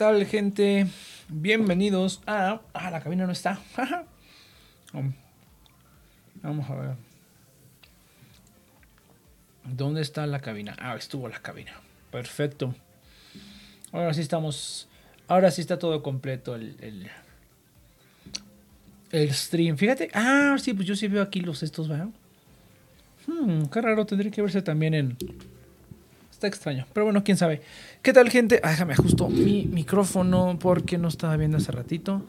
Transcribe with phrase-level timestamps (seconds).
[0.00, 0.86] tal, gente?
[1.28, 2.62] Bienvenidos a.
[2.72, 3.60] Ah, la cabina no está.
[6.42, 6.94] Vamos a ver.
[9.64, 10.74] ¿Dónde está la cabina?
[10.80, 11.72] Ah, estuvo la cabina.
[12.10, 12.74] Perfecto.
[13.92, 14.88] Ahora sí estamos.
[15.28, 17.10] Ahora sí está todo completo el,
[19.12, 19.76] el, stream.
[19.76, 20.08] Fíjate.
[20.14, 22.08] Ah, sí, pues yo sí veo aquí los estos, ¿verdad?
[23.26, 25.18] Hmm, qué raro, tendría que verse también en.
[26.40, 26.86] Está extraño.
[26.94, 27.60] Pero bueno, quién sabe.
[28.00, 28.62] ¿Qué tal, gente?
[28.64, 32.24] Ah, déjame ajusto mi micrófono porque no estaba viendo hace ratito.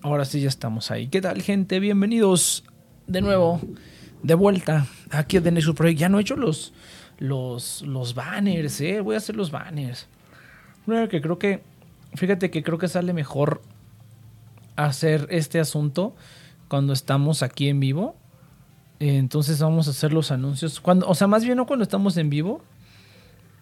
[0.00, 1.08] Ahora sí ya estamos ahí.
[1.08, 1.78] ¿Qué tal, gente?
[1.78, 2.64] Bienvenidos
[3.06, 3.60] de nuevo,
[4.22, 5.98] de vuelta aquí a The Next Project.
[5.98, 6.72] Ya no he hecho los,
[7.18, 9.02] los, los banners, ¿eh?
[9.02, 10.06] Voy a hacer los banners.
[11.10, 11.62] que creo que,
[12.14, 13.60] fíjate que creo que sale mejor
[14.76, 16.16] hacer este asunto
[16.68, 18.16] cuando estamos aquí en vivo.
[19.00, 20.80] Entonces vamos a hacer los anuncios.
[20.80, 22.62] Cuando, o sea, más bien no cuando estamos en vivo,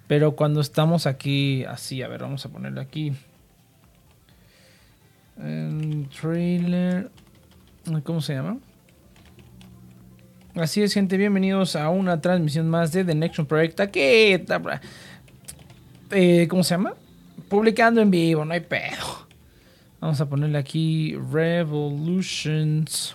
[0.08, 3.12] pero cuando estamos aquí así, a ver, vamos a ponerle aquí.
[5.38, 7.10] El trailer.
[8.02, 8.58] ¿Cómo se llama?
[10.54, 11.16] Así es, gente.
[11.18, 13.80] Bienvenidos a una transmisión más de The Next Project.
[13.80, 14.00] Aquí.
[16.10, 16.94] Eh, ¿Cómo se llama?
[17.48, 19.28] Publicando en vivo, no hay pedo.
[20.00, 23.14] Vamos a ponerle aquí Revolutions.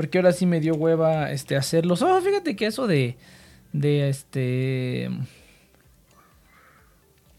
[0.00, 2.00] Porque ahora sí me dio hueva este, hacerlos.
[2.00, 3.18] Oh, fíjate que eso de.
[3.74, 5.10] De este.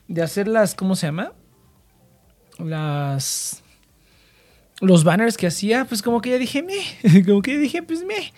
[0.07, 0.75] De hacer las.
[0.75, 1.33] ¿Cómo se llama?
[2.59, 3.63] Las.
[4.79, 7.23] Los banners que hacía, pues como que ya dije, me.
[7.25, 8.31] Como que ya dije, pues me.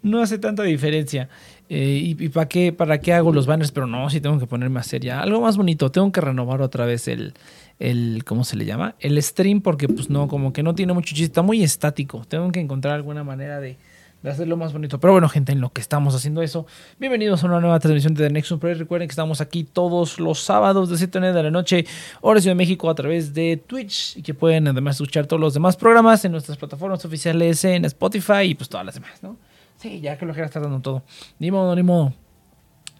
[0.00, 1.28] No hace tanta diferencia.
[1.68, 3.72] Eh, ¿Y, para qué, para qué hago los banners?
[3.72, 5.90] Pero no, sí tengo que ponerme a hacer ya algo más bonito.
[5.90, 7.34] Tengo que renovar otra vez el,
[7.78, 8.94] el, ¿cómo se le llama?
[9.00, 12.24] El stream porque pues no, como que no tiene mucho chiste, está muy estático.
[12.28, 13.76] Tengo que encontrar alguna manera de,
[14.24, 14.98] hacerlo más bonito.
[14.98, 16.66] Pero bueno, gente, en lo que estamos haciendo eso,
[16.98, 18.80] bienvenidos a una nueva transmisión de The Next Project.
[18.80, 21.86] Recuerden que estamos aquí todos los sábados de 7 de la noche,
[22.20, 25.54] hora Ciudad de México, a través de Twitch y que pueden además escuchar todos los
[25.54, 29.36] demás programas en nuestras plataformas oficiales en Spotify y pues todas las demás, ¿no?
[29.76, 31.02] Sí, ya que lo está dando todo.
[31.38, 32.12] Ni modo, ni modo.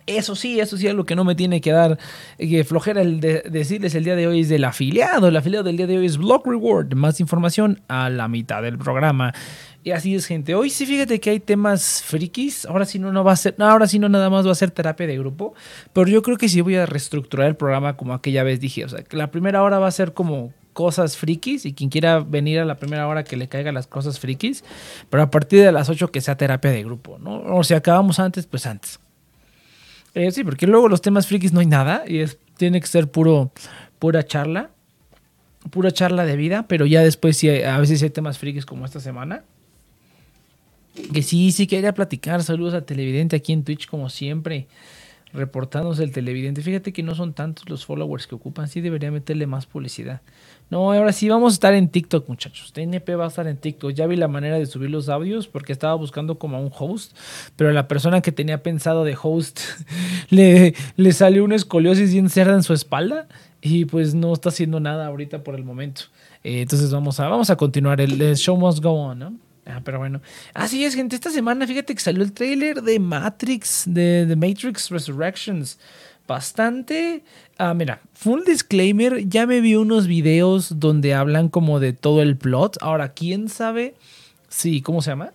[0.06, 1.98] Eso sí, eso sí es lo que no me tiene que dar
[2.38, 5.26] que flojera el de decirles el día de hoy es del afiliado.
[5.26, 6.94] El afiliado del día de hoy es Block Reward.
[6.94, 9.34] Más información a la mitad del programa.
[9.82, 10.54] Y así es, gente.
[10.54, 12.66] Hoy sí fíjate que hay temas frikis.
[12.66, 14.70] Ahora sí no, no va a ser, ahora sí no nada más va a ser
[14.70, 15.54] terapia de grupo.
[15.92, 18.84] Pero yo creo que sí voy a reestructurar el programa como aquella vez dije.
[18.84, 22.20] O sea, que la primera hora va a ser como cosas frikis y quien quiera
[22.20, 24.62] venir a la primera hora que le caiga las cosas frikis.
[25.08, 27.40] Pero a partir de las 8 que sea terapia de grupo, ¿no?
[27.56, 29.00] O si acabamos antes, pues antes.
[30.12, 33.10] Eh, sí, porque luego los temas frikis no hay nada y es, tiene que ser
[33.10, 33.52] puro,
[33.98, 34.68] pura charla,
[35.70, 39.00] pura charla de vida, pero ya después sí, a veces hay temas frikis como esta
[39.00, 39.44] semana.
[41.14, 42.42] Que sí, sí quería platicar.
[42.42, 44.68] Saludos a Televidente aquí en Twitch como siempre
[45.36, 46.62] reportándose el televidente.
[46.62, 50.20] Fíjate que no son tantos los followers que ocupan, sí debería meterle más publicidad.
[50.68, 52.72] No, ahora sí vamos a estar en TikTok, muchachos.
[52.72, 53.92] TNP va a estar en TikTok.
[53.92, 57.16] Ya vi la manera de subir los audios porque estaba buscando como a un host,
[57.54, 59.60] pero la persona que tenía pensado de host
[60.30, 63.28] le, le salió una escoliosis bien cerda en su espalda
[63.62, 66.02] y pues no está haciendo nada ahorita por el momento.
[66.44, 68.00] Eh, entonces vamos a, vamos a continuar.
[68.00, 69.34] El, show must go on, ¿no?
[69.66, 70.20] Ah, pero bueno.
[70.54, 71.16] Así es, gente.
[71.16, 75.78] Esta semana, fíjate que salió el trailer de Matrix, de The Matrix Resurrections.
[76.26, 77.22] Bastante.
[77.56, 79.28] Ah, mira, full disclaimer.
[79.28, 82.78] Ya me vi unos videos donde hablan como de todo el plot.
[82.80, 83.94] Ahora, quién sabe
[84.48, 85.32] si, ¿cómo se llama?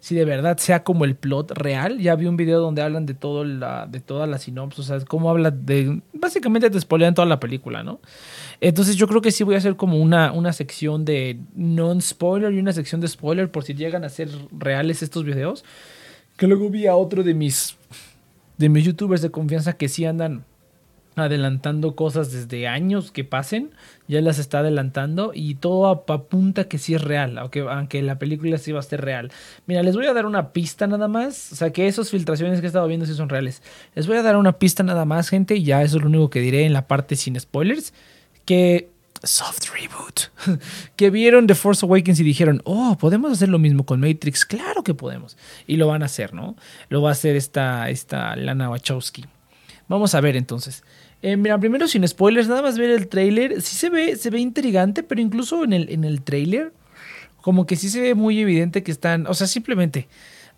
[0.00, 1.98] Si de verdad sea como el plot real.
[1.98, 4.90] Ya vi un video donde hablan de todo la, de toda la sinopsis.
[4.90, 6.02] O sea, cómo habla de.
[6.12, 7.98] Básicamente te spoilean toda la película, ¿no?
[8.60, 12.58] Entonces yo creo que sí voy a hacer como una, una sección de non-spoiler y
[12.58, 15.64] una sección de spoiler por si llegan a ser reales estos videos.
[16.36, 17.76] Que luego vi a otro de mis,
[18.58, 20.44] de mis youtubers de confianza que sí andan
[21.16, 23.70] adelantando cosas desde años que pasen,
[24.06, 28.58] ya las está adelantando y todo apunta que sí es real, aunque, aunque la película
[28.58, 29.32] sí va a ser real.
[29.66, 32.66] Mira, les voy a dar una pista nada más, o sea que esas filtraciones que
[32.66, 33.62] he estado viendo sí son reales.
[33.94, 36.30] Les voy a dar una pista nada más, gente, y ya eso es lo único
[36.30, 37.92] que diré en la parte sin spoilers
[38.44, 38.90] que
[39.24, 40.60] soft reboot,
[40.96, 44.82] que vieron The Force Awakens y dijeron, oh, podemos hacer lo mismo con Matrix, claro
[44.82, 45.36] que podemos.
[45.66, 46.56] Y lo van a hacer, ¿no?
[46.88, 49.24] Lo va a hacer esta, esta Lana Wachowski.
[49.88, 50.84] Vamos a ver entonces.
[51.22, 53.60] Eh, mira, primero sin spoilers, nada más ver el trailer.
[53.62, 56.72] Sí se ve, se ve intrigante, pero incluso en el, en el trailer,
[57.40, 60.08] como que sí se ve muy evidente que están, o sea, simplemente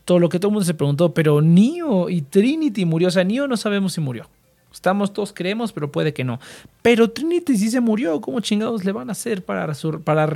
[0.05, 3.25] todo lo que todo el mundo se preguntó, pero Neo y Trinity murió, o sea,
[3.25, 4.29] Neo no sabemos si murió.
[4.73, 6.39] Estamos todos creemos, pero puede que no.
[6.83, 8.21] Pero Trinity sí se murió.
[8.21, 9.73] ¿Cómo chingados le van a hacer para,
[10.05, 10.31] para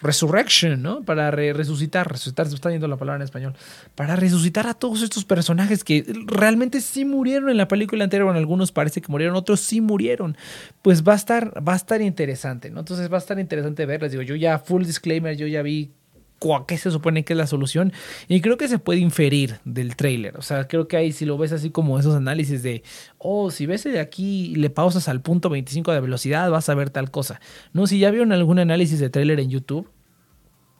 [0.00, 1.02] resurrection, ¿no?
[1.02, 2.10] Para resucitar.
[2.10, 3.54] Resucitar, se está yendo la palabra en español.
[3.94, 8.30] Para resucitar a todos estos personajes que realmente sí murieron en la película anterior.
[8.30, 10.36] En algunos parece que murieron, otros sí murieron.
[10.82, 12.80] Pues va a estar, va a estar interesante, ¿no?
[12.80, 14.12] Entonces va a estar interesante verles.
[14.12, 15.90] Digo, yo ya, full disclaimer, yo ya vi
[16.66, 17.92] qué se supone que es la solución.
[18.28, 20.36] Y creo que se puede inferir del trailer.
[20.36, 22.82] O sea, creo que ahí si lo ves así como esos análisis de,
[23.18, 26.74] oh, si ves de aquí y le pausas al punto 25 de velocidad, vas a
[26.74, 27.40] ver tal cosa.
[27.72, 29.88] No, si ya vieron algún análisis de trailer en YouTube,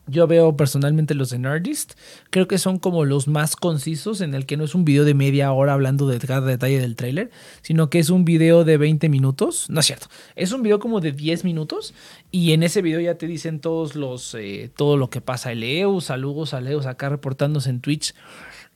[0.08, 1.96] yo veo personalmente los de.
[2.30, 5.14] Creo que son como los más concisos en el que no es un video de
[5.14, 7.30] media hora hablando de cada detalle del tráiler,
[7.62, 9.66] sino que es un video de 20 minutos.
[9.68, 10.06] No es cierto.
[10.34, 11.94] Es un video como de 10 minutos
[12.30, 15.52] y en ese video ya te dicen todos los eh, todo lo que pasa.
[15.52, 15.62] El
[16.00, 18.14] saludos a Leos acá reportándose en Twitch.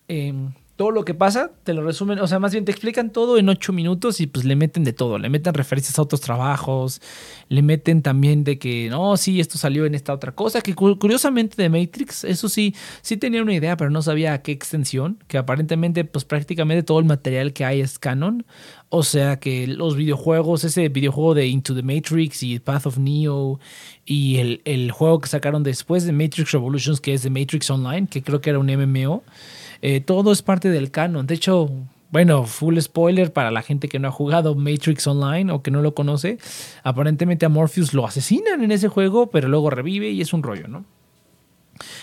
[0.09, 0.35] Eh,
[0.77, 3.49] todo lo que pasa, te lo resumen, o sea, más bien te explican todo en
[3.49, 7.03] ocho minutos y pues le meten de todo, le meten referencias a otros trabajos,
[7.49, 11.61] le meten también de que, no, sí, esto salió en esta otra cosa, que curiosamente
[11.61, 15.37] de Matrix, eso sí, sí tenía una idea, pero no sabía a qué extensión, que
[15.37, 18.47] aparentemente pues prácticamente todo el material que hay es canon,
[18.89, 23.61] o sea que los videojuegos, ese videojuego de Into the Matrix y Path of Neo
[24.07, 28.07] y el, el juego que sacaron después de Matrix Revolutions, que es de Matrix Online,
[28.07, 29.23] que creo que era un MMO,
[29.83, 31.27] eh, todo es parte del canon.
[31.27, 31.71] De hecho,
[32.13, 35.83] bueno, full spoiler para la gente que no ha jugado Matrix Online o que no
[35.83, 36.39] lo conoce.
[36.85, 40.69] Aparentemente a Morpheus lo asesinan en ese juego, pero luego revive y es un rollo,
[40.69, 40.85] ¿no?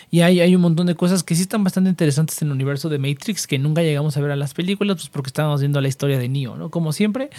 [0.09, 2.89] Y hay, hay un montón de cosas que sí están bastante interesantes en el universo
[2.89, 5.87] de Matrix que nunca llegamos a ver en las películas, pues porque estábamos viendo la
[5.87, 6.69] historia de Neo, ¿no?
[6.71, 7.29] Como siempre,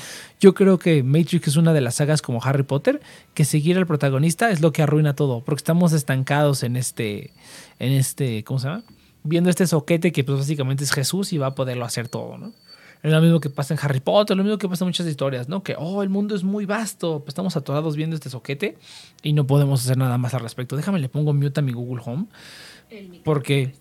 [0.40, 3.00] yo creo que Matrix es una de las sagas como Harry Potter,
[3.34, 7.32] que seguir al protagonista es lo que arruina todo, porque estamos estancados en este,
[7.80, 8.84] en este, ¿cómo se llama?
[9.22, 12.52] Viendo este soquete que pues básicamente es Jesús y va a poderlo hacer todo, ¿no?
[13.02, 15.48] Es lo mismo que pasa en Harry Potter, lo mismo que pasa en muchas historias,
[15.48, 15.62] ¿no?
[15.62, 18.76] Que, oh, el mundo es muy vasto, pues estamos atorados viendo este soquete
[19.22, 20.76] y no podemos hacer nada más al respecto.
[20.76, 22.26] Déjame, le pongo mute a mi Google Home,
[23.24, 23.72] porque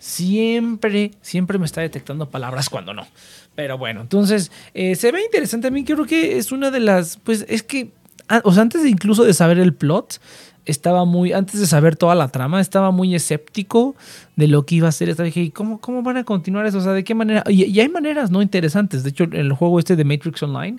[0.00, 3.06] siempre, siempre me está detectando palabras cuando no.
[3.54, 7.18] Pero bueno, entonces, eh, se ve interesante a mí, creo que es una de las,
[7.18, 7.92] pues es que,
[8.28, 10.20] ah, o sea, antes de incluso de saber el plot,
[10.64, 13.94] estaba muy, antes de saber toda la trama, estaba muy escéptico
[14.36, 15.22] de lo que iba a ser esta.
[15.22, 16.78] Dije, ¿cómo, cómo van a continuar eso?
[16.78, 17.42] O sea, ¿de qué manera?
[17.48, 19.02] Y, y hay maneras no interesantes.
[19.02, 20.78] De hecho, el juego este de Matrix Online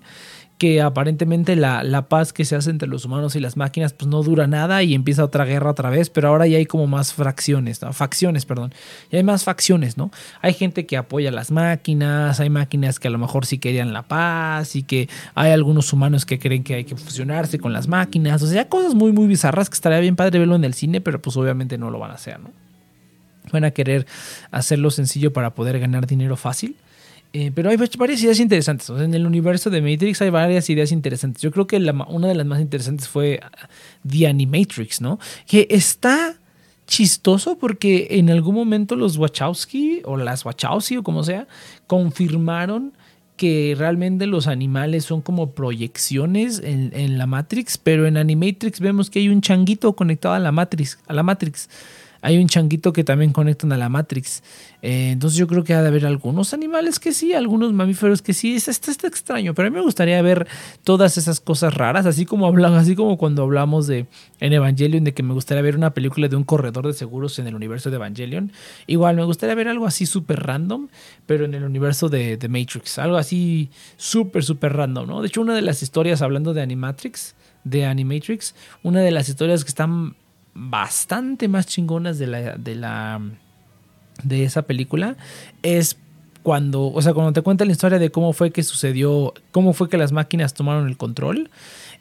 [0.63, 4.07] que aparentemente la, la, paz que se hace entre los humanos y las máquinas pues
[4.07, 7.11] no dura nada y empieza otra guerra otra vez, pero ahora ya hay como más
[7.11, 8.73] fracciones, facciones, perdón,
[9.11, 10.09] ya hay más facciones, ¿no?
[10.41, 14.03] Hay gente que apoya las máquinas, hay máquinas que a lo mejor sí querían la
[14.03, 18.41] paz y que hay algunos humanos que creen que hay que fusionarse con las máquinas,
[18.41, 21.21] o sea, cosas muy, muy bizarras que estaría bien padre verlo en el cine, pero
[21.21, 22.51] pues obviamente no lo van a hacer, ¿no?
[23.51, 24.07] Van a querer
[24.49, 26.77] hacerlo sencillo para poder ganar dinero fácil.
[27.35, 28.89] Eh, pero hay varias ideas interesantes.
[28.89, 31.41] en el universo de Matrix hay varias ideas interesantes.
[31.41, 35.19] Yo creo que una de las más interesantes fue uh, The Animatrix, ¿no?
[35.47, 36.35] Que está
[36.85, 41.47] chistoso porque en algún momento los Wachowski o las Wachowski o como sea
[41.87, 42.93] confirmaron
[43.35, 49.09] que realmente los animales son como proyecciones en, en, la Matrix, pero en Animatrix vemos
[49.09, 51.67] que hay un changuito conectado a la Matrix, a la Matrix
[52.23, 54.43] hay un changuito que también conectan a la Matrix.
[54.81, 58.33] Eh, entonces yo creo que ha de haber algunos animales que sí, algunos mamíferos que
[58.33, 58.55] sí.
[58.55, 60.47] Esto está extraño, pero a mí me gustaría ver
[60.85, 64.07] todas esas cosas raras, así como hablamos, así como cuando hablamos de
[64.39, 67.47] en Evangelion, de que me gustaría ver una película de un corredor de seguros en
[67.47, 68.53] el universo de Evangelion.
[68.87, 70.87] Igual me gustaría ver algo así súper random,
[71.25, 72.99] pero en el universo de, de Matrix.
[72.99, 75.21] Algo así súper, súper random, ¿no?
[75.21, 79.65] De hecho, una de las historias, hablando de Animatrix, de Animatrix, una de las historias
[79.65, 80.15] que están
[80.53, 83.21] bastante más chingonas de la, de la
[84.23, 85.17] de esa película
[85.63, 85.97] es
[86.43, 89.89] cuando, o sea, cuando te cuenta la historia de cómo fue que sucedió, cómo fue
[89.89, 91.49] que las máquinas tomaron el control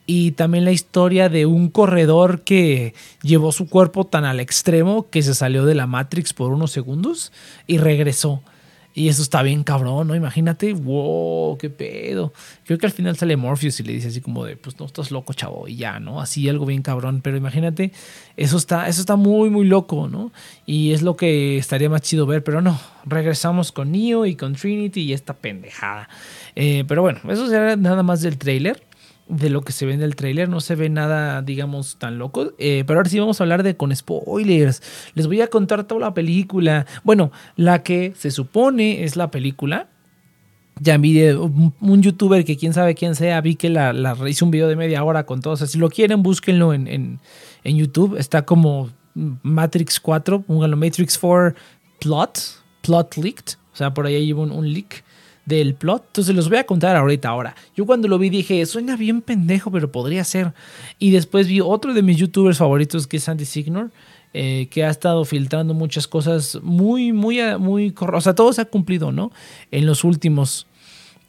[0.04, 2.92] y también la historia de un corredor que
[3.22, 7.32] llevó su cuerpo tan al extremo que se salió de la Matrix por unos segundos
[7.68, 8.42] y regresó.
[8.94, 10.14] Y eso está bien cabrón, ¿no?
[10.14, 12.32] Imagínate, wow, qué pedo.
[12.64, 15.10] Creo que al final sale Morpheus y le dice así como de, pues no estás
[15.10, 16.20] loco, chavo, y ya, ¿no?
[16.20, 17.20] Así algo bien cabrón.
[17.22, 17.92] Pero imagínate,
[18.36, 20.32] eso está, eso está muy, muy loco, ¿no?
[20.66, 22.78] Y es lo que estaría más chido ver, pero no.
[23.06, 26.08] Regresamos con Neo y con Trinity y esta pendejada.
[26.54, 28.82] Eh, pero bueno, eso será nada más del trailer
[29.32, 30.48] de lo que se ve en el tráiler.
[30.48, 32.52] No se ve nada, digamos, tan loco.
[32.58, 34.82] Eh, pero ahora sí vamos a hablar de con spoilers.
[35.14, 36.86] Les voy a contar toda la película.
[37.02, 39.88] Bueno, la que se supone es la película.
[40.80, 44.50] Ya vi un, youtuber que quién sabe quién sea, vi que la, la hizo un
[44.50, 45.56] video de media hora con todo.
[45.56, 48.16] si lo quieren, búsquenlo en, en, YouTube.
[48.18, 51.54] Está como Matrix 4, pónganlo Matrix 4
[52.00, 52.38] Plot,
[52.82, 53.54] Plot Leaked.
[53.72, 55.04] O sea, por ahí llevo un, un leak
[55.44, 56.04] del plot.
[56.08, 57.54] Entonces los voy a contar ahorita ahora.
[57.76, 60.52] Yo cuando lo vi dije, suena bien pendejo, pero podría ser.
[60.98, 63.90] Y después vi otro de mis youtubers favoritos que es Sandy Signor.
[64.34, 68.64] Eh, que ha estado filtrando muchas cosas muy, muy, muy, o sea, todo se ha
[68.64, 69.30] cumplido, ¿no?
[69.70, 70.66] En los últimos,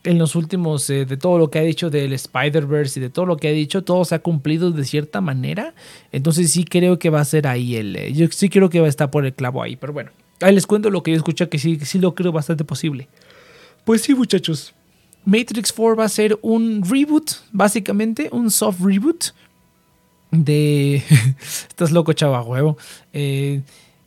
[0.05, 3.25] en los últimos, eh, de todo lo que ha dicho del Spider-Verse y de todo
[3.25, 5.74] lo que ha dicho, todo se ha cumplido de cierta manera.
[6.13, 8.86] Entonces sí creo que va a ser ahí el, eh, yo sí creo que va
[8.86, 11.50] a estar por el clavo ahí, pero bueno, ahí les cuento lo que yo escuché
[11.50, 13.10] que sí, sí lo creo bastante posible.
[13.85, 14.73] Pues sí, muchachos.
[15.25, 19.25] Matrix 4 va a ser un reboot, básicamente, un soft reboot
[20.31, 21.03] de...
[21.69, 22.77] Estás loco, chava, huevo.
[23.13, 23.61] Eh,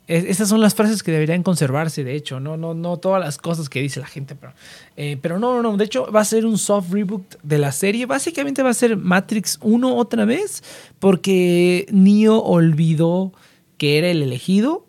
[0.07, 3.67] esas son las frases que deberían conservarse, de hecho, no, no, no todas las cosas
[3.67, 4.53] que dice la gente, pero,
[4.95, 8.05] eh, pero no, no, de hecho va a ser un soft reboot de la serie,
[8.05, 10.63] básicamente va a ser Matrix 1 otra vez,
[10.99, 13.33] porque Neo olvidó
[13.77, 14.85] que era el elegido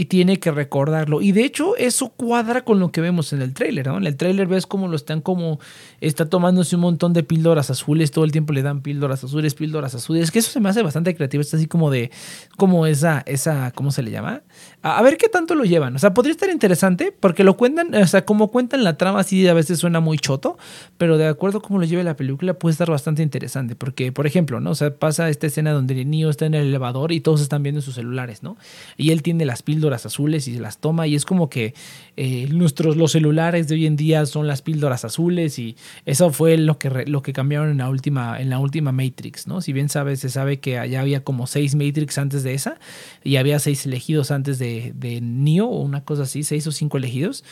[0.00, 1.20] y tiene que recordarlo.
[1.20, 3.98] Y de hecho, eso cuadra con lo que vemos en el tráiler, ¿no?
[3.98, 5.60] En el tráiler ves cómo lo están como
[6.00, 9.94] está tomándose un montón de píldoras azules, todo el tiempo le dan píldoras azules, píldoras
[9.94, 12.10] azules, que eso se me hace bastante creativo, está así como de
[12.56, 14.40] como esa esa ¿cómo se le llama?
[14.82, 15.94] A, ver qué tanto lo llevan.
[15.94, 19.46] O sea, podría estar interesante porque lo cuentan, o sea, como cuentan la trama así
[19.46, 20.56] a veces suena muy choto,
[20.96, 24.26] pero de acuerdo a cómo lo lleve la película puede estar bastante interesante, porque por
[24.26, 24.70] ejemplo, ¿no?
[24.70, 27.62] O sea, pasa esta escena donde el niño está en el elevador y todos están
[27.62, 28.56] viendo sus celulares, ¿no?
[28.96, 31.74] Y él tiene las píldoras azules y se las toma y es como que
[32.22, 35.74] eh, nuestros los celulares de hoy en día son las píldoras azules y
[36.04, 39.62] eso fue lo que, lo que cambiaron en la última en la última Matrix, ¿no?
[39.62, 42.78] Si bien sabes, se sabe que allá había como seis Matrix antes de esa
[43.24, 46.98] y había seis elegidos antes de, de Neo o una cosa así, seis o cinco
[46.98, 47.42] elegidos.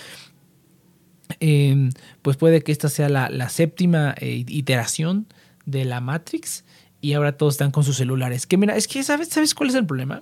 [1.40, 1.88] Em,
[2.20, 5.28] pues puede que esta sea la, séptima eh, iteración
[5.64, 6.66] de la Matrix
[7.00, 8.46] y ahora todos están con sus celulares.
[8.46, 10.20] Que mira, es que ¿sabes, ¿sabes cuál es el problema?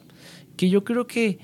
[0.57, 1.41] Que yo creo que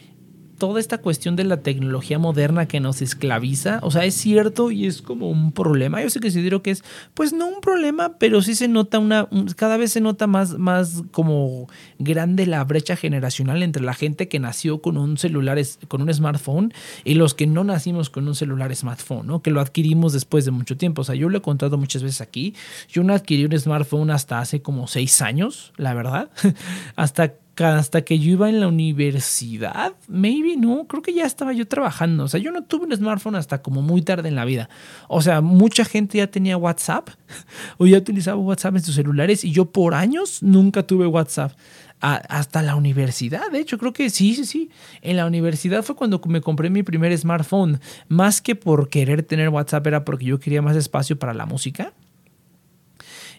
[0.63, 4.87] toda esta cuestión de la tecnología moderna que nos esclaviza, o sea, es cierto y
[4.87, 6.01] es como un problema.
[6.01, 9.29] Yo sé que considero que es, pues no un problema, pero sí se nota una,
[9.57, 14.39] cada vez se nota más, más como grande la brecha generacional entre la gente que
[14.39, 16.73] nació con un celular, con un smartphone
[17.03, 19.43] y los que no nacimos con un celular smartphone, ¿no?
[19.43, 21.03] Que lo adquirimos después de mucho tiempo.
[21.03, 22.55] O sea, yo lo he contado muchas veces aquí.
[22.89, 26.31] Yo no adquirí un smartphone hasta hace como seis años, la verdad.
[26.95, 31.67] hasta hasta que yo iba en la universidad, maybe, no, creo que ya estaba yo
[31.67, 32.25] trabajando.
[32.25, 34.69] O sea, yo no tuve un smartphone hasta como muy tarde en la vida.
[35.09, 37.11] O sea, mucha gente ya tenía WhatsApp
[37.79, 41.53] o ya utilizaba WhatsApp en sus celulares y yo por años nunca tuve WhatsApp.
[42.01, 44.71] hasta la universidad, de hecho, creo que sí, sí, sí.
[45.03, 47.81] En la universidad fue cuando me compré mi primer smartphone.
[48.09, 51.93] Más que por querer tener WhatsApp, era porque yo quería más espacio para la música.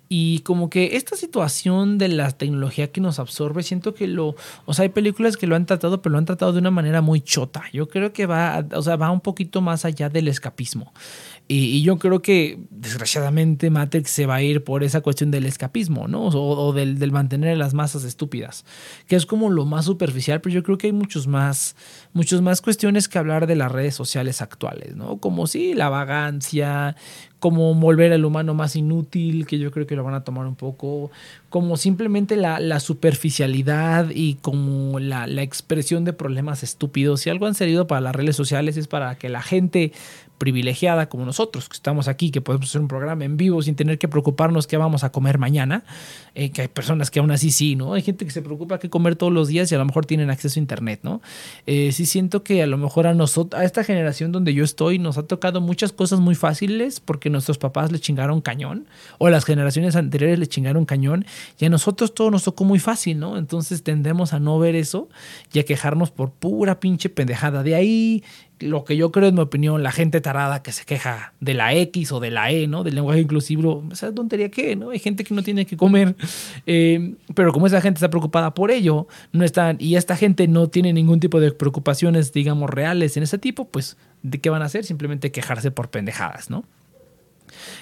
[0.10, 4.36] Y como que esta situación de la tecnología que nos absorbe, siento que lo,
[4.66, 7.02] o sea, hay películas que lo han tratado, pero lo han tratado de una manera
[7.02, 7.64] muy chota.
[7.74, 10.94] Yo creo que va, o sea, va un poquito más allá del escapismo.
[11.48, 16.08] Y, yo creo que, desgraciadamente, Matrix se va a ir por esa cuestión del escapismo,
[16.08, 16.28] ¿no?
[16.28, 18.64] O, del, mantener las masas estúpidas,
[19.08, 21.76] que es como lo más superficial, pero yo creo que hay muchos más,
[22.14, 25.18] muchos más cuestiones que hablar de las redes sociales actuales, ¿no?
[25.18, 26.96] Como sí, la vagancia,
[27.40, 30.56] como volver al humano más inútil, que yo creo que lo van a tomar un
[30.56, 31.12] poco,
[31.50, 37.20] como simplemente la, superficialidad y como la, la, expresión de problemas estúpidos.
[37.20, 39.92] Si algo han servido para las redes sociales es para que la gente
[40.44, 43.98] privilegiada como nosotros, que estamos aquí, que podemos hacer un programa en vivo sin tener
[43.98, 45.86] que preocuparnos qué vamos a comer mañana,
[46.36, 47.94] eh, que hay personas que aún así sí, ¿no?
[47.94, 50.30] Hay gente que se preocupa qué comer todos los días y a lo mejor tienen
[50.30, 51.22] acceso a internet, ¿no?
[51.66, 55.00] Eh, sí siento que a lo mejor a nosotros, a esta generación donde yo estoy,
[55.00, 58.86] nos ha tocado muchas cosas muy fáciles porque nuestros papás le chingaron cañón
[59.20, 61.26] o las generaciones anteriores le chingaron cañón
[61.58, 63.38] y a nosotros todo nos tocó muy fácil, ¿no?
[63.38, 65.08] Entonces tendemos a no ver eso
[65.54, 67.64] y a quejarnos por pura pinche pendejada.
[67.64, 68.26] De ahí
[68.64, 71.74] lo que yo creo, en mi opinión, la gente tarada que se queja de la
[71.74, 72.84] X o de la E, ¿no?
[72.84, 74.90] Del lenguaje inclusivo, esa tontería que, ¿no?
[74.90, 76.16] Hay gente que no tiene que comer,
[76.66, 80.68] eh, pero como esa gente está preocupada por ello, no están, y esta gente no
[80.68, 84.66] tiene ningún tipo de preocupaciones, digamos, reales en ese tipo, pues, ¿de qué van a
[84.66, 84.86] hacer?
[84.86, 86.64] Simplemente quejarse por pendejadas, ¿no?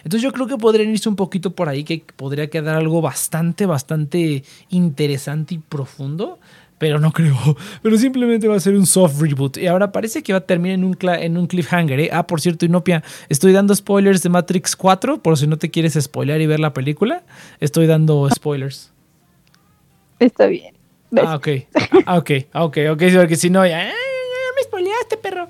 [0.03, 3.65] Entonces yo creo que podrían irse un poquito por ahí, que podría quedar algo bastante,
[3.65, 6.39] bastante interesante y profundo
[6.81, 7.37] pero no creo.
[7.83, 9.57] Pero simplemente va a ser un soft reboot.
[9.57, 11.99] Y ahora parece que va a terminar en un, en un cliffhanger.
[11.99, 12.09] ¿eh?
[12.11, 15.93] Ah, por cierto, Inopia, estoy dando spoilers de Matrix 4, por si no te quieres
[15.93, 17.21] spoilear y ver la película.
[17.59, 18.91] Estoy dando spoilers.
[20.17, 20.73] Está bien.
[21.23, 21.47] Ah, ok.
[22.07, 23.03] Ah, ok, ok, ok.
[23.13, 23.85] Porque si no, ya,
[24.55, 25.47] me spoileaste, perro.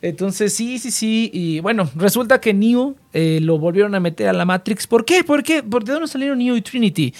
[0.00, 1.30] Entonces, sí, sí, sí.
[1.32, 4.86] Y bueno, resulta que Neo eh, lo volvieron a meter a la Matrix.
[4.86, 5.24] ¿Por qué?
[5.24, 5.62] ¿Por qué?
[5.62, 7.14] ¿Por de dónde salieron Neo y Trinity?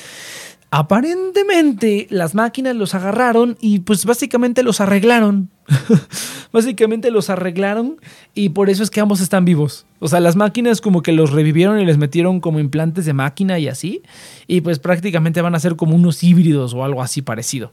[0.71, 5.49] Aparentemente las máquinas los agarraron y pues básicamente los arreglaron.
[6.53, 7.97] básicamente los arreglaron
[8.35, 9.87] y por eso es que ambos están vivos.
[9.99, 13.59] O sea, las máquinas como que los revivieron y les metieron como implantes de máquina
[13.59, 14.03] y así.
[14.47, 17.73] Y pues prácticamente van a ser como unos híbridos o algo así parecido.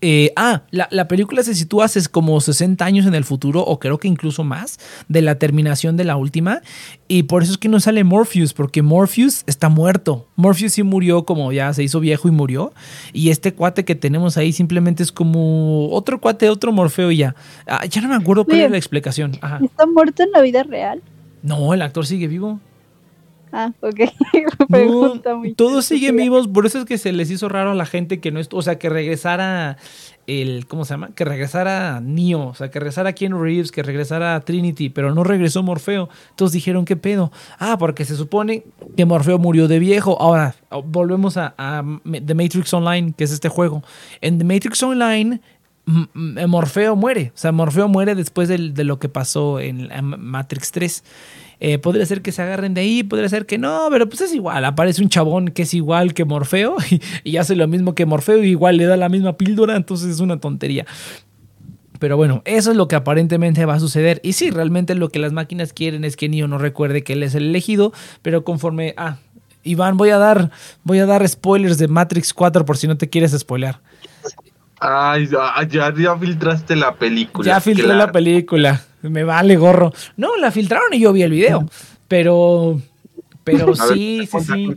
[0.00, 3.98] Eh, ah, la, película se sitúa hace como 60 años en el futuro, o creo
[3.98, 6.62] que incluso más, de la terminación de la última.
[7.08, 10.28] Y por eso es que no sale Morpheus, porque Morpheus está muerto.
[10.36, 12.72] Morpheus sí murió, como ya se hizo viejo y murió.
[13.12, 17.34] Y este cuate que tenemos ahí simplemente es como otro cuate, otro Morfeo y ya.
[17.66, 19.32] Ah, ya no me acuerdo cuál es la explicación.
[19.32, 21.02] ¿Está muerto en la vida real?
[21.42, 22.60] No, el actor sigue vivo.
[23.52, 24.00] Ah, ok.
[25.56, 28.30] todos siguen vivos, por eso es que se les hizo raro a la gente que
[28.30, 29.76] no, o sea, que regresara
[30.26, 31.10] el, ¿cómo se llama?
[31.14, 35.62] Que regresara Neo, o sea, que regresara Ken Reeves, que regresara Trinity, pero no regresó
[35.62, 36.08] Morfeo.
[36.36, 37.32] Todos dijeron, ¿qué pedo?
[37.58, 38.64] Ah, porque se supone
[38.96, 40.20] que Morfeo murió de viejo.
[40.20, 43.82] Ahora, volvemos a, a The Matrix Online, que es este juego.
[44.20, 45.40] En The Matrix Online
[46.12, 47.32] Morfeo muere.
[47.34, 51.04] O sea, Morfeo muere después de, de lo que pasó en Matrix 3.
[51.60, 54.34] Eh, podría ser que se agarren de ahí, podría ser que no, pero pues es
[54.34, 54.64] igual.
[54.64, 56.76] Aparece un chabón que es igual que Morfeo
[57.24, 60.20] y, hace lo mismo que Morfeo y igual le da la misma píldora, entonces es
[60.20, 60.86] una tontería.
[61.98, 64.20] Pero bueno, eso es lo que aparentemente va a suceder.
[64.22, 67.24] Y sí, realmente lo que las máquinas quieren es que Neo no recuerde que él
[67.24, 67.92] es el elegido,
[68.22, 68.94] pero conforme...
[68.96, 69.18] Ah,
[69.64, 70.52] Iván, voy a dar,
[70.84, 73.80] voy a dar spoilers de Matrix 4 por si no te quieres spoilear.
[74.80, 77.46] Ay, ya, ya filtraste la película.
[77.46, 78.82] Ya filtré la película.
[79.02, 79.92] Me vale gorro.
[80.16, 81.68] No, la filtraron y yo vi el video.
[82.06, 82.80] Pero.
[83.44, 84.74] Pero sí, sí, sí.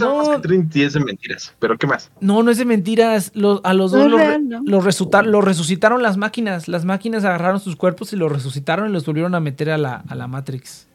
[0.00, 2.10] No, que Trinity es de mentiras, pero ¿qué más?
[2.20, 3.32] No, no es de mentiras.
[3.62, 6.68] a los dos los, resucitaron las máquinas.
[6.68, 10.04] Las máquinas agarraron sus cuerpos y los resucitaron y los volvieron a meter a la,
[10.08, 10.87] a la Matrix.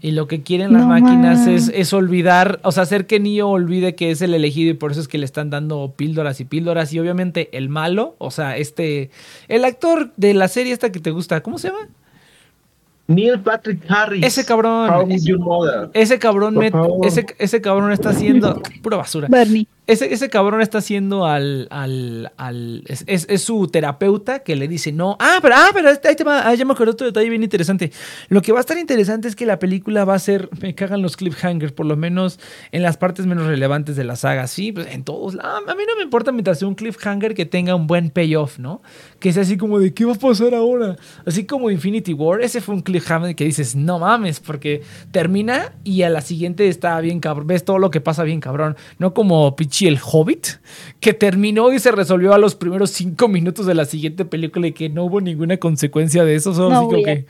[0.00, 4.10] Y lo que quieren las máquinas es, olvidar, o sea, hacer que Neo olvide que
[4.10, 6.92] es el elegido y por eso es que le están dando píldoras y píldoras.
[6.92, 9.10] Y obviamente el malo, o sea, este,
[9.48, 11.88] el actor de la serie esta que te gusta, ¿cómo se llama?
[13.08, 14.24] Neil Patrick Harris.
[14.24, 15.10] Ese cabrón.
[15.94, 16.62] Ese, cabrón
[17.02, 19.28] ese, ese, cabrón está haciendo pura basura.
[19.30, 19.66] Bernie.
[19.86, 21.68] Ese, ese cabrón está haciendo al.
[21.70, 25.16] al, es, es, su terapeuta que le dice no.
[25.20, 26.48] Ah, pero, ah, pero ahí te va.
[26.48, 27.92] Ah, ya me acuerdo otro detalle bien interesante.
[28.28, 30.48] Lo que va a estar interesante es que la película va a ser.
[30.60, 32.40] Me cagan los cliffhangers, por lo menos
[32.72, 34.48] en las partes menos relevantes de la saga.
[34.48, 35.36] Sí, pues en todos.
[35.36, 38.82] a mí no me importa mientras sea un cliffhanger que tenga un buen payoff, ¿no?
[39.20, 40.96] Que sea así como de ¿qué va a pasar ahora?
[41.24, 42.40] Así como Infinity War.
[42.40, 47.00] Ese fue un cliffhanger que dices, no mames, porque termina y a la siguiente está
[47.00, 47.46] bien cabrón.
[47.46, 48.76] Ves todo lo que pasa bien cabrón.
[48.98, 50.46] No como el Hobbit,
[51.00, 54.72] que terminó y se resolvió a los primeros cinco minutos de la siguiente película y
[54.72, 56.52] que no hubo ninguna consecuencia de eso.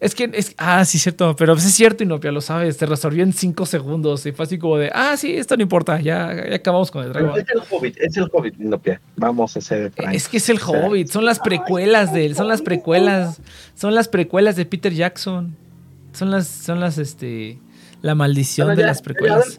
[0.00, 3.32] es que es, ah, sí, cierto, pero es cierto, Inopia, lo sabes, se resolvió en
[3.32, 7.04] cinco segundos y fue así como de, ah, sí, esto no importa, ya, acabamos con
[7.04, 7.40] el dragón.
[7.40, 9.92] Es el Hobbit, es el Hobbit, Inopia, vamos a hacer.
[10.12, 13.40] Es que es el Hobbit, son las precuelas de él, son las precuelas,
[13.74, 15.56] son las precuelas de Peter Jackson,
[16.12, 17.58] son las, son las, este
[18.02, 19.56] la maldición de las precuelas.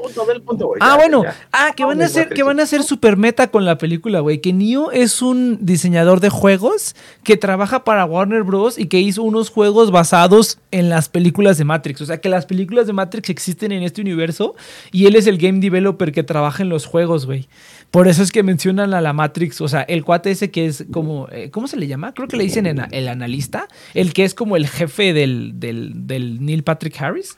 [0.80, 1.23] ah, bueno.
[1.51, 4.39] ah, que van a hacer, que van a hacer super meta con la película, güey.
[4.41, 8.77] Que Neo es un diseñador de juegos que trabaja para Warner Bros.
[8.77, 12.01] y que hizo unos juegos basados en las películas de Matrix.
[12.01, 14.56] O sea, que las películas de Matrix existen en este universo
[14.91, 17.47] y él es el game developer que trabaja en los juegos, güey.
[17.91, 20.86] Por eso es que mencionan a la Matrix, o sea, el cuate ese que es
[20.93, 22.13] como, eh, ¿cómo se le llama?
[22.13, 26.43] Creo que le dicen el analista, el que es como el jefe del, del, del
[26.45, 27.36] Neil Patrick Harris.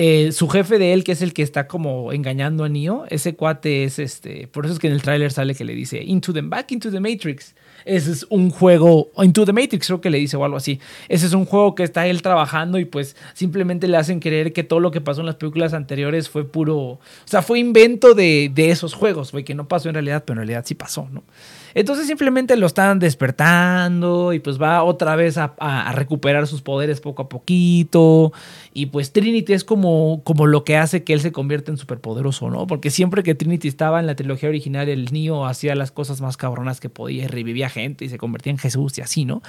[0.00, 3.34] Eh, su jefe de él, que es el que está como engañando a Neo, ese
[3.34, 4.46] cuate es este.
[4.46, 6.92] Por eso es que en el tráiler sale que le dice Into the Back into
[6.92, 7.56] the Matrix.
[7.84, 10.78] Ese es un juego, Into the Matrix creo que le dice o algo así.
[11.08, 14.62] Ese es un juego que está él trabajando y pues simplemente le hacen creer que
[14.62, 18.52] todo lo que pasó en las películas anteriores fue puro, o sea, fue invento de,
[18.54, 21.24] de esos juegos, güey, que no pasó en realidad, pero en realidad sí pasó, ¿no?
[21.74, 27.22] Entonces simplemente lo están despertando y pues va otra vez a, recuperar sus poderes poco
[27.22, 28.32] a poquito.
[28.72, 32.50] Y pues Trinity es como, como lo que hace que él se convierta en superpoderoso,
[32.50, 32.66] ¿no?
[32.66, 36.36] Porque siempre que Trinity estaba en la trilogía original, el Neo hacía las cosas más
[36.36, 39.42] cabronas que podía y revivía gente y se convertía en Jesús y así, ¿no?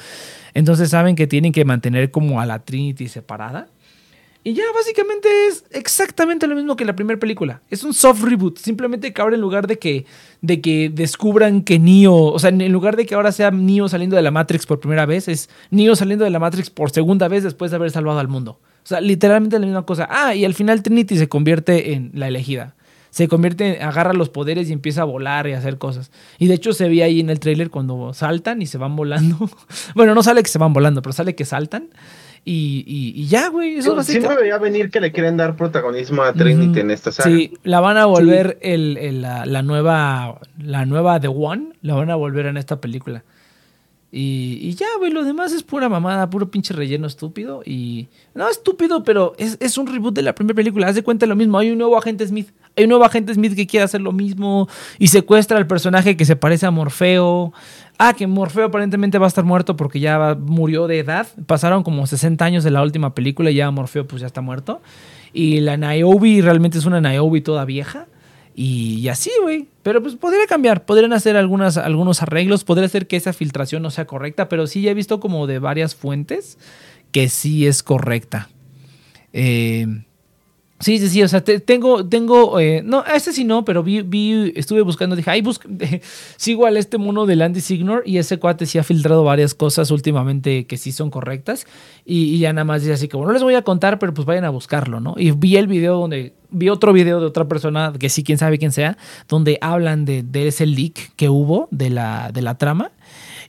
[0.53, 3.67] Entonces saben que tienen que mantener como a la Trinity separada.
[4.49, 7.61] Y ya básicamente es exactamente lo mismo que la primera película.
[7.69, 8.57] Es un soft reboot.
[8.57, 10.07] Simplemente que ahora en lugar de que,
[10.41, 14.15] de que descubran que Neo, o sea, en lugar de que ahora sea Neo saliendo
[14.15, 17.43] de la Matrix por primera vez, es Neo saliendo de la Matrix por segunda vez
[17.43, 18.59] después de haber salvado al mundo.
[18.83, 20.07] O sea, literalmente la misma cosa.
[20.09, 22.73] Ah, y al final Trinity se convierte en la elegida.
[23.11, 26.09] Se convierte, agarra los poderes y empieza a volar y a hacer cosas.
[26.39, 29.47] Y de hecho se ve ahí en el trailer cuando saltan y se van volando.
[29.95, 31.89] bueno, no sale que se van volando, pero sale que saltan
[32.51, 33.75] Y, y- y ya, güey.
[33.75, 37.29] Eso sí básica- veía venir que le quieren dar protagonismo a Trinity en esta saga.
[37.29, 41.93] Sí, la van a volver el, el- la, la nueva la nueva The One, la
[41.93, 43.23] van a volver en esta película.
[44.11, 47.61] Y, y ya, güey, lo demás es pura mamada, puro pinche relleno estúpido.
[47.63, 48.07] Y.
[48.33, 50.87] No, estúpido, pero es, es un reboot de la primera película.
[50.87, 51.59] Haz de cuenta lo mismo.
[51.59, 52.49] Hay un nuevo agente Smith.
[52.75, 54.67] Hay un nuevo agente Smith que quiere hacer lo mismo.
[54.97, 57.53] Y secuestra al personaje que se parece a Morfeo.
[58.01, 61.27] Ah, que Morfeo aparentemente va a estar muerto porque ya murió de edad.
[61.45, 64.81] Pasaron como 60 años de la última película y ya Morfeo pues ya está muerto.
[65.33, 68.07] Y la Niobe realmente es una Niobe toda vieja.
[68.55, 69.67] Y, así, güey.
[69.83, 70.85] Pero pues podría cambiar.
[70.85, 71.77] Podrían hacer algunos
[72.21, 72.63] arreglos.
[72.63, 74.47] Podría ser que esa filtración no sea correcta.
[74.47, 76.57] Pero sí ya he visto como de varias fuentes
[77.11, 78.47] que sí es correcta.
[79.33, 80.03] Eh,
[80.79, 81.23] sí, sí, sí.
[81.23, 82.59] O sea, te- tengo, tengo.
[82.59, 85.15] eh, no, este sí no, pero vi, vi, estuve buscando.
[85.15, 85.67] Dije, ay, busca,
[86.37, 88.03] sigo al este mono del Andy Signor.
[88.05, 91.65] Y ese cuate sí ha filtrado varias cosas últimamente que sí son correctas.
[92.05, 94.25] Y, y ya nada más dice así como, no les voy a contar, pero pues
[94.25, 95.15] vayan a buscarlo, ¿no?
[95.17, 98.57] Y vi el video donde, vi otro video de otra persona, que sí, quién sabe
[98.57, 102.91] quién sea, donde hablan de, de ese leak que hubo de la, de la trama.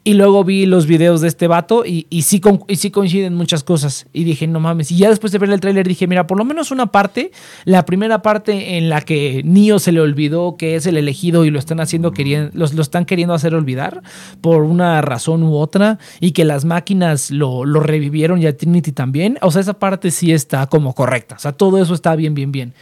[0.02, 3.34] Y luego vi los videos de este vato y, y, sí, con- y sí coinciden
[3.34, 4.06] muchas cosas.
[4.14, 4.90] Y dije, no mames.
[4.90, 7.32] Y ya después de ver el tráiler dije, mira, por lo menos una parte,
[7.66, 11.50] la primera parte en la que Neo se le olvidó que es el elegido y
[11.50, 14.02] lo están haciendo queriendo, los, lo están queriendo hacer olvidar
[14.40, 18.92] por una razón u otra y que las máquinas lo, lo revivieron y a Trinity
[18.92, 19.36] también.
[19.42, 21.34] O sea, esa parte sí está como correcta.
[21.34, 22.72] O sea, todo eso está bien, bien, bien.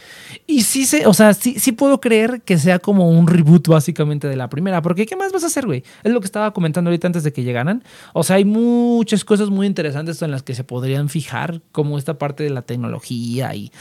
[0.47, 4.29] Y sí sé, o sea, sí, sí puedo creer que sea como un reboot básicamente
[4.29, 4.81] de la primera.
[4.81, 5.83] Porque ¿qué más vas a hacer, güey?
[6.01, 7.83] Es lo que estaba comentando ahorita antes de que llegaran.
[8.13, 12.17] O sea, hay muchas cosas muy interesantes en las que se podrían fijar, como esta
[12.17, 13.71] parte de la tecnología y,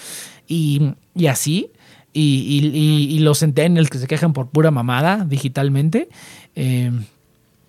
[0.47, 1.71] y, y así.
[2.13, 6.09] Y, y- y- los centennials que se quejan por pura mamada digitalmente.
[6.57, 6.91] Eh,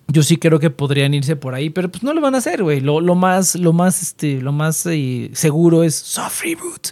[0.08, 2.62] yo sí creo que podrían irse por ahí, pero pues no lo van a hacer,
[2.64, 2.80] güey.
[2.80, 6.88] Lo, lo más, lo más, este, lo más eh, seguro es soft reboot.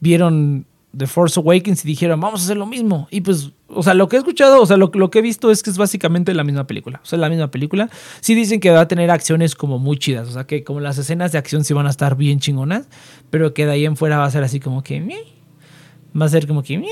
[0.00, 3.08] Vieron The Force Awakens y dijeron, vamos a hacer lo mismo.
[3.10, 5.50] Y pues, o sea, lo que he escuchado, o sea, lo, lo que he visto
[5.50, 7.00] es que es básicamente la misma película.
[7.02, 7.88] O sea, la misma película.
[8.20, 10.28] Sí dicen que va a tener acciones como muy chidas.
[10.28, 12.88] O sea, que como las escenas de acción sí van a estar bien chingonas,
[13.30, 15.24] pero que de ahí en fuera va a ser así como que, "Meh".
[16.20, 16.86] va a ser como que, "Meh".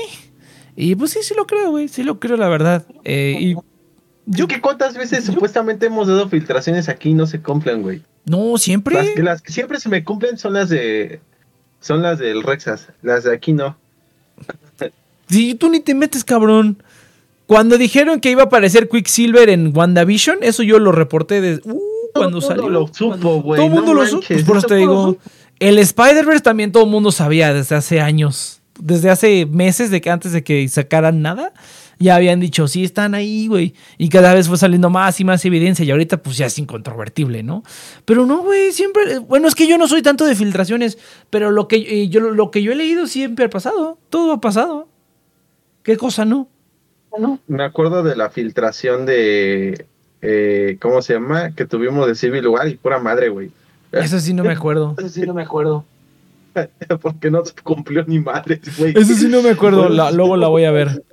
[0.75, 1.87] y pues sí, sí lo creo, güey.
[1.87, 2.85] Sí lo creo, la verdad.
[3.03, 3.55] Eh, y
[4.25, 8.01] Yo que cuántas veces supuestamente hemos dado filtraciones aquí y no se cumplen, güey.
[8.25, 8.95] no, siempre.
[8.95, 11.19] Las que, las que siempre se me cumplen son las de
[11.79, 13.75] son las del Rexas, las de aquí no.
[15.29, 16.81] Sí, tú ni te metes, cabrón.
[17.47, 21.79] Cuando dijeron que iba a aparecer Quicksilver en WandaVision, eso yo lo reporté desde uh,
[22.13, 22.63] cuando Todo el salió.
[22.63, 23.57] mundo lo supo, güey.
[23.57, 24.25] todo el mundo lo supo.
[24.27, 25.17] Pues por eso te digo.
[25.59, 28.61] El Spider-Verse también todo el mundo sabía desde hace años.
[28.79, 31.53] Desde hace meses, de que antes de que sacaran nada,
[32.01, 33.73] ya habían dicho, sí, están ahí, güey.
[33.97, 35.85] Y cada vez fue saliendo más y más evidencia.
[35.85, 37.63] Y ahorita, pues ya es incontrovertible, ¿no?
[38.05, 39.19] Pero no, güey, siempre.
[39.19, 40.97] Bueno, es que yo no soy tanto de filtraciones,
[41.29, 43.97] pero lo que, eh, yo, lo que yo he leído siempre ha pasado.
[44.09, 44.87] Todo ha pasado.
[45.83, 46.47] ¿Qué cosa no?
[47.47, 49.85] Me acuerdo de la filtración de
[50.21, 51.51] eh, ¿cómo se llama?
[51.55, 53.51] Que tuvimos de Civil War y pura madre, güey.
[53.91, 54.95] Eso sí no me acuerdo.
[54.97, 55.83] Eso sí no me acuerdo.
[57.01, 58.93] Porque no se cumplió ni madre, güey.
[58.95, 59.89] Eso sí no me acuerdo.
[59.89, 61.03] la- luego la voy a ver.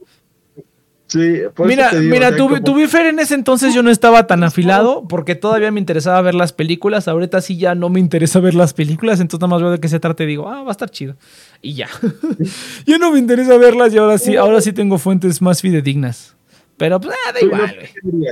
[1.08, 4.44] Sí, Mira, digo, mira, tu, como- tu Bifer en ese entonces yo no estaba tan
[4.44, 7.08] afilado porque todavía me interesaba ver las películas.
[7.08, 9.88] Ahorita sí ya no me interesa ver las películas, entonces nada más veo de qué
[9.88, 11.16] se trata y digo, ah, va a estar chido.
[11.62, 11.88] Y ya.
[12.86, 16.36] ya no me interesa verlas y ahora sí, ahora sí tengo fuentes más fidedignas.
[16.76, 18.22] Pero pues, ah, da tú igual, güey.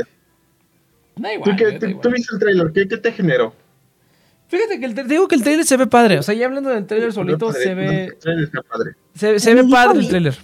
[1.16, 2.02] Da ¿Tú, igual, qué- güey, da tú- igual.
[2.02, 2.72] tú viste el trailer?
[2.72, 3.54] ¿Qué, qué te generó?
[4.48, 6.18] Fíjate que el, te digo que el trailer se ve padre.
[6.18, 8.90] O sea, ya hablando del trailer solito, Padre, se ve, el trailer está padre.
[9.14, 10.36] se, se ve padre el trailer.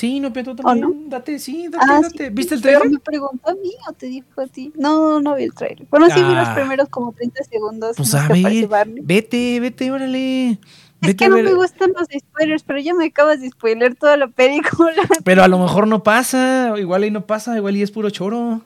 [0.00, 1.10] Sí, no, pero tú ¿O también.
[1.10, 2.24] Date, sí, date, Ah, date.
[2.28, 2.98] sí, ¿Viste el pero trailer?
[2.98, 4.72] me preguntó a mí o te dijo a ti.
[4.76, 5.86] No, no vi el trailer.
[5.90, 6.54] Bueno, sí vi los Ah.
[6.54, 7.96] primeros como 30 segundos.
[7.98, 8.66] Pues a ver,
[9.02, 10.52] vete, vete, órale.
[10.52, 10.58] Es
[11.02, 11.44] Vete que no ver.
[11.44, 14.94] me gustan los spoilers, pero ya me acabas de spoiler toda la película.
[15.24, 18.60] Pero a lo mejor no pasa, igual ahí no pasa, igual y es puro choro.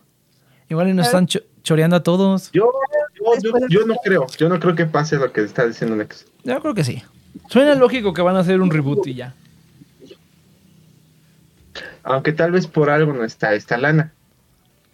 [0.68, 2.51] Igual y nos están cho- choreando a todos.
[2.53, 2.70] Yo,
[3.16, 6.27] yo, yo, yo no creo, yo no creo que pase lo que está diciendo Nex.
[6.44, 7.03] Yo creo que sí.
[7.49, 9.35] Suena lógico que van a hacer un reboot y ya.
[12.05, 14.12] Aunque tal vez por algo no está esta lana.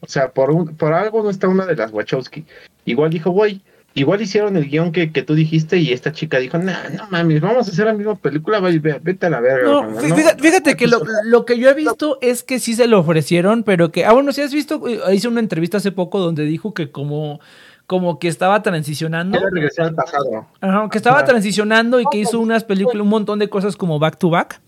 [0.00, 2.46] O sea, por, un, por algo no está una de las Wachowski.
[2.86, 3.60] Igual dijo, güey,
[3.94, 7.40] igual hicieron el guion que, que tú dijiste y esta chica dijo, no, no mames,
[7.42, 9.68] vamos a hacer la misma película, ve- vete a la verga.
[9.68, 10.16] No, hermano, fí- no".
[10.16, 13.62] fíjate, fíjate que lo, lo que yo he visto es que sí se lo ofrecieron,
[13.64, 14.06] pero que.
[14.06, 17.40] Ah, bueno, si has visto, eh, hice una entrevista hace poco donde dijo que como,
[17.86, 19.38] como que estaba transicionando.
[19.52, 20.46] Regresar al pasado.
[20.60, 24.16] Ajá, que estaba transicionando y que hizo unas películas, un montón de cosas como back
[24.18, 24.60] to back.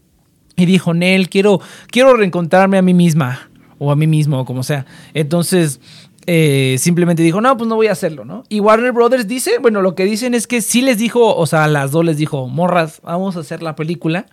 [0.57, 1.61] Y dijo, Nel, quiero,
[1.91, 3.49] quiero reencontrarme a mí misma.
[3.79, 4.87] O a mí mismo, o como sea.
[5.13, 5.81] Entonces,
[6.27, 8.45] eh, simplemente dijo, no, pues no voy a hacerlo, ¿no?
[8.49, 11.65] Y Warner Brothers dice, bueno, lo que dicen es que sí les dijo, o sea,
[11.65, 14.27] a las dos les dijo, morras, vamos a hacer la película.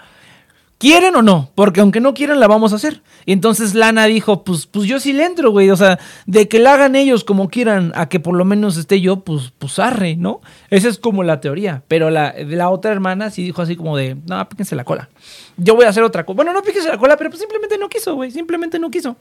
[0.80, 1.52] ¿Quieren o no?
[1.56, 3.02] Porque aunque no quieran, la vamos a hacer.
[3.26, 5.70] Y entonces Lana dijo, pues, pues yo sí le entro, güey.
[5.72, 9.02] O sea, de que la hagan ellos como quieran, a que por lo menos esté
[9.02, 10.39] yo, pues, pues arre, ¿no?
[10.70, 11.84] Esa es como la teoría.
[11.89, 15.10] Pero la, la otra hermana sí dijo así como de, no, píquense la cola.
[15.58, 16.38] Yo voy a hacer otra cosa.
[16.38, 18.32] Bueno, no píquense la cola, pero pues simplemente no quiso, güey.
[18.32, 19.18] Simplemente no quiso.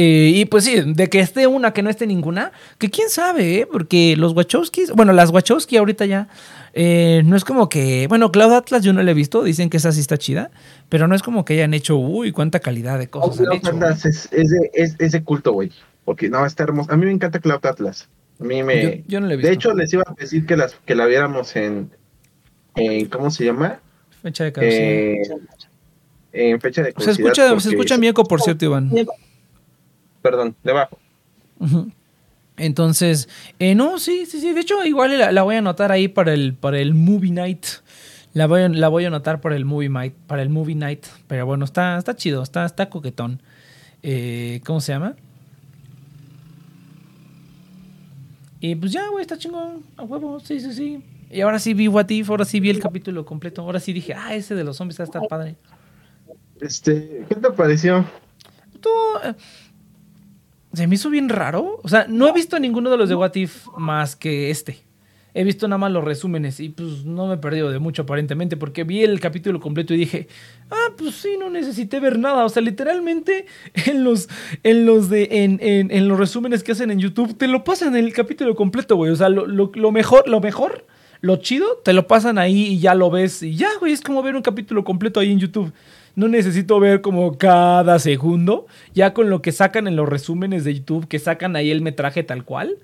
[0.00, 3.62] Eh, y pues sí, de que esté una, que no esté ninguna, que quién sabe,
[3.62, 3.66] ¿eh?
[3.66, 6.28] porque los Wachowskis, bueno, las Wachowski ahorita ya,
[6.72, 9.78] eh, no es como que, bueno, Cloud Atlas yo no la he visto, dicen que
[9.78, 10.52] esa sí está chida,
[10.88, 13.38] pero no es como que hayan hecho, uy, cuánta calidad de cosas.
[13.38, 15.72] Cloud han hecho, Atlas es, es, de, es, es de culto, güey.
[16.04, 16.92] Porque no, está hermoso.
[16.92, 18.08] A mí me encanta Cloud Atlas.
[18.40, 18.82] A mí me.
[18.82, 19.48] Yo, yo no la he visto.
[19.48, 21.90] de hecho, les iba a decir que, las, que la viéramos en,
[22.76, 23.06] en.
[23.06, 23.80] ¿Cómo se llama?
[24.22, 24.80] Fecha de caducidad.
[24.80, 28.92] Eh, en fecha de se caducidad, escucha, se escucha mi eco, por cierto, Iván.
[30.22, 30.98] Perdón, debajo.
[32.56, 33.28] Entonces,
[33.58, 34.52] eh, no, sí, sí, sí.
[34.52, 37.64] De hecho, igual la, la voy a anotar ahí para el, para el movie night.
[38.34, 41.06] La voy, a- la voy a anotar para el movie night, para el movie night.
[41.28, 43.40] Pero bueno, está, está chido, está, está coquetón.
[44.02, 45.14] Eh, ¿Cómo se llama?
[48.60, 51.04] Y pues ya, güey, está chingón, a huevo, sí, sí, sí.
[51.30, 53.62] Y ahora sí vi What If, ahora sí vi el capítulo completo.
[53.62, 55.56] Ahora sí dije, ah, ese de los zombies está padre.
[56.60, 58.04] Este, ¿qué te pareció?
[59.24, 59.34] Eh,
[60.72, 61.80] se me hizo bien raro.
[61.82, 64.78] O sea, no he visto ninguno de los de What If más que este.
[65.34, 68.56] He visto nada más los resúmenes y pues no me he perdido de mucho aparentemente
[68.56, 70.26] porque vi el capítulo completo y dije,
[70.70, 72.44] ah, pues sí, no necesité ver nada.
[72.44, 73.46] O sea, literalmente
[73.86, 74.28] en los,
[74.64, 77.94] en los, de, en, en- en los resúmenes que hacen en YouTube te lo pasan
[77.94, 79.12] el capítulo completo, güey.
[79.12, 80.86] O sea, lo, lo- lo mejor, lo mejor,
[81.20, 84.22] lo chido, te lo pasan ahí y ya lo ves y ya, güey, es como
[84.22, 85.72] ver un capítulo completo ahí en YouTube.
[86.16, 88.66] No necesito ver como cada segundo.
[88.94, 92.22] Ya con lo que sacan en los resúmenes de YouTube, que sacan ahí el metraje
[92.22, 92.76] tal cual.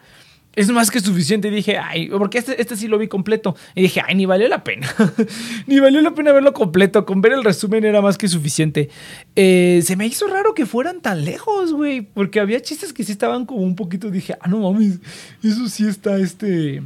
[0.56, 1.50] Es más que suficiente.
[1.50, 3.56] Dije, ay, porque este, este sí lo vi completo.
[3.74, 4.88] Y dije, ay, ni valió la pena.
[5.66, 7.04] ni valió la pena verlo completo.
[7.04, 8.88] Con ver el resumen era más que suficiente.
[9.34, 12.02] Eh, se me hizo raro que fueran tan lejos, güey.
[12.02, 14.10] Porque había chistes que sí estaban como un poquito.
[14.10, 15.00] Dije, ah, no mames,
[15.42, 16.82] eso sí está este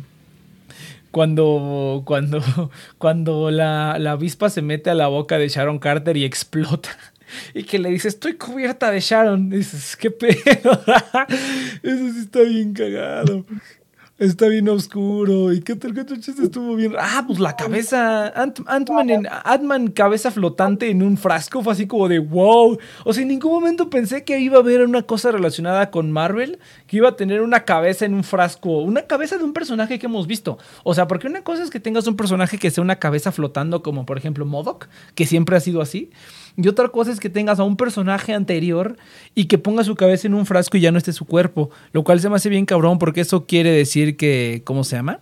[1.18, 2.40] cuando, cuando,
[2.98, 6.90] cuando la, la avispa se mete a la boca de Sharon Carter y explota.
[7.52, 9.50] Y que le dice, estoy cubierta de Sharon.
[9.50, 10.32] Dices, qué pedo.
[11.82, 13.44] Eso sí está bien cagado.
[14.18, 15.52] Está bien oscuro.
[15.52, 15.94] ¿Y qué tal?
[15.94, 16.94] ¿Qué otro chiste estuvo bien?
[16.98, 18.34] Ah, pues la cabeza.
[18.34, 21.62] Ant- Ant-Man en- Ant-Man cabeza flotante en un frasco.
[21.62, 22.78] Fue así como de wow.
[23.04, 26.58] O sea, en ningún momento pensé que iba a haber una cosa relacionada con Marvel.
[26.88, 28.80] Que iba a tener una cabeza en un frasco.
[28.82, 30.58] Una cabeza de un personaje que hemos visto.
[30.82, 33.84] O sea, porque una cosa es que tengas un personaje que sea una cabeza flotando,
[33.84, 36.10] como por ejemplo Modoc, que siempre ha sido así.
[36.60, 38.96] Y otra cosa es que tengas a un personaje anterior
[39.36, 41.70] y que ponga su cabeza en un frasco y ya no esté su cuerpo.
[41.92, 45.20] Lo cual se me hace bien cabrón porque eso quiere decir que, ¿cómo se llama?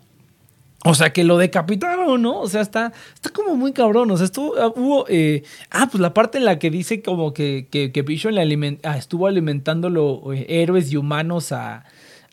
[0.87, 2.41] O sea, que lo decapitaron, ¿no?
[2.41, 4.11] O sea, está, está como muy cabrón.
[4.13, 5.05] O sea, estuvo, ah, hubo...
[5.11, 8.97] eh, ah, pues la parte en la que dice como que, que, le aliment- ah,
[8.97, 11.85] estuvo alimentando los héroes y humanos a,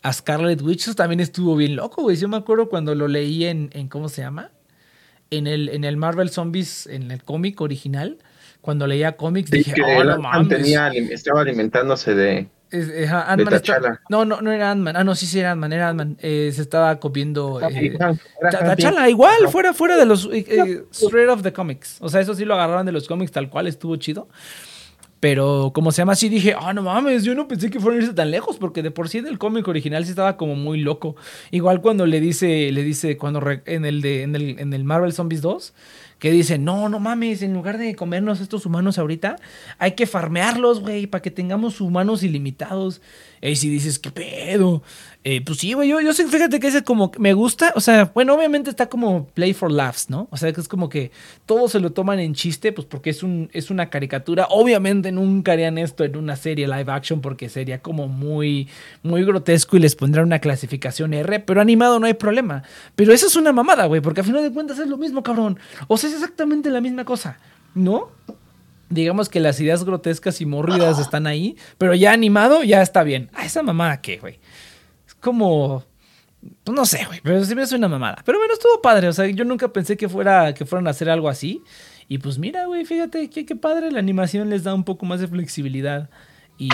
[0.02, 0.80] a Scarlet Witch.
[0.82, 2.16] Eso también estuvo bien loco, güey.
[2.16, 4.50] Yo me acuerdo cuando lo leí en, en ¿cómo se llama?
[5.30, 8.16] En el, en el Marvel Zombies, en el cómic original.
[8.64, 10.48] Cuando leía cómics Sí, dije, que oh, no mames.
[10.48, 12.48] tenía estaba alimentándose de.
[12.70, 13.06] Es- de
[13.60, 14.00] T'Challa.
[14.08, 14.96] No, no, no era Ant-Man.
[14.96, 15.74] Ah, no, sí, sí era Ant-Man.
[15.74, 16.16] Era Ant-Man.
[16.22, 17.60] Eh, se estaba copiando.
[17.60, 18.14] eh, Era
[18.50, 18.82] Ta- Happy.
[18.82, 19.50] T'Challa, igual, Ajá.
[19.52, 20.24] fuera, fuera de los.
[20.32, 21.98] eh, eh, straight of the comics.
[22.00, 24.28] O sea, eso sí lo agarraron de los cómics tal cual, estuvo chido.
[25.20, 28.02] Pero como se llama así, dije, ah, no mames, yo no pensé que fueran a
[28.02, 31.16] irse tan lejos, porque de por sí del cómic original sí estaba como muy loco.
[31.50, 34.84] Igual cuando le dice, le dice, cuando re- en el de, en el, en el
[34.84, 35.72] Marvel Zombies 2,
[36.24, 39.36] que dice, no, no mames, en lugar de comernos estos humanos ahorita,
[39.78, 43.02] hay que farmearlos, güey, para que tengamos humanos ilimitados.
[43.42, 44.82] Y si dices, ¿qué pedo?
[45.26, 48.10] Eh, pues sí, güey, yo, yo sé, fíjate que ese como, me gusta, o sea,
[48.12, 50.28] bueno, obviamente está como play for laughs, ¿no?
[50.30, 51.12] O sea, que es como que
[51.46, 54.46] todos se lo toman en chiste, pues porque es, un, es una caricatura.
[54.50, 58.68] Obviamente nunca harían esto en una serie live action porque sería como muy,
[59.02, 62.62] muy grotesco y les pondrán una clasificación R, pero animado no hay problema.
[62.94, 65.58] Pero eso es una mamada, güey, porque a final de cuentas es lo mismo, cabrón.
[65.88, 67.38] O sea, es exactamente la misma cosa,
[67.74, 68.10] ¿no?
[68.90, 73.30] digamos que las ideas grotescas y mórbidas están ahí, pero ya animado ya está bien.
[73.32, 74.38] Ah, esa mamada qué, güey.
[75.24, 75.82] Como
[76.62, 78.22] pues no sé, güey, pero sí me hace una mamada.
[78.24, 81.08] Pero bueno, estuvo padre, o sea, yo nunca pensé que fuera que fueran a hacer
[81.08, 81.62] algo así.
[82.06, 85.20] Y pues mira, güey, fíjate qué, qué padre, la animación les da un poco más
[85.20, 86.10] de flexibilidad.
[86.58, 86.68] Y,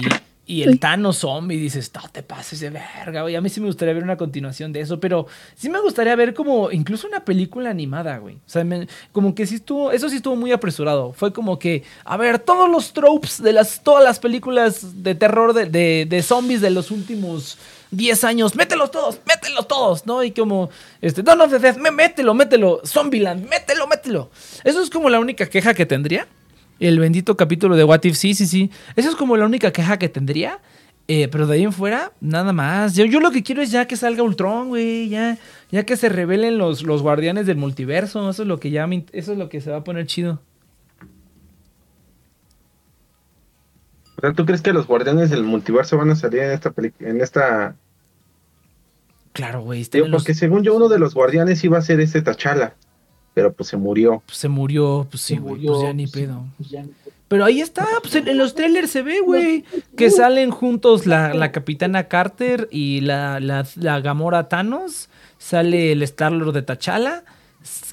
[0.51, 3.36] y el Thanos zombie, dices, no te pases de verga, güey.
[3.36, 6.34] A mí sí me gustaría ver una continuación de eso, pero sí me gustaría ver
[6.34, 8.36] como incluso una película animada, güey.
[8.36, 11.12] O sea, me- como que sí estuvo, eso sí estuvo muy apresurado.
[11.12, 15.53] Fue como que, a ver, todos los tropes de las, todas las películas de terror
[15.53, 17.57] de, de, de zombies de los últimos
[17.92, 20.22] 10 años, mételos todos, mételos todos, ¿no?
[20.22, 20.70] Y como,
[21.01, 24.30] este, Dawn of the Dead, me- mételo, mételo, Zombieland, mételo, mételo.
[24.64, 26.26] Eso es como la única queja que tendría.
[26.81, 28.70] El bendito capítulo de What If, sí, sí, sí.
[28.97, 30.59] Esa es como la única queja que tendría.
[31.09, 32.95] Eh, pero de ahí en fuera, nada más.
[32.95, 35.09] Yo, yo lo que quiero es ya que salga Ultron, güey.
[35.09, 35.39] Ya,
[35.70, 38.31] ya que se revelen los, los guardianes del multiverso.
[38.31, 40.41] Eso es lo que ya me eso es lo que se va a poner chido.
[44.16, 47.09] O sea, ¿tú crees que los guardianes del multiverso van a salir en esta película,
[47.09, 47.74] en esta...
[49.33, 49.87] Claro, güey.
[49.93, 52.74] los- porque según yo uno de los guardianes iba a ser este Tachala,
[53.35, 54.22] pero pues se murió.
[54.26, 55.55] pues, se murió, pues sí, güey.
[55.55, 56.45] murió, Pues ya ni pues, pedo.
[56.57, 56.85] pues ya-
[57.28, 59.64] Pero ahí está, pues en, en los trailers se ve, güey,
[59.97, 65.09] que salen juntos la, la capitana Carter y la, la, la Gamora Thanos,
[65.39, 67.22] sale el Star-Lord de T'Challa,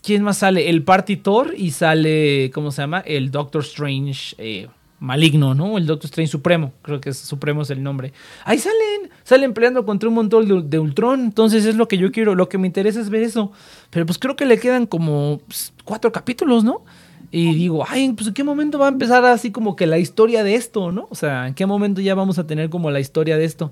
[0.01, 0.69] ¿quién más sale?
[0.69, 3.01] El Party Thor y sale, ¿cómo se llama?
[3.01, 4.67] El Doctor Strange eh,
[4.99, 5.77] maligno, ¿no?
[5.77, 8.13] El Doctor Strange Supremo, creo que es Supremo es el nombre.
[8.45, 12.11] Ahí salen, salen peleando contra un montón de, de Ultron, entonces es lo que yo
[12.11, 13.51] quiero, lo que me interesa es ver eso.
[13.89, 16.83] Pero pues creo que le quedan como pues, cuatro capítulos, ¿no?
[17.29, 20.43] Y digo, ay, pues en qué momento va a empezar así como que la historia
[20.43, 21.07] de esto, ¿no?
[21.09, 23.71] O sea, en qué momento ya vamos a tener como la historia de esto.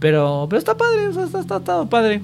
[0.00, 2.22] Pero, pero está padre, o sea, está, está, padre.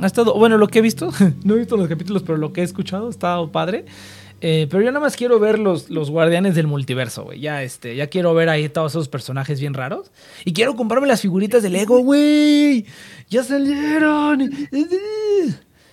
[0.00, 1.10] Ha estado, bueno, lo que he visto,
[1.44, 3.84] no he visto los capítulos, pero lo que he escuchado ha estado padre.
[4.46, 7.40] Eh, pero yo nada más quiero ver los, los guardianes del multiverso, güey.
[7.40, 10.12] Ya, este, ya quiero ver ahí todos esos personajes bien raros.
[10.44, 12.84] Y quiero comprarme las figuritas de Lego, güey.
[13.30, 14.42] Ya salieron.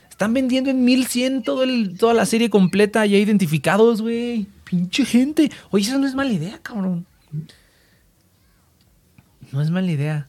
[0.10, 4.48] Están vendiendo en 1100 todo el, toda la serie completa ya identificados, güey.
[4.66, 5.50] Pinche gente.
[5.70, 7.06] Oye, eso no es mala idea, cabrón.
[9.54, 10.28] No es mala idea.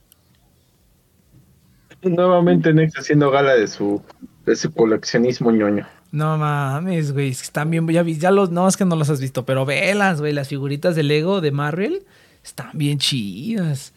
[2.02, 4.00] Nuevamente Nex haciendo gala de su,
[4.46, 5.88] de su coleccionismo ñoño.
[6.12, 7.30] No mames, güey.
[7.30, 7.88] es que Están bien.
[7.88, 8.50] Ya, vi- ya los.
[8.50, 9.44] No, es que no los has visto.
[9.44, 10.32] Pero velas, güey.
[10.32, 12.04] Las figuritas de Lego de Marvel
[12.44, 13.94] están bien chidas.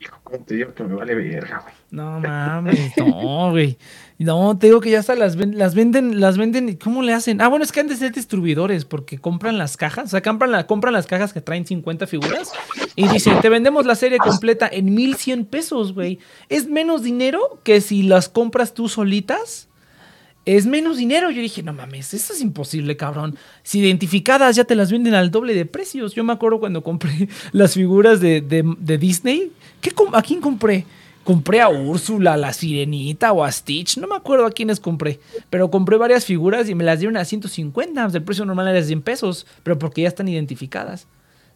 [0.00, 1.74] Hijo, ¿cómo te digo que me vale verga, güey?
[1.90, 3.76] No mames, no, güey.
[4.18, 6.76] No, te digo que ya hasta las, ven- las venden, las venden.
[6.76, 7.40] ¿Cómo le hacen?
[7.40, 10.04] Ah, bueno, es que han de ser distribuidores porque compran las cajas.
[10.06, 12.52] O sea, compran, la, compran las cajas que traen 50 figuras
[12.96, 16.20] y dicen, te vendemos la serie completa en 1100 pesos, güey.
[16.48, 19.67] Es menos dinero que si las compras tú solitas.
[20.56, 21.30] Es menos dinero.
[21.30, 23.36] Yo dije, no mames, eso es imposible, cabrón.
[23.62, 26.14] Si identificadas ya te las venden al doble de precios.
[26.14, 29.52] Yo me acuerdo cuando compré las figuras de, de- de Disney.
[29.82, 30.86] ¿Qué ¿A quién compré?
[31.22, 33.98] Compré a Úrsula, a la Sirenita o a Stitch.
[33.98, 35.20] No me acuerdo a quiénes compré.
[35.50, 38.02] Pero compré varias figuras y me las dieron a 150.
[38.04, 39.46] pues, El precio normal era de 100 pesos.
[39.62, 41.06] Pero porque ya están identificadas.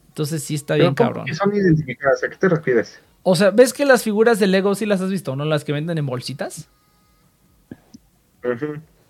[0.08, 1.26] Entonces sí está bien, Pero ¿cómo cabrón.
[1.26, 2.22] que son identificadas?
[2.24, 2.98] ¿A qué te refieres?
[3.22, 5.46] O sea, ¿ves que las figuras de Lego sí las has visto, no?
[5.46, 6.68] Las que venden en bolsitas.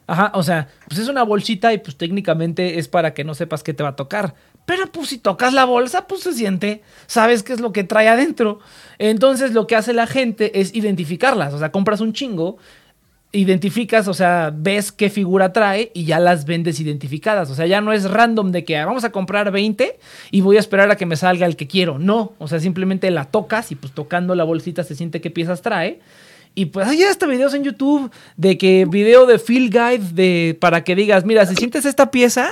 [0.06, 3.62] Ajá, o sea, pues es una bolsita y pues técnicamente es para que no sepas
[3.62, 4.34] qué te va a tocar.
[4.66, 8.08] Pero pues si tocas la bolsa, pues se siente, sabes qué es lo que trae
[8.08, 8.60] adentro.
[8.98, 12.58] Entonces lo que hace la gente es identificarlas, o sea, compras un chingo,
[13.32, 17.50] identificas, o sea, ves qué figura trae y ya las vendes identificadas.
[17.50, 19.98] O sea, ya no es random de que ah, vamos a comprar 20
[20.30, 21.98] y voy a esperar a que me salga el que quiero.
[21.98, 25.62] No, o sea, simplemente la tocas y pues tocando la bolsita se siente qué piezas
[25.62, 26.00] trae.
[26.54, 30.84] Y pues hay hasta videos en YouTube de que video de Feel Guide de para
[30.84, 32.50] que digas, mira, si sientes esta pieza,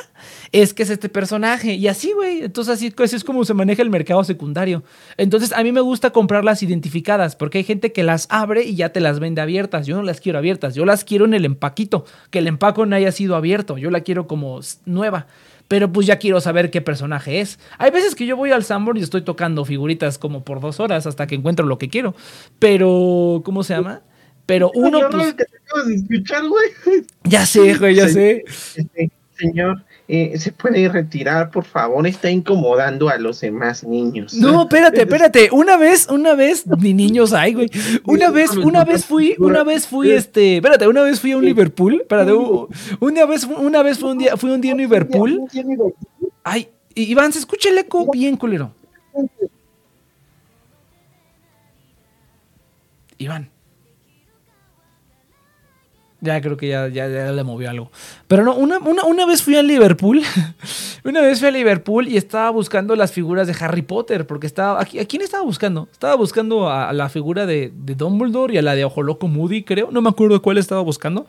[0.53, 1.75] es que es este personaje.
[1.75, 2.43] Y así, güey.
[2.43, 4.83] Entonces así, así es como se maneja el mercado secundario.
[5.19, 8.89] Entonces a mí me gusta comprarlas identificadas porque hay gente que las abre y ya
[8.89, 9.87] te las vende abiertas.
[9.87, 12.07] Yo no las quiero abiertas, yo las quiero en el empaquito.
[12.31, 13.77] Que el empaco no haya sido abierto.
[13.77, 15.27] Yo la quiero como nueva.
[15.71, 17.61] Pero pues ya quiero saber qué personaje es.
[17.79, 21.07] Hay veces que yo voy al Sanborn y estoy tocando figuritas como por dos horas
[21.07, 22.17] hasta que encuentro lo que quiero.
[22.59, 24.03] Pero, ¿cómo se llama?
[24.47, 26.71] Pero uno, Qué horror pues, que te acabas de escuchar, güey.
[27.23, 28.15] ya sé, güey, ya Sí.
[28.15, 28.45] sé.
[28.75, 32.05] Este, señor, eh, ¿se puede retirar, por favor?
[32.05, 34.35] Está incomodando a los demás niños.
[34.35, 35.51] No, espérate, espérate.
[35.53, 37.71] Una vez, una vez, ni niños hay, güey.
[38.05, 41.45] Una vez, una vez fui, una vez fui, este, espérate, una vez fui a un
[41.45, 42.01] Liverpool.
[42.01, 45.43] Espérate, una vez, una vez fue un día, fui un día en Liverpool.
[46.43, 48.73] Ay, Iván, se escucha el eco bien, culero.
[53.17, 53.49] Iván.
[56.23, 57.91] Ya creo que ya, ya, ya le movió algo.
[58.29, 60.23] Pero no, una, una, una vez fui a Liverpool.
[61.05, 64.27] una vez fui a Liverpool y estaba buscando las figuras de Harry Potter.
[64.27, 64.79] Porque estaba.
[64.79, 65.89] ¿A, a quién estaba buscando?
[65.91, 69.29] Estaba buscando a, a la figura de, de Dumbledore y a la de Ojo Loco
[69.29, 69.89] Moody, creo.
[69.91, 71.27] No me acuerdo cuál estaba buscando.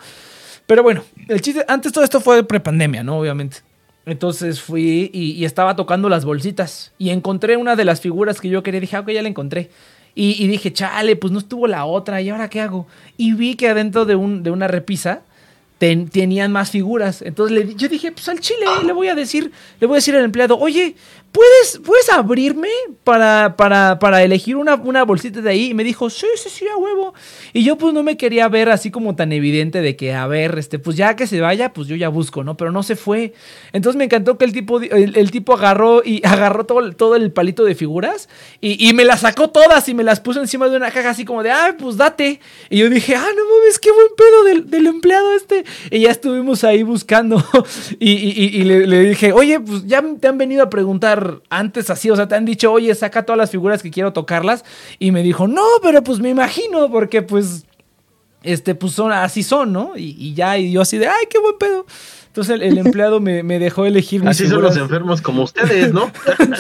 [0.67, 1.63] Pero bueno, el chiste.
[1.67, 3.17] Antes todo esto fue prepandemia, ¿no?
[3.17, 3.57] Obviamente.
[4.05, 8.49] Entonces fui y, y estaba tocando las bolsitas y encontré una de las figuras que
[8.49, 8.81] yo quería.
[8.81, 9.69] Dije, ah, ok, ya la encontré.
[10.13, 12.85] Y, dije, chale, pues no estuvo la otra, ¿y ahora qué hago?
[13.17, 15.21] Y vi que adentro de, un, de una repisa
[15.77, 17.21] ten- tenían más figuras.
[17.21, 20.15] Entonces le, yo dije, pues al chile, le voy a decir, le voy a decir
[20.15, 20.95] al empleado, oye,
[21.31, 22.67] ¿puedes, ¿puedes abrirme
[23.03, 25.71] para, para, para elegir una, una bolsita de ahí?
[25.71, 27.13] Y me dijo, sí, sí, sí, a huevo.
[27.53, 30.57] Y yo pues no me quería ver así como tan evidente de que, a ver,
[30.57, 32.57] este, pues ya que se vaya, pues yo ya busco, ¿no?
[32.57, 33.33] Pero no se fue.
[33.73, 37.63] Entonces me encantó que el tipo, el, tipo agarró y agarró todo, todo el palito
[37.63, 38.29] de figuras
[38.59, 41.25] y, y me las sacó todas y me las puso encima de una caja así
[41.25, 42.39] como de, ah, pues date.
[42.69, 45.63] Y yo dije, ah, no mames, qué buen pedo del, del empleado este.
[45.89, 47.43] Y ya estuvimos ahí buscando.
[47.99, 48.11] y-
[48.41, 52.15] y le, le dije, oye, pues ya te han venido a preguntar antes así, o
[52.15, 54.63] sea, te han dicho, oye, saca todas las figuras que quiero tocarlas.
[54.99, 57.65] Y me dijo, no, pero pues me imagino, porque pues
[58.43, 59.93] este, pues son, así son, ¿no?
[59.95, 61.85] Y, y ya, y yo así de, ay, qué buen pedo.
[62.31, 65.91] Entonces el, el empleado me, me dejó elegir mis Así son los enfermos como ustedes,
[65.91, 66.09] ¿no?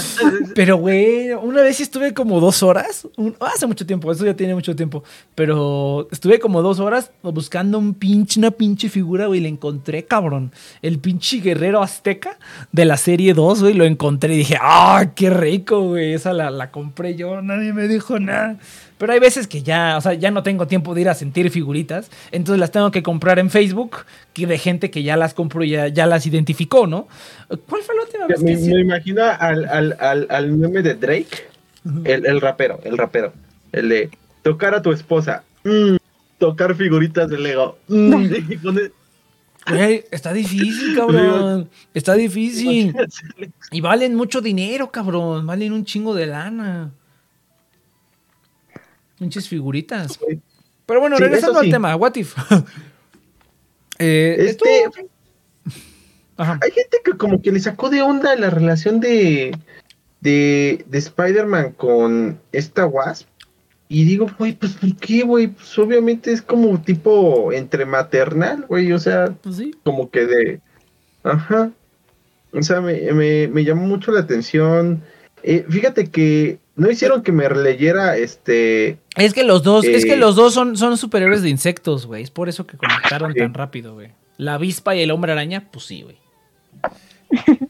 [0.53, 4.53] Pero, güey, una vez estuve como dos horas, un- hace mucho tiempo, eso ya tiene
[4.53, 5.03] mucho tiempo,
[5.33, 10.03] pero estuve como dos horas buscando un pinche, una pinche figura, güey, y la encontré,
[10.03, 10.51] cabrón.
[10.81, 12.37] El pinche guerrero azteca
[12.73, 16.13] de la serie 2, güey, lo encontré y dije, ¡ah, qué rico, güey!
[16.13, 18.57] Esa la, la compré yo, nadie me dijo nada.
[19.01, 21.49] Pero hay veces que ya, o sea, ya no tengo tiempo de ir a sentir
[21.49, 25.63] figuritas, entonces las tengo que comprar en Facebook, que de gente que ya las compró
[25.63, 27.07] y ya, ya las identificó, ¿no?
[27.67, 30.93] ¿Cuál fue la última vez me, que me imagino al, al, al, al meme de
[30.93, 31.47] Drake,
[32.03, 33.33] el, el rapero, el rapero,
[33.71, 34.11] el de
[34.43, 35.95] tocar a tu esposa, mm,
[36.37, 37.79] tocar figuritas de Lego.
[37.87, 38.25] mm,
[39.67, 41.71] Güey, está difícil, cabrón.
[41.95, 42.95] Está difícil.
[43.71, 45.47] Y valen mucho dinero, cabrón.
[45.47, 46.91] Valen un chingo de lana.
[49.21, 50.19] Muchas figuritas.
[50.87, 52.35] Pero bueno, Sí, regresando al tema, what if?
[53.99, 55.07] Eh, Este, esto-
[56.37, 56.57] Ajá.
[56.61, 59.55] hay gente que como que le sacó de onda la relación de,
[60.21, 63.27] de, de Spider-Man con esta Wasp.
[63.89, 65.47] Y digo, güey, pues ¿por qué, güey?
[65.49, 69.75] Pues obviamente es como tipo entre maternal, güey, o sea, Pues sí.
[69.83, 70.61] como que de...
[71.23, 71.69] Ajá.
[72.53, 75.03] O sea, me, me, me llamó mucho la atención.
[75.43, 78.97] Eh, fíjate que no hicieron que me leyera este...
[79.15, 82.23] Es que los dos, es que Eh, los dos son, son superiores de insectos, güey.
[82.23, 83.39] Es por eso que conectaron Sí.
[83.39, 84.09] tan rápido, güey.
[84.37, 86.17] La avispa y el hombre araña, pues sí, güey.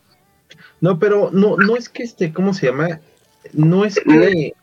[0.79, 3.01] No, pero no, no es que este, ¿cómo se llama?
[3.53, 4.53] No es que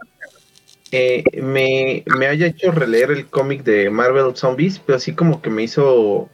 [0.90, 5.50] eh, me, me haya hecho releer el cómic de Marvel Zombies, pero sí como que
[5.50, 6.28] me hizo...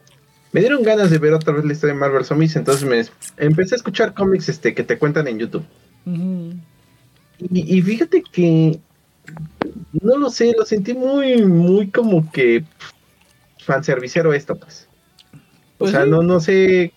[0.53, 3.03] Me dieron ganas de ver otra vez la historia de Marvel Zombies, entonces me
[3.45, 5.65] empecé a escuchar cómics este, que te cuentan en YouTube.
[7.39, 8.79] Y, y fíjate que
[10.01, 12.63] no lo sé, lo sentí muy, muy como que
[13.59, 14.87] fanservicero esto, pues.
[15.33, 15.39] O
[15.79, 16.09] Pues sea, sí.
[16.09, 16.93] no, no sé.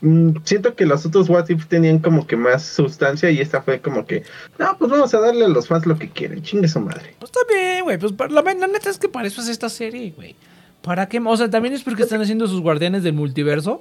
[0.00, 3.80] Mm, Siento que los otros What If tenían como que más sustancia y esta fue
[3.80, 4.24] como que,
[4.58, 7.16] no, pues vamos a darle a los fans lo que quieren, chingue su madre.
[7.18, 7.98] Pues está bien, güey.
[7.98, 10.36] Pues la, la neta es que para eso es esta serie, güey.
[10.82, 11.18] ¿Para qué?
[11.24, 13.80] O sea, también es porque están haciendo sus guardianes del multiverso.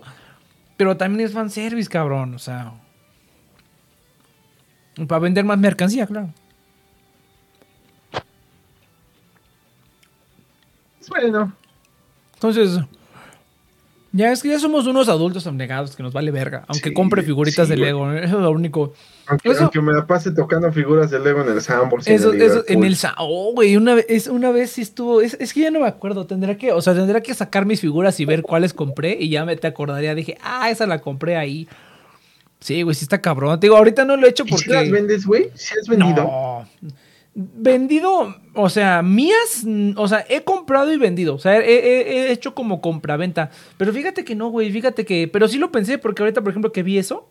[0.77, 2.33] Pero también es fanservice, cabrón.
[2.33, 2.73] O sea.
[5.07, 6.29] Para vender más mercancía, claro.
[11.09, 11.53] Bueno,
[12.35, 12.79] Entonces.
[14.11, 16.63] Ya es que ya somos unos adultos abnegados que nos vale verga.
[16.69, 17.77] Aunque Sí, compre figuritas sí, de.
[17.77, 18.09] Lego.
[18.13, 18.93] Eso es lo único.
[19.27, 22.07] aunque, Eso- aunque me la pase tocando figuras de Lego en el Sambors.
[22.07, 22.95] Eso, el eso, en el...
[23.17, 25.19] Oh, güey, una vez, es- una vez sí estuvo...
[25.19, 26.71] Es, es que ya no me acuerdo, tendría que...
[26.71, 29.67] O sea, tendría que sacar mis figuras y ver cuáles compré y ya me te
[29.67, 30.15] acordaría.
[30.15, 31.67] Dije, ah, esa la compré ahí.
[32.65, 33.59] Sí, güey, sí está cabrón.
[33.59, 34.63] Te digo, ahorita no lo he hecho ¿Y porque...
[34.65, 35.51] si las vendes, güey?
[35.53, 36.23] ¿Si has vendido?
[36.23, 36.67] No.
[37.35, 39.63] Vendido, o sea, mías,
[39.97, 41.35] o sea, he comprado y vendido.
[41.35, 43.51] O sea, he, he- he hecho como compraventa.
[43.77, 45.27] Pero fíjate que no, güey, fíjate que.
[45.27, 47.29] Pero sí lo pensé, porque ahorita, por ejemplo, que vi eso,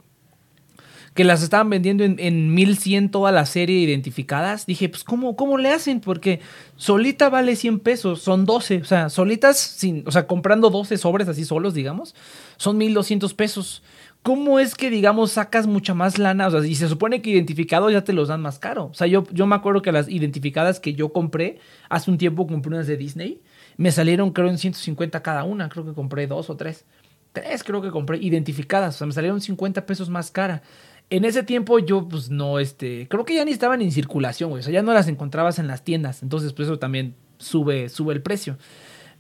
[1.14, 4.66] que las estaban vendiendo en, en 1100 toda la serie identificadas.
[4.66, 6.01] Dije, pues, ¿cómo, ¿cómo le hacen?
[6.01, 6.39] Porque
[6.76, 8.82] solita vale 100 pesos, son 12.
[8.82, 12.14] O sea, solitas, sin, o sea, comprando 12 sobres así solos, digamos,
[12.57, 13.82] son 1200 pesos.
[14.25, 16.47] ¿Cómo es que, digamos, sacas mucha más lana?
[16.47, 18.87] O sea, y se supone que identificados ya te los dan más caro.
[18.87, 21.59] O sea, yo, yo me acuerdo que las identificadas que yo compré,
[21.91, 23.43] hace un tiempo compré unas de Disney,
[23.77, 25.68] me salieron creo en 150 cada una.
[25.68, 26.87] Creo que compré dos o tres.
[27.35, 28.95] Tres creo que compré identificadas.
[28.95, 30.62] O sea, me salieron 50 pesos más cara.
[31.11, 33.07] En ese tiempo yo, pues, no, este...
[33.09, 34.61] Creo que ya ni estaban en circulación, güey.
[34.61, 36.22] O sea, ya no las encontrabas en las tiendas.
[36.22, 38.57] Entonces, pues, eso también sube, sube el precio.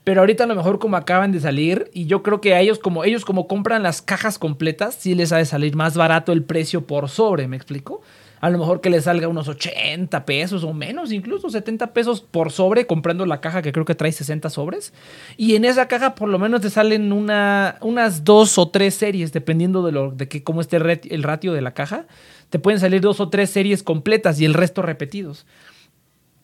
[0.04, 2.78] Pero ahorita a lo mejor como acaban de salir y yo creo que a ellos
[2.78, 6.44] como ellos como compran las cajas completas, sí les ha de salir más barato el
[6.44, 8.02] precio por sobre, ¿me explico?
[8.44, 12.52] a lo mejor que le salga unos 80 pesos o menos, incluso 70 pesos por
[12.52, 14.92] sobre comprando la caja que creo que trae 60 sobres.
[15.38, 19.32] Y en esa caja por lo menos te salen una, unas dos o tres series,
[19.32, 22.04] dependiendo de, lo, de que, cómo esté el ratio de la caja.
[22.50, 25.46] Te pueden salir dos o tres series completas y el resto repetidos.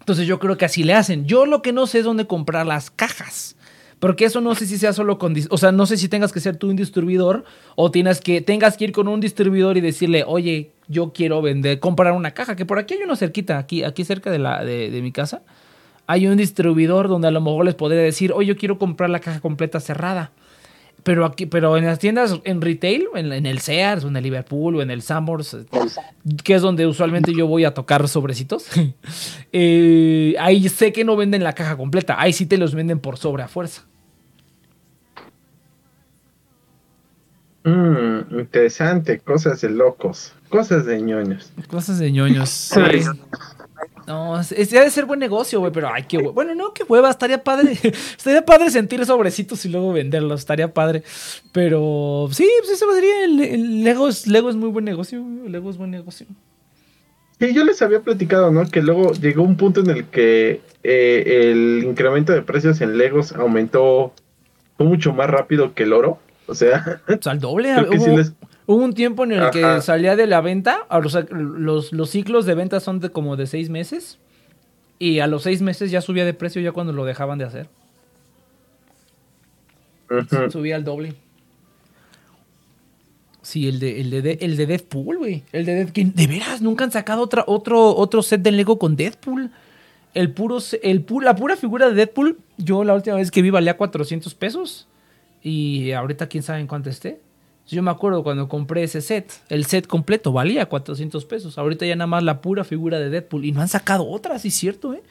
[0.01, 1.27] Entonces yo creo que así le hacen.
[1.27, 3.57] Yo lo que no sé es dónde comprar las cajas.
[4.01, 5.35] Porque eso no sé si sea solo con...
[5.51, 7.45] O sea, no sé si tengas que ser tú un distribuidor
[7.77, 11.81] o tienes que, tengas que ir con un distribuidor y decirle, oye, yo quiero vender,
[11.81, 12.57] comprar una caja.
[12.57, 15.43] Que por aquí hay uno cerquita, aquí, aquí cerca de, la, de, mi casa.
[16.07, 19.21] Hay un distribuidor donde a lo mejor les podría decir, oye, yo quiero comprar la
[19.21, 20.33] caja completa cerrada.
[21.03, 24.77] Pero aquí, pero en las tiendas en retail, en, el Sears, o en el Liverpool,
[24.77, 25.57] o en el Sambors,
[26.45, 28.67] que es donde usualmente yo voy a tocar sobrecitos,
[29.53, 32.21] eh, ahí sé que no venden la caja completa.
[32.21, 33.87] Ahí sí te los venden por sobre a fuerza.
[37.65, 41.53] Mm, interesante, cosas de locos, cosas de ñoños.
[41.69, 42.73] Cosas de ñoños.
[44.11, 47.45] No, es, debe ser buen negocio, güey, pero ay, qué Bueno, no, qué hueva, estaría
[47.45, 47.79] padre.
[48.17, 51.05] estaría padre sentir sobrecitos y luego venderlos, estaría padre.
[51.53, 53.25] Pero sí, pues eso sería.
[53.25, 56.27] El, Lego, es, Lego es muy buen negocio, Lego es buen negocio.
[57.39, 58.69] Sí, yo les había platicado, ¿no?
[58.69, 63.31] Que luego llegó un punto en el que eh, el incremento de precios en Legos
[63.31, 64.13] aumentó
[64.79, 66.19] mucho más rápido que el oro.
[66.49, 67.73] O sea, al doble.
[67.89, 68.19] Hubo,
[68.67, 70.87] un tiempo en el que salía de la venta,
[71.41, 74.19] los, los, ciclos de venta son de como de seis meses,
[74.99, 77.69] y a los seis meses ya subía de precio ya cuando lo dejaban de hacer.
[80.51, 81.15] Subía al doble.
[83.43, 85.43] Sí, el de, el de, el de Deadpool, güey.
[85.53, 86.15] El de Deadpool.
[86.15, 89.51] De veras, nunca han sacado otra, otro, otro set de Lego con Deadpool.
[90.13, 93.77] El puro, el, la pura figura de Deadpool, yo la última vez que vi valía
[93.77, 94.89] 400 pesos.
[95.43, 97.21] Y ahorita quién sabe en cuánto esté.
[97.71, 101.57] Yo me acuerdo cuando compré ese set, el set completo valía 400 pesos.
[101.57, 103.45] Ahorita ya nada más la pura figura de Deadpool.
[103.45, 105.03] Y no han sacado otra, sí es cierto, ¿eh?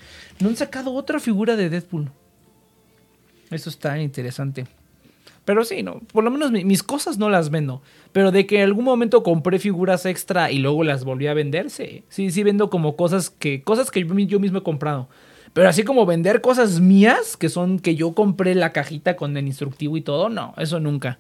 [0.41, 2.11] No han sacado otra figura de Deadpool.
[3.49, 4.67] Eso está interesante.
[5.45, 7.81] Pero sí, no, por lo menos mis cosas no las vendo.
[8.11, 11.69] Pero de que en algún momento compré figuras extra y luego las volví a vender,
[11.69, 12.03] sí.
[12.09, 15.07] Sí, sí vendo como cosas que, cosas que yo mismo he comprado.
[15.53, 19.47] Pero así como vender cosas mías, que son que yo compré la cajita con el
[19.47, 21.17] instructivo y todo, no, eso nunca.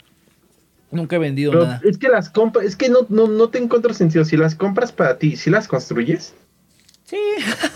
[0.91, 1.81] Nunca he vendido nada.
[1.83, 4.25] Es que las compras, es que no, no, no te encuentro sentido.
[4.25, 6.33] Si las compras para ti, si las construyes.
[7.05, 7.17] Sí.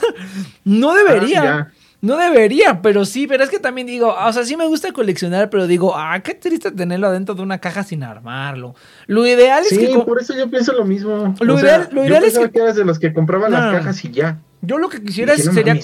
[0.64, 1.54] no debería.
[1.54, 1.72] Ah,
[2.04, 5.50] no debería, pero sí, pero es que también digo, o sea, sí me gusta coleccionar,
[5.50, 8.76] pero digo, ah, qué triste tenerlo adentro de una caja sin armarlo.
[9.08, 9.88] Lo ideal es que.
[9.88, 11.34] Sí, por eso yo pienso lo mismo.
[11.40, 12.60] Lo ideal, lo ideal es que.
[12.60, 14.38] eras de los que compraban las cajas y ya.
[14.62, 15.80] Yo lo que quisiera sería.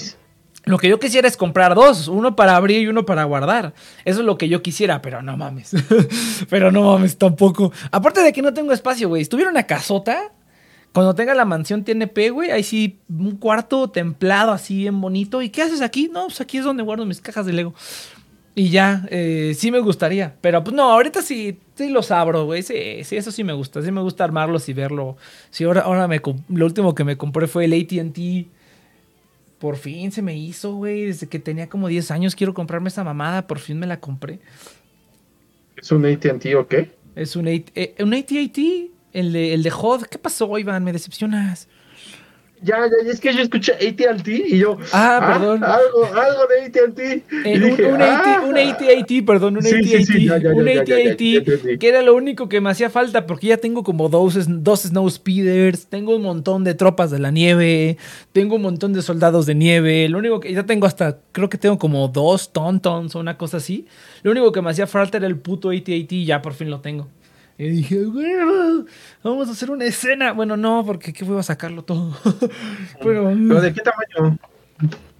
[0.64, 3.72] Lo que yo quisiera es comprar dos, uno para abrir y uno para guardar.
[4.04, 5.72] Eso es lo que yo quisiera, pero no mames.
[6.50, 7.72] pero no mames tampoco.
[7.90, 9.22] Aparte de que no tengo espacio, güey.
[9.22, 10.32] Estuviera una casota,
[10.92, 15.40] cuando tenga la mansión TNP, güey, ahí sí, un cuarto templado así bien bonito.
[15.40, 16.10] ¿Y qué haces aquí?
[16.12, 17.74] No, pues aquí es donde guardo mis cajas de Lego.
[18.56, 20.34] Y ya, eh, sí me gustaría.
[20.40, 22.62] Pero pues no, ahorita sí, sí los abro, güey.
[22.62, 23.82] Sí, sí, eso sí me gusta.
[23.82, 25.16] Sí me gusta armarlos y verlo.
[25.50, 28.48] Sí, ahora, ahora me, lo último que me compré fue el ATT
[29.60, 31.04] por fin se me hizo, güey.
[31.04, 33.46] Desde que tenía como 10 años quiero comprarme esa mamada.
[33.46, 34.40] Por fin me la compré.
[35.76, 36.90] ¿Es un ATT o qué?
[37.14, 38.58] Es un, AT, eh, un ATT.
[39.12, 40.04] El de, el de HOD.
[40.04, 40.82] ¿Qué pasó, Iván?
[40.82, 41.68] Me decepcionas.
[42.62, 44.76] Ya, ya, es que yo escuché ATT y yo.
[44.92, 45.64] Ah, ah perdón.
[45.64, 46.98] algo, algo de ATT.
[47.46, 48.42] Eh, un, un, ah.
[48.46, 50.54] un ATT, perdón, un ATT.
[50.54, 54.36] un ATT, que era lo único que me hacía falta porque ya tengo como dos,
[54.46, 57.96] dos Snow Speeders, tengo un montón de tropas de la nieve,
[58.32, 60.08] tengo un montón de soldados de nieve.
[60.10, 63.56] Lo único que ya tengo hasta, creo que tengo como dos Tontons o una cosa
[63.56, 63.86] así.
[64.22, 66.80] Lo único que me hacía falta era el puto ATT y ya por fin lo
[66.80, 67.08] tengo.
[67.60, 67.98] Y dije,
[69.22, 70.32] vamos a hacer una escena.
[70.32, 72.16] Bueno, no, porque ¿qué voy a sacarlo todo?
[73.02, 74.38] Pero, de qué tamaño?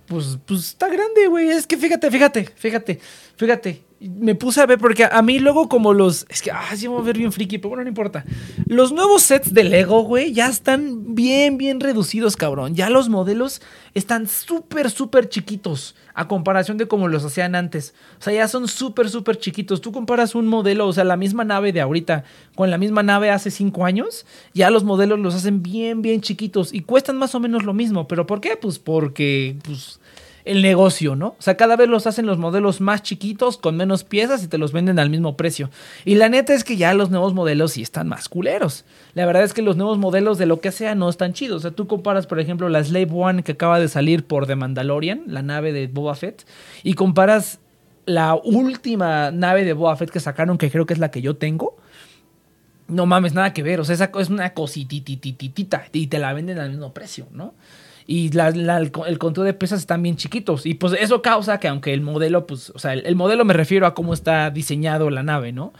[0.06, 1.50] Pues, pues está grande, güey.
[1.50, 2.98] Es que fíjate, fíjate, fíjate,
[3.36, 6.24] fíjate me puse a ver, porque a mí luego como los...
[6.30, 8.24] Es que, ah, sí, voy a ver bien friki, pero bueno, no importa.
[8.66, 12.74] Los nuevos sets de Lego, güey, ya están bien, bien reducidos, cabrón.
[12.74, 13.60] Ya los modelos
[13.92, 17.94] están súper, súper chiquitos a comparación de como los hacían antes.
[18.18, 19.82] O sea, ya son súper, súper chiquitos.
[19.82, 22.24] Tú comparas un modelo, o sea, la misma nave de ahorita
[22.54, 24.24] con la misma nave hace cinco años,
[24.54, 28.08] ya los modelos los hacen bien, bien chiquitos y cuestan más o menos lo mismo.
[28.08, 28.56] ¿Pero por qué?
[28.56, 29.99] Pues porque, pues
[30.44, 31.28] el negocio, ¿no?
[31.28, 34.58] O sea, cada vez los hacen los modelos más chiquitos, con menos piezas y te
[34.58, 35.70] los venden al mismo precio.
[36.04, 38.84] Y la neta es que ya los nuevos modelos sí están más culeros.
[39.14, 41.58] La verdad es que los nuevos modelos de lo que sea no están chidos.
[41.58, 44.56] O sea, tú comparas, por ejemplo, la Slave One que acaba de salir por The
[44.56, 46.46] Mandalorian, la nave de Boba Fett,
[46.82, 47.60] y comparas
[48.06, 51.36] la última nave de Boba Fett que sacaron, que creo que es la que yo
[51.36, 51.76] tengo
[52.88, 53.78] No mames, nada que ver.
[53.80, 57.54] O sea, esa es una cosititititita y te la venden al mismo precio, ¿no?
[58.06, 60.66] Y el, co- el conteo de piezas están bien chiquitos.
[60.66, 63.54] Y pues eso causa que aunque el modelo, pues, o sea, el, el modelo me
[63.54, 65.72] refiero a cómo está diseñado la nave, ¿no?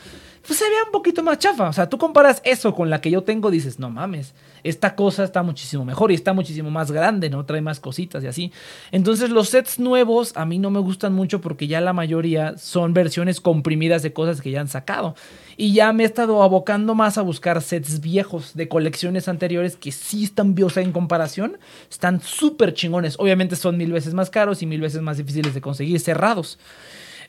[0.47, 1.69] Pues se vea un poquito más chafa.
[1.69, 4.35] O sea, tú comparas eso con la que yo tengo, dices, no mames,
[4.65, 7.45] esta cosa está muchísimo mejor y está muchísimo más grande, ¿no?
[7.45, 8.53] Trae más cositas y así.
[8.93, 12.95] Entonces los sets nuevos a mí no me gustan mucho porque ya la mayoría son
[12.95, 15.15] versiones comprimidas de cosas que ya han sacado.
[15.57, 19.93] Y ya me he estado abocando más a buscar sets viejos de colecciones anteriores que
[19.93, 21.59] sí están, o sea, en comparación,
[21.91, 23.17] están súper chingones.
[23.19, 26.59] Obviamente son mil veces más caros y mil veces más difíciles de conseguir cerrados.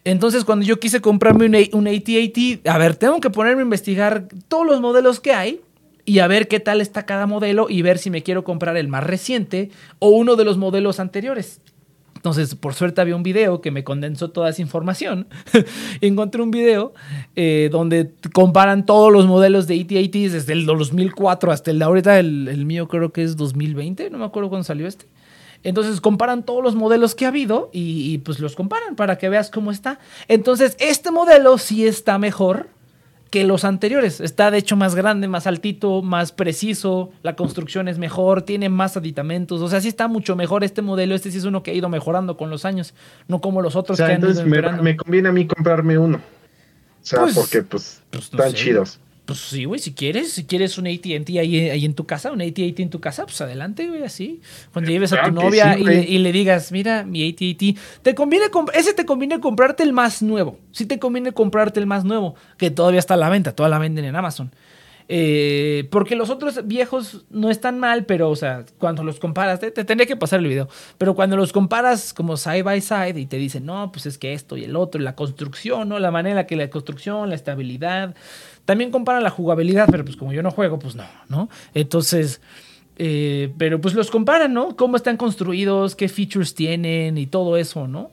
[0.04, 4.28] Entonces, cuando yo quise comprarme un, un AT-AT, a ver, tengo que ponerme a investigar
[4.48, 5.62] todos los modelos que hay
[6.06, 8.88] y a ver qué tal está cada modelo y ver si me quiero comprar el
[8.88, 11.62] más reciente o uno de los modelos anteriores.
[12.22, 15.28] Entonces, por suerte había un video que me condensó toda esa información.
[16.02, 16.94] Encontré un video
[17.36, 22.20] eh, donde comparan todos los modelos de AT-ATs desde el 2004 hasta el de ahorita,
[22.20, 25.08] el, el mío creo que es 2020, no me acuerdo cuándo salió este.
[25.64, 29.28] Entonces comparan todos los modelos que ha habido y, y, pues los comparan para que
[29.28, 29.98] veas cómo está.
[30.28, 32.68] Entonces este modelo sí está mejor
[33.32, 34.20] que los anteriores.
[34.20, 37.12] Está de hecho más grande, más altito, más preciso.
[37.24, 39.62] La construcción es mejor, tiene más aditamentos.
[39.62, 41.16] O sea, sí está mucho mejor este modelo.
[41.16, 42.94] Este sí es uno que ha ido mejorando con los años,
[43.30, 45.48] no como los O otros sea, que han ido entonces me, me conviene a mí
[45.48, 46.18] comprarme uno.
[46.18, 46.22] O
[47.02, 48.58] sea, Pues, porque pues, pues, no están sé.
[48.58, 49.00] chidos.
[49.32, 52.42] Pues sí, güey, si quieres, si quieres un AT&T ahí, ahí en tu casa, un
[52.42, 54.42] AT&T en tu casa, pues adelante, güey, así.
[54.74, 56.16] Cuando lleves a tu novia sí, y, le, güey.
[56.16, 60.60] y le digas, mira, mi AT&T, te conviene, ese te conviene comprarte el más nuevo.
[60.72, 63.80] Sí te conviene comprarte el más nuevo, que todavía está a la venta, toda la
[63.80, 64.52] venden en Amazon.
[65.14, 69.70] Eh, porque los otros viejos no están mal, pero, o sea, cuando los comparas, te,
[69.70, 73.26] te tendría que pasar el video, pero cuando los comparas como side by side y
[73.26, 76.00] te dicen, no, pues es que esto y el otro, y la construcción, ¿no?
[76.00, 78.16] La manera en la que la construcción, la estabilidad,
[78.66, 81.50] también comparan la jugabilidad, pero pues como yo no juego, pues no, ¿no?
[81.74, 82.42] Entonces,
[82.98, 84.76] eh, pero pues los comparan, ¿no?
[84.76, 88.12] Cómo están construidos, qué features tienen y todo eso, ¿no?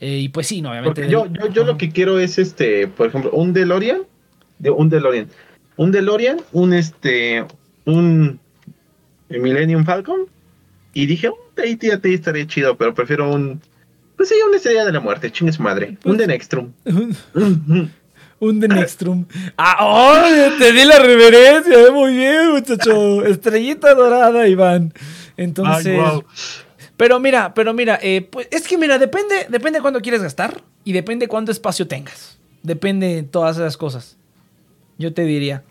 [0.00, 1.02] Eh, y pues sí, no, obviamente.
[1.02, 4.02] Porque yo, yo, yo lo que quiero es este, por ejemplo, un DeLorean,
[4.58, 5.28] de un DeLorean,
[5.76, 7.44] un DeLorean, un este,
[7.86, 8.38] un
[9.30, 10.26] Millennium Falcon,
[10.92, 13.60] y dije, un AT-AT estaría chido, pero prefiero un,
[14.16, 16.72] pues sí, una estrella de la muerte, chingue su madre, Pues- un Denextrum.
[18.38, 19.24] Un The Nextrum.
[19.56, 19.76] ¡Ah!
[19.80, 20.58] ¡Oh!
[20.58, 21.72] Te di la reverencia.
[21.86, 23.24] eh, Muy bien, muchacho.
[23.26, 24.92] Estrellita dorada, Iván.
[25.36, 25.86] Entonces.
[25.86, 26.24] Ay, guau.
[26.96, 30.92] Pero mira, pero mira, eh, pues es que mira, depende, depende cuánto quieres gastar y
[30.92, 32.38] depende cuánto espacio tengas.
[32.62, 34.16] Depende de todas esas cosas.
[34.98, 35.62] Yo te diría.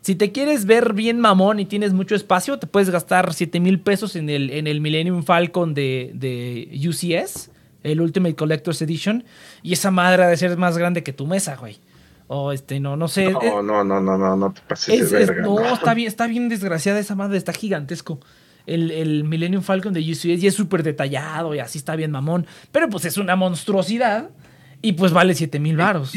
[0.00, 3.80] Si te quieres ver bien mamón y tienes mucho espacio, te puedes gastar 7 mil
[3.80, 7.50] pesos en el, en el Millennium Falcon de, de UCS,
[7.82, 9.24] el Ultimate Collector's Edition,
[9.62, 11.78] y esa madre ha de ser más grande que tu mesa, güey.
[12.28, 13.30] O este, no, no sé.
[13.30, 15.42] No, no, no, no, no, no te pases es- de es- verga.
[15.42, 15.74] no, no.
[15.74, 18.18] está bien, está bien desgraciada esa madre, está gigantesco.
[18.66, 22.46] El, el Millennium Falcon de UCS y es súper detallado y así está bien mamón.
[22.72, 24.30] Pero pues es una monstruosidad
[24.82, 26.12] y pues vale 7 mil varos.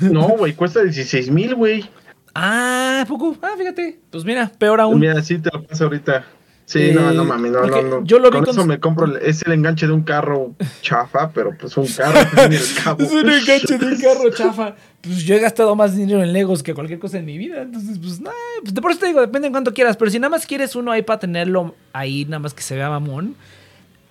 [0.00, 1.88] No, güey, cuesta 16 mil, güey.
[2.34, 3.36] Ah, poco.
[3.40, 4.00] Ah, fíjate.
[4.10, 4.98] Pues mira, peor aún.
[4.98, 6.24] Mira, sí te lo paso ahorita.
[6.68, 8.04] Sí, Eh, no, no mames, no, no, no.
[8.04, 10.52] yo lo vi con con eso me compro, es el enganche de un carro
[10.82, 12.18] chafa, pero pues un carro.
[12.50, 14.74] Es un enganche de un carro chafa.
[15.00, 17.62] Pues yo he gastado más dinero en Legos que cualquier cosa en mi vida.
[17.62, 18.34] Entonces, pues nada.
[18.62, 19.96] Pues por eso te digo, depende en cuánto quieras.
[19.96, 22.90] Pero si nada más quieres uno ahí para tenerlo ahí, nada más que se vea
[22.90, 23.36] mamón.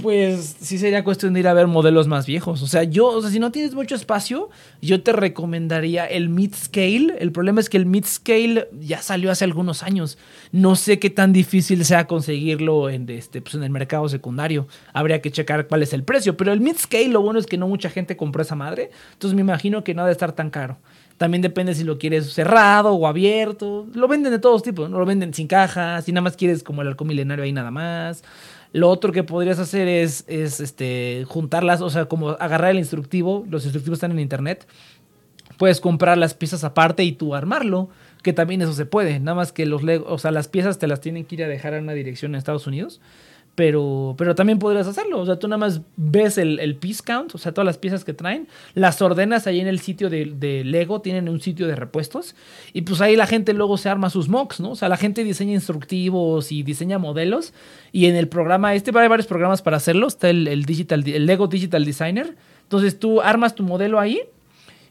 [0.06, 2.62] Pues sí sería cuestión de ir a ver modelos más viejos.
[2.62, 6.53] O sea, yo, o sea, si no tienes mucho espacio, yo te recomendaría el mid
[6.53, 7.16] scale.
[7.18, 10.20] El problema es que el mid scale ya salió hace algunos años.
[10.51, 14.68] No sé qué tan difícil sea conseguirlo en, este, pues en el mercado secundario.
[14.93, 16.38] Habría que checar cuál es el precio.
[16.38, 18.91] Pero el mid scale, lo bueno es que no mucha gente compró esa madre.
[19.14, 20.78] Entonces me imagino que no ha de estar tan caro.
[21.18, 23.88] También depende si lo quieres cerrado o abierto.
[23.95, 24.99] Lo venden de todos tipos, ¿no?
[24.99, 28.22] Lo venden sin caja, si nada más quieres como el halcón milenario ahí nada más.
[28.76, 33.45] Lo otro que podrías hacer es, es este, juntarlas, o sea, como agarrar el instructivo.
[33.49, 34.67] Los instructivos están en internet.
[35.57, 37.88] Puedes comprar las piezas aparte y tú armarlo,
[38.21, 39.21] que también eso se puede.
[39.21, 41.47] Nada más que los Lego, o sea, las piezas te las tienen que ir a
[41.47, 42.99] dejar a una dirección en Estados Unidos.
[43.56, 45.22] Pero, pero también podrías hacerlo.
[45.22, 48.03] O sea, tú nada más ves el, el piece count, o sea, todas las piezas
[48.03, 51.76] que traen, las ordenas ahí en el sitio de, de Lego, tienen un sitio de
[51.78, 52.36] repuestos,
[52.74, 54.72] y pues ahí la gente luego se arma sus mocks, ¿no?
[54.72, 57.53] O sea, la gente diseña instructivos y diseña modelos,
[57.93, 61.26] y en el programa, este hay varios programas para hacerlo, está el, el digital, el
[61.26, 62.36] Lego Digital Designer.
[62.64, 64.20] Entonces tú armas tu modelo ahí,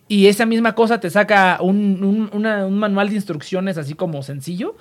[0.09, 4.23] y esa misma cosa te saca un, un- una- un manual de instrucciones así como
[4.23, 4.75] sencillo.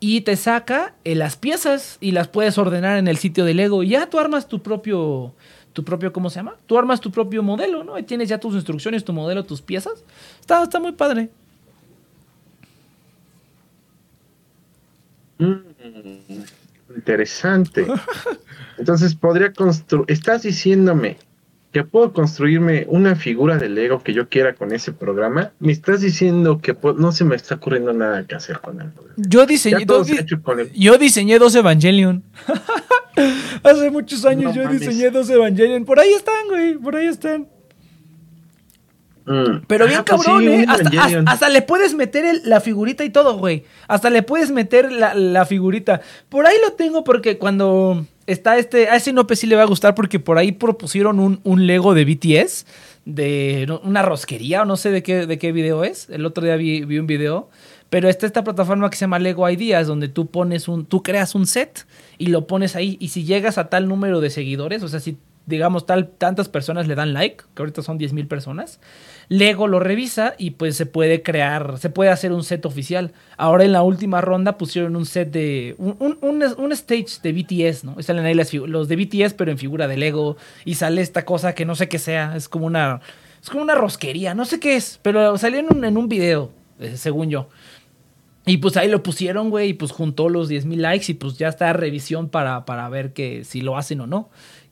[0.00, 3.82] Y te saca eh, las piezas y las puedes ordenar en el sitio de Lego.
[3.82, 5.34] Y ya tú armas tu propio,
[5.74, 6.54] tu propio, ¿cómo se llama?
[6.66, 7.98] Tú armas tu propio modelo, ¿no?
[7.98, 10.02] Y tienes ya tus instrucciones, tu modelo, tus piezas.
[10.40, 11.28] Está, está muy padre.
[15.38, 15.54] Mm,
[16.96, 17.86] interesante.
[18.78, 20.04] Entonces podría construir.
[20.08, 21.18] Estás diciéndome
[21.72, 25.52] que puedo construirme una figura de Lego que yo quiera con ese programa.
[25.60, 28.88] Me estás diciendo que no se me está ocurriendo nada que hacer con él.
[29.16, 30.08] Yo diseñé, dos-
[30.74, 32.24] yo diseñé dos Evangelion.
[33.62, 34.80] Hace muchos años No yo mames.
[34.80, 35.84] diseñé dos Evangelion.
[35.84, 36.74] Por ahí están, güey.
[36.74, 37.46] Por ahí están.
[39.26, 39.62] Mm.
[39.66, 40.64] Pero Ah, bien pues cabrón, sí, ¿eh?
[40.64, 41.28] un Hasta, Evangelion.
[41.28, 43.64] hasta- hasta le puedes meter el- la figurita y todo, güey.
[43.86, 46.00] Hasta le puedes meter la, la figurita.
[46.28, 48.88] Por ahí lo tengo porque cuando está este...
[48.88, 51.94] A ese Nope sí le va a gustar porque por ahí propusieron un, un Lego
[51.94, 52.66] de BTS.
[53.04, 56.08] De una rosquería o no sé de qué, de qué video es.
[56.10, 57.48] El otro día vi, vi un video.
[57.88, 60.86] Pero está esta plataforma que se llama Lego Ideas donde tú pones un...
[60.86, 61.86] Tú creas un set
[62.18, 62.96] y lo pones ahí.
[63.00, 66.86] Y si llegas a tal número de seguidores, o sea, si digamos tal, tantas personas
[66.86, 68.80] le dan like, que ahorita son 10 mil personas,
[69.30, 73.12] Lego lo revisa y pues se puede crear, se puede hacer un set oficial.
[73.36, 77.84] Ahora en la última ronda pusieron un set de, un, un, un- stage de BTS,
[77.84, 78.02] ¿no?
[78.02, 81.54] Salen ahí las los de BTS pero en figura de Lego y sale esta cosa
[81.54, 83.02] que no sé qué sea, es como una,
[83.40, 86.50] es como una rosquería, no sé qué es, pero salió en un, video,
[86.80, 87.48] eh, según yo.
[88.46, 91.38] Y pues ahí lo pusieron, güey, y pues juntó los 10 mil likes y pues
[91.38, 94.28] ya está revisión para, para ver que si lo hacen o no.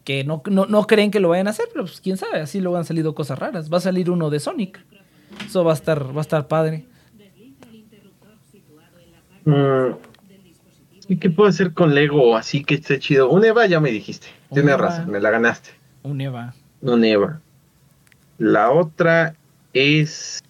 [0.09, 2.62] Que no, no, no creen que lo vayan a hacer, pero pues quién sabe, así
[2.62, 3.70] luego han salido cosas raras.
[3.70, 4.80] Va a salir uno de Sonic.
[5.44, 6.86] Eso va a estar, va a estar padre.
[9.44, 9.96] Mm.
[11.09, 13.28] ¿Y qué puedo hacer con Lego así que esté chido?
[13.28, 14.28] Un Eva ya me dijiste.
[14.48, 14.88] Un Tienes Eva.
[14.88, 15.72] razón, me la ganaste.
[16.02, 16.54] Un Eva.
[16.80, 17.42] Un Eva.
[18.38, 19.34] La otra
[19.74, 20.40] es.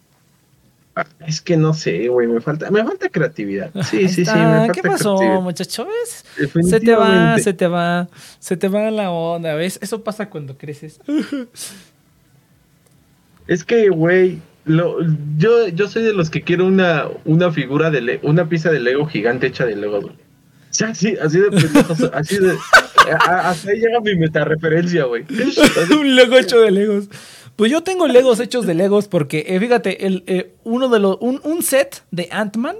[1.26, 3.70] Es que no sé, güey, me falta, me falta creatividad.
[3.84, 4.36] Sí, Ahí sí, sí, está.
[4.36, 5.42] me falta ¿Qué pasó, creatividad.
[5.42, 5.86] muchacho?
[5.86, 6.24] ¿Ves?
[6.68, 9.78] Se te va, se te va, se te va la onda, ¿ves?
[9.82, 11.00] Eso pasa cuando creces.
[13.46, 18.20] Es que, güey, yo, yo soy de los que quiero una, una figura de Le-
[18.22, 19.98] una pieza de Lego gigante hecha de Lego.
[19.98, 20.10] O
[20.70, 22.50] sea, así, así de pendejos, así de.
[23.10, 25.24] a- a- hasta ahí llega mi metareferencia, güey.
[25.98, 27.08] un Lego hecho de Legos.
[27.58, 31.18] Pues yo tengo Legos hechos de Legos porque, eh, fíjate, el, eh, uno de los,
[31.20, 32.76] un, un set de Ant-Man,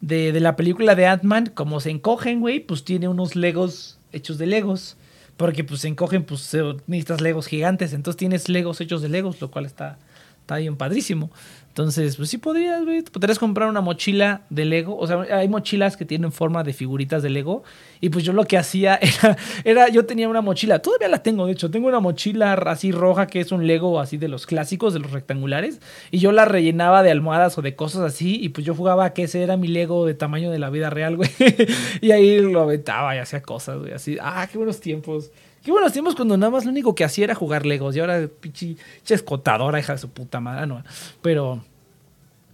[0.00, 4.36] de, de la película de Ant-Man, como se encogen, güey, pues tiene unos Legos hechos
[4.36, 4.96] de Legos.
[5.36, 6.52] Porque pues se encogen, pues
[6.88, 7.92] necesitas Legos gigantes.
[7.92, 9.96] Entonces tienes Legos hechos de Legos, lo cual está,
[10.40, 11.30] está bien padrísimo.
[11.70, 13.02] Entonces, pues sí podrías, güey.
[13.02, 14.96] Podrías comprar una mochila de Lego.
[14.98, 17.62] O sea, hay mochilas que tienen forma de figuritas de Lego.
[18.00, 21.46] Y pues yo lo que hacía era, era yo tenía una mochila, todavía la tengo,
[21.46, 24.94] de hecho, tengo una mochila así roja que es un Lego así de los clásicos,
[24.94, 25.80] de los rectangulares.
[26.10, 28.42] Y yo la rellenaba de almohadas o de cosas así.
[28.42, 30.90] Y pues yo jugaba a que ese era mi Lego de tamaño de la vida
[30.90, 31.30] real, güey.
[32.00, 33.92] y ahí lo aventaba y hacía cosas, güey.
[33.92, 35.30] Así, ah, qué buenos tiempos.
[35.64, 37.94] Qué buenos tiempos cuando nada más lo único que hacía era jugar Legos.
[37.96, 38.76] Y ahora, pinche
[39.08, 40.66] escotadora, hija de su puta madre.
[40.66, 40.82] No.
[41.20, 41.62] Pero,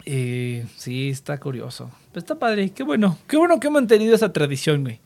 [0.04, 1.90] eh, sí, está curioso.
[2.12, 2.70] Pero está padre.
[2.70, 3.18] Qué bueno.
[3.28, 5.00] Qué bueno que he mantenido esa tradición, güey.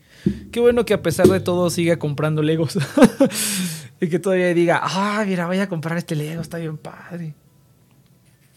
[0.53, 2.78] Qué bueno que a pesar de todo siga comprando Legos.
[4.01, 6.40] y que todavía diga, ah, mira, voy a comprar este Lego.
[6.42, 7.34] Está bien padre.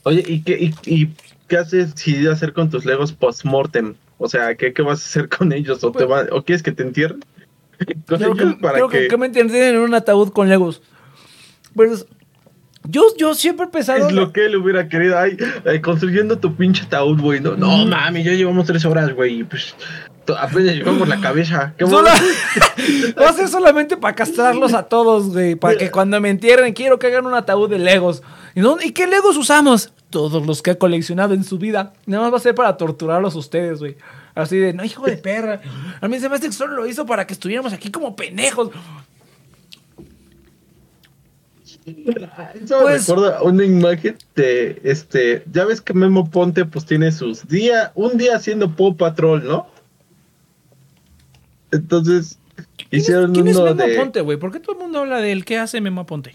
[0.03, 1.13] Oye, ¿y qué, y, y
[1.47, 3.95] qué has decidido hacer con tus Legos post-mortem?
[4.17, 5.83] O sea, ¿qué, qué vas a hacer con ellos?
[5.83, 7.23] ¿O, te va- ¿O quieres que te entierren?
[8.07, 9.17] Creo que, para creo que- que...
[9.17, 10.81] me entienden en un ataúd con Legos.
[11.75, 12.05] Pues,
[12.87, 14.07] yo, yo siempre he pensado...
[14.07, 15.17] Es lo que él hubiera querido.
[15.17, 17.39] Ay, ay, construyendo tu pinche ataúd, güey.
[17.39, 17.89] No, no Mm.
[17.89, 19.43] mami, ya llevamos tres horas, güey.
[19.43, 19.73] Pues
[20.37, 21.73] apenas llegamos la cabeza.
[21.77, 22.09] ¿Qué bueno.
[23.21, 25.55] Va a ser solamente para castrarlos a todos, güey.
[25.55, 28.21] Para que cuando me entierren, quiero que hagan un ataúd de Legos.
[28.55, 29.91] ¿Y, dónde- ¿y qué Legos usamos?
[30.09, 31.93] Todos los que ha coleccionado en su vida.
[32.05, 33.95] Nada más va a ser para torturarlos a ustedes, güey.
[34.35, 35.61] Así de, no, hijo de perra.
[36.01, 38.71] A mí se me hace que solo lo hizo para que estuviéramos aquí como pendejos.
[41.85, 45.43] Eso Pues- me recuerda a una imagen de este.
[45.51, 47.91] Ya ves que Memo Ponte, pues tiene sus días.
[47.95, 49.67] Un día haciendo Paw Patrol, ¿no?
[51.71, 52.37] Entonces,
[52.77, 53.97] ¿Quién es, hicieron quién es uno Memo de.
[53.97, 54.37] Ponte, güey?
[54.37, 55.43] ¿Por qué todo el mundo habla de él?
[55.45, 56.33] ¿Qué hace Memo Ponte?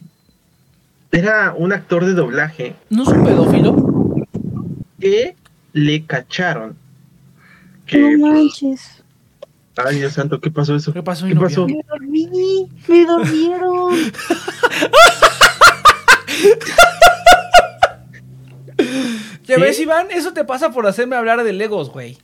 [1.13, 4.27] Era un actor de doblaje ¿No es un pedófilo?
[5.01, 5.35] que
[5.73, 6.77] le cacharon.
[7.89, 9.03] Que, No pues, manches.
[9.77, 10.93] ay, Dios santo, ¿qué pasó eso?
[10.93, 11.67] ¿Qué pasó, ¿Qué pasó?
[11.67, 12.69] Me dormí.
[12.87, 13.97] Me dormieron.
[19.45, 19.61] ¿Ya ¿Sí?
[19.61, 20.09] ves, Iván?
[20.11, 22.19] Eso te pasa por hacerme hablar de Legos, güey.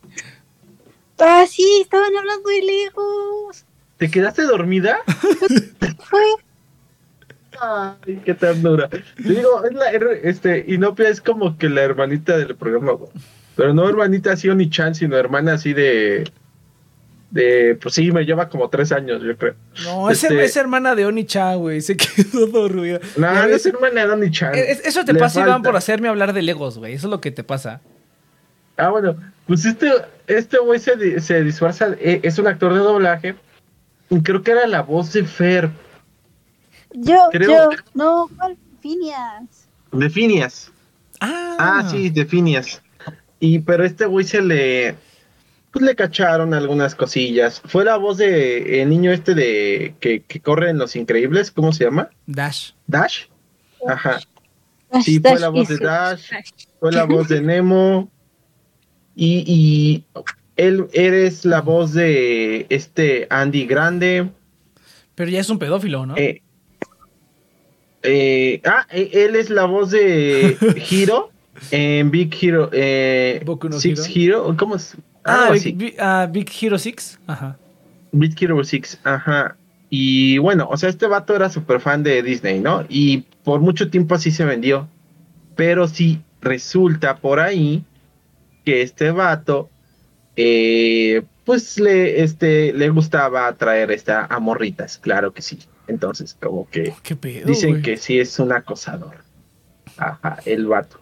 [1.19, 3.65] Ah, sí, estaban hablando de Legos.
[3.97, 4.99] ¿Te quedaste dormida?
[5.99, 6.21] Fue.
[7.61, 8.89] Ay, qué ternura.
[8.89, 13.11] Te digo, es la, her- este, Inopia es como que la hermanita del programa, güey.
[13.57, 16.31] Pero no hermanita así Oni-chan, sino hermana así de.
[17.31, 17.77] De.
[17.81, 19.55] Pues sí, me lleva como tres años, yo creo.
[19.85, 21.81] No, es, Este- es hermana de Oni-chan, güey.
[21.81, 23.01] Se quedó dormida.
[23.17, 24.55] No, Ya no es hermana de Oni-chan.
[24.55, 25.69] es- Eso te Le pasa, Iván, falta.
[25.71, 26.95] por hacerme hablar de Legos, güey.
[26.95, 27.81] Eso es lo que te pasa.
[28.77, 29.89] Ah, bueno, pues este,
[30.27, 33.37] este güey se, se disfraza, eh, es un actor de doblaje.
[34.11, 35.71] Y creo que era la voz de Fer,
[36.93, 38.57] Yo, Creo- yo, no, ¿cuál?
[38.81, 39.67] Phineas.
[39.93, 40.71] de Phineas.
[41.21, 42.83] Ah, Ah, sí, de Phineas.
[43.41, 44.97] Y pero este güey se le
[45.75, 47.61] pues le cacharon algunas cosillas.
[47.65, 51.73] Fue la voz de el niño este de que, que corre en Los Increíbles, ¿cómo
[51.73, 52.11] se llama?
[52.27, 52.71] Dash.
[52.87, 53.25] Dash.
[53.87, 54.21] Ajá.
[54.93, 56.31] Dash, Sí, fue Dash la voz de Dash.
[56.79, 58.09] Fue la voz de Nemo.
[59.17, 60.23] Y, y
[60.57, 64.31] él eres la voz de este Andy Grande.
[65.17, 66.17] Pero ya es un pedófilo, ¿no?
[66.17, 66.43] Eh,
[68.05, 70.57] eh, ah, eh, él es la voz de
[70.91, 71.33] Hiro
[71.71, 72.71] en Big Hero.
[72.73, 74.55] Eh, no Six Hero.
[74.59, 74.97] ¿Cómo es?
[75.25, 75.77] ah, Big.
[75.77, 77.21] Big- ah, Big Hero 6.
[77.27, 77.57] Ajá.
[78.13, 79.01] Big Hero 6.
[79.05, 79.57] Ajá.
[79.91, 82.85] Y bueno, o sea, este vato era súper fan de Disney, ¿no?
[82.89, 84.89] Y por mucho tiempo así se vendió.
[85.57, 87.85] Pero sí resulta por ahí
[88.65, 89.71] que este vato,
[90.37, 95.59] eh, pues le, este, le gustaba atraer esta, a morritas, claro que sí.
[95.87, 97.47] Entonces, como que pedo.
[97.47, 99.17] Dicen que sí es un acosador.
[99.97, 100.99] Ajá, el vato.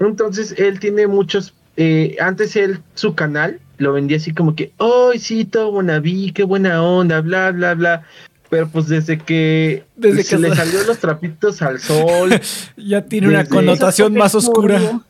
[0.00, 1.54] Entonces, él tiene muchos.
[1.76, 6.44] eh, antes él, su canal, lo vendía así como que, ¡ay, sí, todo Bonaví, qué
[6.44, 7.20] buena onda!
[7.20, 8.02] Bla, bla, bla.
[8.50, 12.30] Pero pues desde que Desde se que le sa- salió los trapitos al sol,
[12.76, 14.78] Ya tiene una connotación más oscura.
[14.78, 15.04] turbio.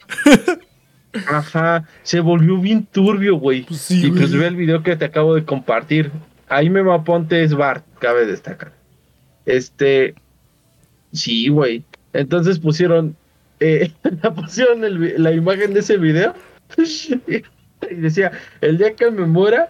[1.28, 3.64] ajá, se volvió bien turbio, güey.
[3.64, 4.40] Pues sí, y pues güey.
[4.40, 6.10] ve el video que te acabo de compartir.
[6.48, 8.72] Ahí me Ponte es Bart, cabe destacar.
[9.46, 10.14] Este,
[11.12, 11.84] sí, güey.
[12.12, 13.16] Entonces pusieron,
[13.60, 13.92] eh,
[14.34, 16.34] pusieron el la imagen de ese video
[17.90, 19.68] y decía, el día que me muera,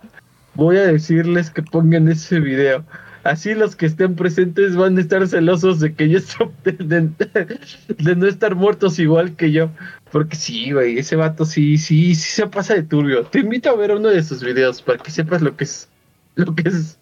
[0.55, 2.85] voy a decirles que pongan ese video.
[3.25, 6.19] Así los que estén presentes van a estar celosos de que yo
[6.65, 7.59] esté- de, de-
[7.97, 9.71] de no estar muertos igual que yo.
[10.13, 13.25] Porque sí, güey, ese vato sí, sí, sí se pasa de turbio.
[13.25, 15.89] Te invito a ver uno de sus videos para que sepas lo que es,
[16.37, 16.99] lo que es,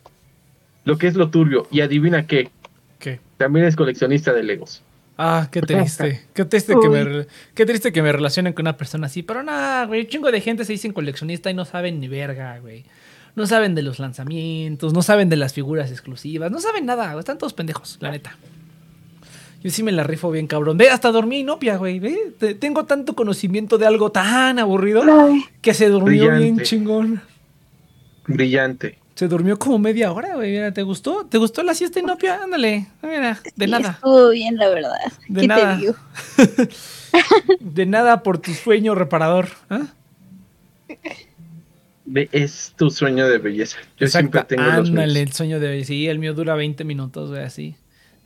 [0.84, 1.66] lo que es lo turbio.
[1.72, 2.50] Y adivina qué,
[3.00, 3.18] ¿Qué?
[3.36, 4.82] también es coleccionista de Legos.
[5.18, 6.22] Ah, qué triste.
[6.32, 9.22] Qué triste, que me, qué triste que me relacionen con una persona así.
[9.22, 10.00] Pero nada, güey.
[10.02, 12.84] Un chingo de gente se dicen coleccionista y no saben ni verga, güey.
[13.36, 17.20] No saben de los lanzamientos, no saben de las figuras exclusivas, no saben nada, güey.
[17.20, 18.36] Están todos pendejos, la neta.
[19.62, 20.76] Yo sí me la rifo bien, cabrón.
[20.76, 22.00] Ve, hasta dormí inopia, güey.
[22.00, 27.22] Ve, te- tengo tanto conocimiento de algo tan aburrido Ay, que se durmió bien chingón.
[28.26, 28.98] Brillante.
[29.14, 30.52] Se durmió como media hora, güey.
[30.52, 31.26] Mira, ¿te gustó?
[31.26, 32.42] ¿Te gustó la siesta inopia?
[32.42, 33.90] Ándale, mira, de sí, nada.
[33.90, 34.92] Estuvo bien, la verdad.
[35.28, 35.74] De ¿Qué nada.
[35.76, 35.94] te digo?
[37.60, 39.48] De nada por tu sueño reparador.
[39.68, 39.86] ¿ah?
[42.32, 43.78] Es tu sueño de belleza.
[43.98, 45.28] Yo siempre tengo los ándale, míos.
[45.28, 47.76] el sueño de Sí, el mío dura 20 minutos, güey, así.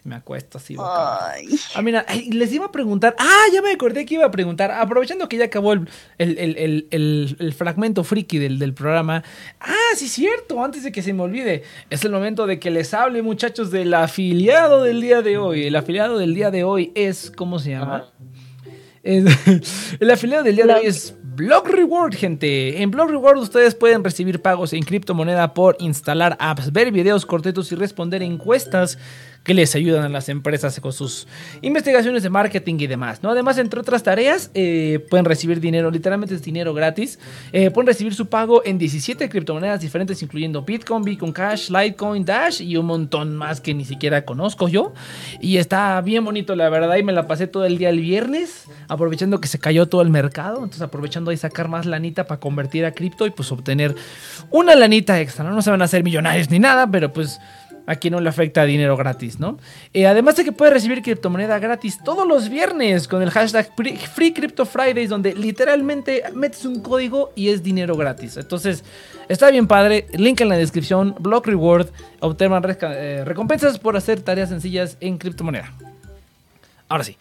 [0.06, 0.76] Me acuesto así.
[0.78, 3.16] Ay, Ah, mira, ay, les iba a preguntar.
[3.18, 4.70] Ah, ya me acordé que iba a preguntar.
[4.70, 5.88] Aprovechando que ya acabó el,
[6.18, 9.24] el- el- el- el- el fragmento friki del, del programa.
[9.60, 10.62] Ah, sí, cierto.
[10.62, 13.92] Antes de que se me olvide, es el momento de que les hable, muchachos, del
[13.94, 15.64] afiliado del día de hoy.
[15.66, 17.32] El afiliado del día de hoy es.
[17.34, 18.04] ¿Cómo se llama?
[19.02, 19.24] Es-
[20.00, 22.80] el afiliado del día de hoy es Block Reward, gente.
[22.82, 27.70] En Block Reward ustedes pueden recibir pagos en criptomoneda por instalar apps, ver videos cortitos
[27.72, 28.98] y responder encuestas
[29.46, 31.28] que les ayudan a las empresas con sus
[31.62, 33.30] investigaciones de marketing y demás, ¿no?
[33.30, 37.20] Además, entre otras tareas, eh, pueden recibir dinero, literalmente es dinero gratis.
[37.52, 42.60] Eh, pueden recibir su pago en 17 criptomonedas diferentes, incluyendo Bitcoin, Bitcoin Cash, Litecoin, Dash
[42.60, 44.92] y un montón más que ni siquiera conozco yo.
[45.40, 48.64] Y está bien bonito, la verdad, y me la pasé todo el día el viernes,
[48.88, 52.84] aprovechando que se cayó todo el mercado, entonces aprovechando ahí sacar más lanita para convertir
[52.84, 53.94] a cripto y pues obtener
[54.50, 55.52] una lanita extra, ¿no?
[55.52, 57.38] No se van a hacer millonarios ni nada, pero pues
[57.86, 59.58] aquí no le afecta dinero gratis, ¿no?
[59.92, 63.70] Eh, además de que puedes recibir criptomoneda gratis todos los viernes con el hashtag
[64.14, 68.36] Free Crypto Fridays, donde literalmente metes un código y es dinero gratis.
[68.36, 68.84] Entonces,
[69.28, 70.06] está bien padre.
[70.12, 71.88] Link en la descripción, Block Reward,
[72.20, 75.72] obtengan eh, recompensas por hacer tareas sencillas en criptomoneda.
[76.88, 77.16] Ahora sí.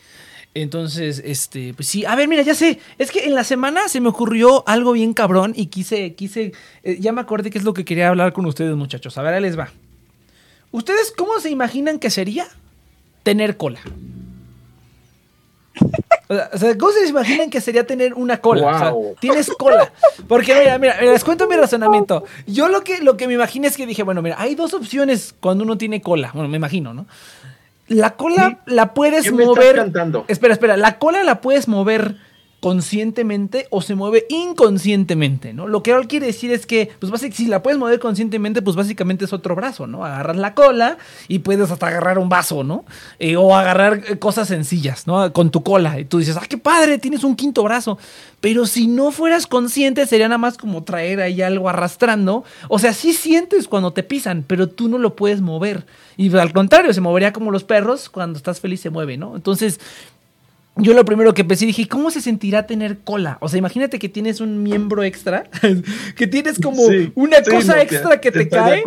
[0.53, 3.99] Entonces, este, pues sí, a ver, mira, ya sé, es que en la semana se
[3.99, 7.73] me ocurrió algo bien cabrón y quise, quise, eh, ya me acordé que es lo
[7.73, 9.17] que quería hablar con ustedes, muchachos.
[9.17, 9.69] A ver, ahí les va.
[10.75, 12.45] ¿Ustedes cómo se imaginan que sería
[13.23, 13.79] tener cola?
[16.53, 18.67] O sea, ¿cómo se imaginan que sería tener una cola?
[18.75, 19.15] O sea, Wow.
[19.21, 19.91] tienes cola.
[20.27, 22.25] Porque mira, mira, les cuento mi razonamiento.
[22.47, 25.33] Yo lo que, lo que me imaginé es que dije, bueno, mira, hay dos opciones
[25.39, 26.31] cuando uno tiene cola.
[26.33, 27.05] Bueno, me imagino, ¿no?
[27.87, 29.75] La cola la puedes ¿Qué me estás mover.
[29.75, 30.25] cantando?
[30.27, 32.15] Espera, espera, la cola la puedes mover
[32.65, 35.67] conscientemente o se mueve inconscientemente, ¿no?
[35.67, 38.75] Lo que él quiere decir es que, pues básicamente, si la puedes mover conscientemente, pues
[38.75, 40.03] básicamente es otro brazo, ¿no?
[40.03, 40.97] Agarras la cola
[41.27, 42.83] y puedes hasta agarrar un vaso, ¿no?
[43.19, 45.31] Eh, o agarrar eh, cosas sencillas, ¿no?
[45.31, 45.99] Con tu cola.
[45.99, 47.99] Y tú dices, ah, qué padre, tienes un quinto brazo.
[48.41, 52.45] Pero si no fueras consciente, sería nada más como traer ahí algo arrastrando.
[52.67, 55.85] O sea, sí sientes cuando te pisan, pero tú no lo puedes mover.
[56.17, 59.35] Y al contrario, se movería como los perros, cuando estás feliz se mueve, ¿no?
[59.35, 59.79] Entonces,
[60.77, 63.37] yo lo primero que pensé dije, ¿cómo se sentirá tener cola?
[63.39, 65.45] O sea, imagínate que tienes un miembro extra,
[66.17, 68.83] que tienes como Sí, una sí, cosa extra que te de cae.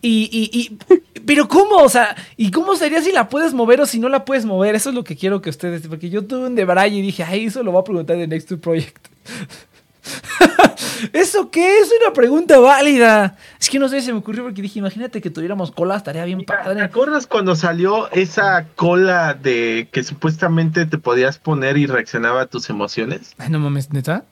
[0.00, 0.78] Y, y, y,
[1.26, 1.76] pero ¿cómo?
[1.76, 4.74] O sea, ¿y cómo sería si la puedes mover o si no la puedes mover?
[4.74, 7.46] Eso es lo que quiero que ustedes, porque yo tuve un debray y dije, ay,
[7.46, 9.08] eso lo voy a preguntar de Next to Project.
[11.12, 11.78] ¿Eso qué?
[11.78, 13.36] Es una pregunta válida.
[13.60, 16.38] Es que no sé, se me ocurrió porque dije, imagínate que tuviéramos cola, estaría bien
[16.40, 16.82] ¿Te padre.
[16.82, 22.70] acuerdas cuando salió esa cola de que supuestamente te podías poner y reaccionaba a tus
[22.70, 23.34] emociones?
[23.38, 24.24] Ay, no mames, ¿neta?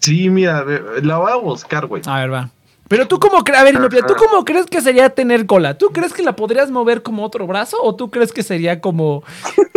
[0.00, 0.64] Sí, mira,
[1.02, 2.02] la voy a buscar, güey.
[2.06, 2.50] A ver, va.
[2.88, 5.78] Pero tú cómo crees, a ver, ¿tú cómo crees que sería tener cola?
[5.78, 9.22] ¿Tú crees que la podrías mover como otro brazo o tú crees que sería como,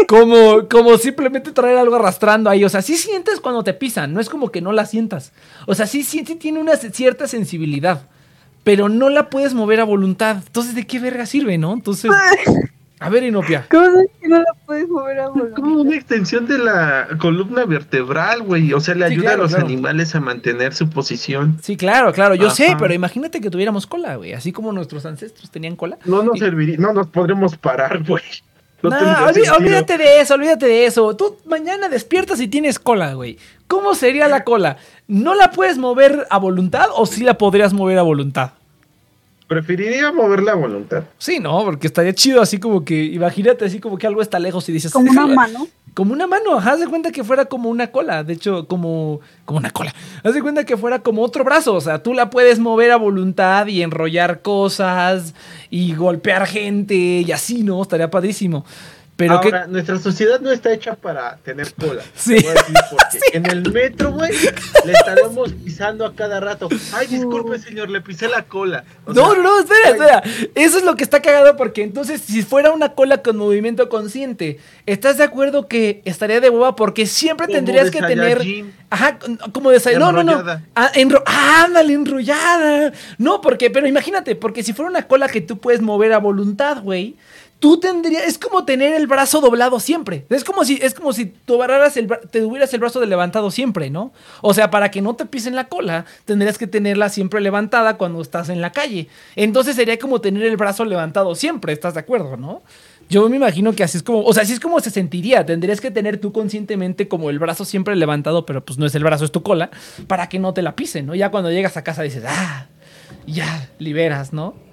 [0.10, 2.66] como, como simplemente traer algo arrastrando ahí?
[2.66, 5.32] O sea, sí sientes cuando te pisan, no es como que no la sientas.
[5.68, 8.08] O sea, sí, sí, sí tiene una cierta sensibilidad,
[8.66, 10.44] pero no la puedes mover a voluntad.
[10.46, 11.72] Entonces, ¿de qué verga sirve, no?
[11.72, 12.12] Entonces,
[13.00, 13.66] a ver, Inopia.
[13.70, 15.56] ¿Cómo sabes que no la puedes mover a Es voluntad?
[15.56, 18.74] como una extensión de la columna vertebral, güey.
[18.74, 19.66] O sea, le Sí, ayuda claro, a los claro.
[19.68, 21.58] animales a mantener su posición.
[21.62, 25.52] Sí, claro, claro, yo sé, pero imagínate que tuviéramos cola, güey, así como nuestros ancestros
[25.52, 25.98] tenían cola.
[26.06, 28.24] No nos Y- serviría, no nos podremos parar, güey.
[28.84, 31.16] No olví- olvídate de eso, olvídate de eso.
[31.16, 33.40] Tú mañana despiertas y tienes cola, güey.
[33.68, 34.78] ¿Cómo sería la cola?
[35.08, 38.52] ¿No la puedes mover a voluntad o sí la podrías mover a voluntad?
[39.48, 41.04] Preferiría mover la voluntad.
[41.18, 44.68] Sí, no, porque estaría chido así como que, imagínate así como que algo está lejos
[44.68, 44.92] y dices...
[44.92, 45.68] Como una mano.
[45.94, 49.22] Como una mano, ajá, haz de cuenta que fuera como una cola, de hecho, como,
[49.46, 49.96] como una cola.
[50.24, 52.98] Haz de cuenta que fuera como otro brazo, o sea, tú la puedes mover a
[52.98, 55.34] voluntad y enrollar cosas
[55.70, 57.82] y golpear gente y así, ¿no?
[57.82, 58.66] Estaría padrísimo.
[59.18, 59.72] Pero Ahora, que...
[59.72, 62.04] nuestra sociedad no está hecha para tener cola.
[62.16, 62.36] Sí.
[62.36, 63.20] Te voy a decir por qué.
[63.38, 64.32] En el metro, güey,
[64.86, 66.70] le estaremos pisando a cada rato.
[66.94, 68.84] Ay, disculpe, señor, le pisé la cola.
[69.06, 70.24] O No, sea, no, no, espera, espera.
[70.56, 74.60] Eso es lo que está cagado porque entonces si fuera una cola con movimiento consciente,
[74.86, 76.76] ¿estás de acuerdo que estaría de boba?
[76.76, 78.42] Porque siempre Como tendrías que tener...
[78.90, 79.20] Ajá,
[79.52, 79.82] como de.
[79.98, 80.44] No, no, no.
[80.76, 82.94] Ah, enro- ah, ándale, enrollada.
[83.18, 86.82] No, porque, pero imagínate, porque si fuera una cola que tú puedes mover a voluntad,
[86.82, 87.16] güey.
[87.60, 90.28] Tú tendrías, es como tener el brazo doblado siempre.
[90.30, 94.12] Es como si, es como si el, te tuvieras el brazo de levantado siempre, ¿no?
[94.42, 98.22] O sea, para que no te pisen la cola, tendrías que tenerla siempre levantada cuando
[98.22, 99.08] estás en la calle.
[99.36, 102.62] Entonces sería como tener el brazo levantado siempre, ¿estás de acuerdo, no?
[103.10, 105.46] Yo me imagino que así es como, o sea, así es como se sentiría.
[105.46, 109.04] Tendrías que tener tú conscientemente como el brazo siempre levantado, pero pues no es el
[109.04, 109.72] brazo, es tu cola,
[110.08, 111.16] para que no te la pisen, ¿no?
[111.16, 112.68] Ya cuando llegas a casa dices, ah,
[113.26, 114.67] ya, liberas, ¿no?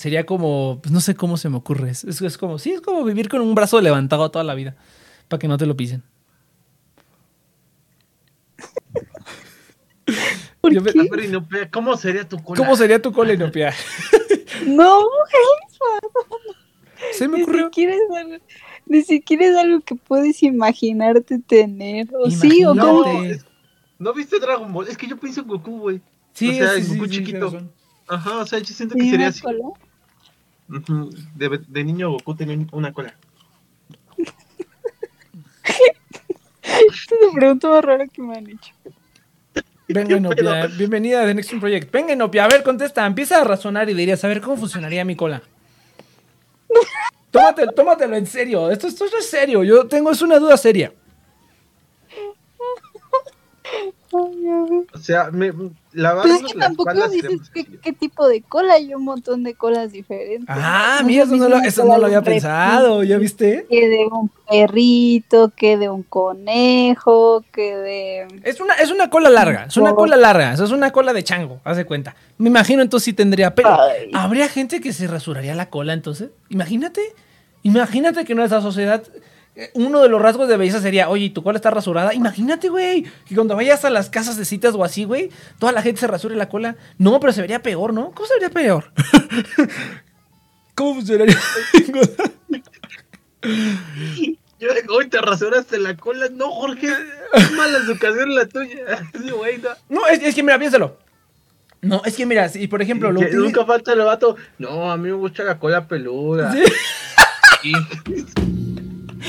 [0.00, 1.90] Sería como, pues no sé cómo se me ocurre.
[1.90, 4.74] Es, es como, sí, es como vivir con un brazo levantado toda la vida,
[5.28, 6.02] para que no te lo pisen.
[11.70, 12.56] ¿cómo sería tu cola?
[12.56, 13.74] ¿Cómo sería tu cola, Inopia?
[14.66, 15.00] No,
[17.12, 17.66] Se me ni ocurrió.
[17.66, 18.36] siquiera, es algo,
[18.86, 22.08] ni siquiera es algo que puedes imaginarte tener.
[22.14, 23.22] O sí, o No, cómo.
[23.98, 24.88] ¿no viste Dragon Ball?
[24.88, 26.00] Es que yo pienso en Goku, güey.
[26.32, 27.52] Sí, o sea, sí, Goku sí, chiquito.
[28.08, 29.42] Ajá, o sea, yo siento que ¿Tenía sería así.
[29.42, 29.58] cola?
[31.34, 33.14] De, de niño Goku tenía una cola.
[36.62, 38.72] Esta es la pregunta más rara que me han hecho.
[39.88, 40.76] Venga, ¿Qué Inopia, pedo?
[40.78, 41.90] bienvenida a The Next Project.
[41.90, 43.04] Venga, Inopia, a ver, contesta.
[43.04, 45.42] Empieza a razonar y dirías, a ver, ¿cómo funcionaría mi cola?
[47.32, 48.70] Tómatelo, tómatelo en serio.
[48.70, 49.64] Esto, esto es serio.
[49.64, 50.92] Yo tengo, es una duda seria.
[54.12, 55.52] O sea, me,
[55.92, 58.74] la es que tampoco dices qué, qué tipo de cola.
[58.74, 60.46] Hay un montón de colas diferentes.
[60.48, 63.02] Ah, No mira, es eso no, lo, eso no lo había pensado.
[63.02, 63.66] ¿Ya viste?
[63.68, 68.40] Que de un perrito, que de un conejo, que de.
[68.44, 69.66] Es una, es una cola larga.
[69.66, 70.52] Es una cola larga.
[70.54, 71.60] Eso es una cola de chango.
[71.64, 72.16] Haz de cuenta.
[72.38, 73.80] Me imagino entonces sí tendría pelo.
[73.80, 74.10] Ay.
[74.12, 76.30] ¿Habría gente que se rasuraría la cola entonces?
[76.48, 77.00] Imagínate.
[77.62, 79.02] Imagínate que en nuestra sociedad
[79.74, 82.14] uno de los rasgos de belleza sería, oye, ¿y tu cola está rasurada?
[82.14, 85.82] Imagínate, güey, que cuando vayas a las casas de citas o así, güey, toda la
[85.82, 86.76] gente se rasure la cola.
[86.98, 88.12] No, pero se vería peor, ¿no?
[88.12, 88.92] ¿Cómo se vería peor?
[90.74, 91.36] ¿Cómo funcionaría?
[94.60, 96.28] Yo digo, hoy te rasuraste la cola.
[96.30, 96.88] No, Jorge,
[97.34, 99.08] es mala educación la tuya.
[99.12, 99.70] Sí, güey, no.
[99.88, 100.98] no, es, es que mira, piénsalo.
[101.82, 104.36] No, es que mira, si por ejemplo lo Que nunca falta el vato.
[104.58, 106.52] No, a mí me gusta la cola peluda.
[107.62, 107.72] Sí.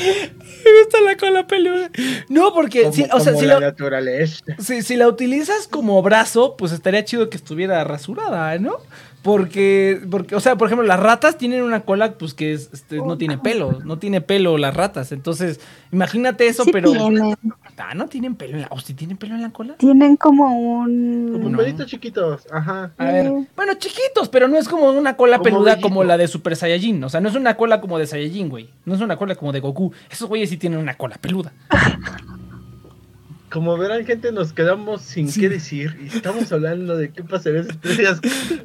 [0.02, 1.90] Me gusta la cola peluda.
[2.30, 4.44] No, porque, Como, si, o sea, como si la la, naturaleza.
[4.60, 8.78] si, si la utilizas como brazo, pues estaría chido que estuviera rasurada, ¿no?
[9.22, 12.98] Porque, porque, o sea, por ejemplo, las ratas tienen una cola, pues que es, este,
[12.98, 15.12] no tiene pelo, no tiene pelo las ratas.
[15.12, 15.60] Entonces,
[15.92, 16.92] imagínate eso, Sí pero.
[16.92, 17.38] tienen,
[17.84, 18.68] Ah, no tienen pelo en la.
[18.70, 19.74] ¿O si tienen pelo en la cola?
[19.78, 21.30] tienen como un...
[21.34, 21.58] Como No.
[21.58, 22.46] pelitos chiquitos.
[22.52, 22.92] Ajá.
[22.96, 23.48] A ver, Sí.
[23.56, 27.04] bueno, chiquitos, pero no es como una cola Como peluda como la de Super Saiyajin.
[27.04, 28.70] O sea, no es una cola como de Saiyajin, güey.
[28.86, 29.92] No es una cola como de Goku.
[30.12, 31.54] Esos güeyes sí tienen una cola peluda.
[33.52, 35.42] Como verán, gente, nos quedamos sin Sí.
[35.42, 35.98] qué decir.
[36.02, 38.20] Y estamos hablando de qué pasaría si tres días.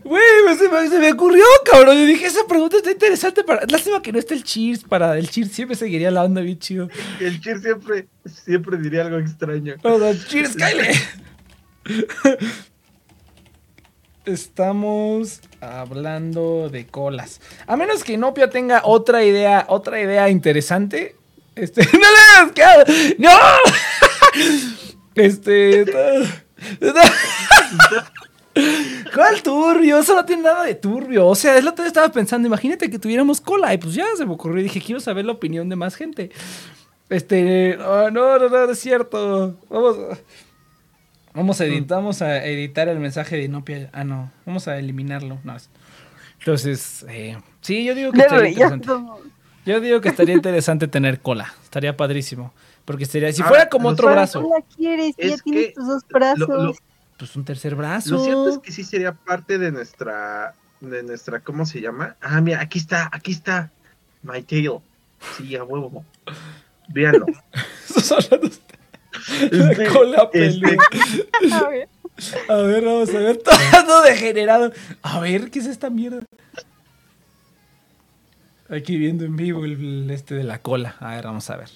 [0.05, 1.97] Güey, me- se me, se me ocurrió, cabrón.
[1.99, 3.67] Yo dije, esa pregunta está interesante para.
[3.69, 4.85] Lástima que no esté el Cheers.
[4.85, 6.89] Para el Cheers siempre seguiría la onda bien chido.
[7.21, 9.75] El Chir siempre, siempre diría algo extraño.
[9.83, 12.07] O sea, Cheers, Kyle.
[14.25, 17.41] Estamos hablando de colas.
[17.67, 21.15] A menos que Nopia tenga otra idea, otra idea interesante.
[21.55, 22.89] Este, no le hagas.
[23.19, 23.31] ¡No!
[25.17, 25.85] Este.
[29.15, 29.99] ¿Cuál turbio?
[29.99, 31.27] Eso no tiene nada de turbio.
[31.27, 32.47] O sea, es lo que yo estaba pensando.
[32.49, 33.73] Imagínate que tuviéramos cola.
[33.75, 34.61] Y pues ya se me ocurrió.
[34.61, 36.31] Y dije, quiero saber la opinión de más gente.
[37.11, 37.77] Este.
[37.81, 39.59] ah, no, no, no, no es cierto.
[39.69, 39.97] Vamos.
[41.35, 43.91] Vamos a, editar, vamos a editar el mensaje de Nopia.
[43.93, 44.33] Ah, no.
[44.47, 45.39] Vamos a eliminarlo.
[45.45, 45.55] No.
[45.55, 45.69] es-
[46.39, 48.89] Entonces, eh, sí, yo digo que estaría interesante.
[49.67, 51.53] Yo digo que estaría interesante tener cola.
[51.63, 52.55] Estaría padrísimo.
[52.87, 55.15] Porque sería, si Ah, fuera como otro ¿Para brazo, qué la quieres?
[55.19, 56.39] Ya Es tienes que tus dos brazos.
[56.49, 56.75] lo- lo-
[57.19, 58.11] pues un tercer brazo.
[58.15, 62.17] Lo cierto es que sí sería parte de nuestra, de nuestra, ¿cómo se llama?
[62.23, 63.71] Ah, mira, aquí está, aquí está.
[64.23, 64.79] My tail.
[65.37, 66.05] Sí, a huevo.
[66.89, 67.27] Véanlo.
[67.89, 68.55] Estás hablando de
[69.47, 70.77] Este, la cola este.
[71.53, 71.89] A ver.
[72.49, 73.39] A ver, vamos a ver.
[73.39, 74.73] Todo degenerado.
[75.03, 76.23] A ver, ¿qué es esta mierda?
[78.69, 80.97] Aquí viendo en vivo el este de la cola.
[81.01, 81.69] A ver, vamos a ver.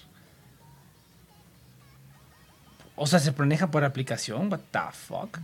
[3.02, 4.52] O sea, se maneja por aplicación.
[4.52, 5.38] What the fuck?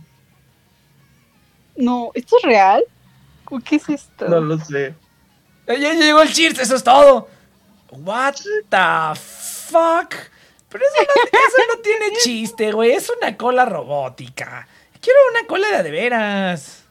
[1.75, 2.83] No, ¿esto es real?
[3.49, 4.27] ¿O ¿Qué es esto?
[4.29, 4.93] no lo sé.
[5.65, 7.27] Eh, Ya llegó el cheers, eso es todo.
[7.89, 8.35] What
[8.69, 10.13] the fuck?
[10.69, 12.91] Pero eso no, eso no tiene chiste, güey.
[12.91, 14.67] Es una cola robótica.
[15.01, 16.83] Quiero una cola de de veras.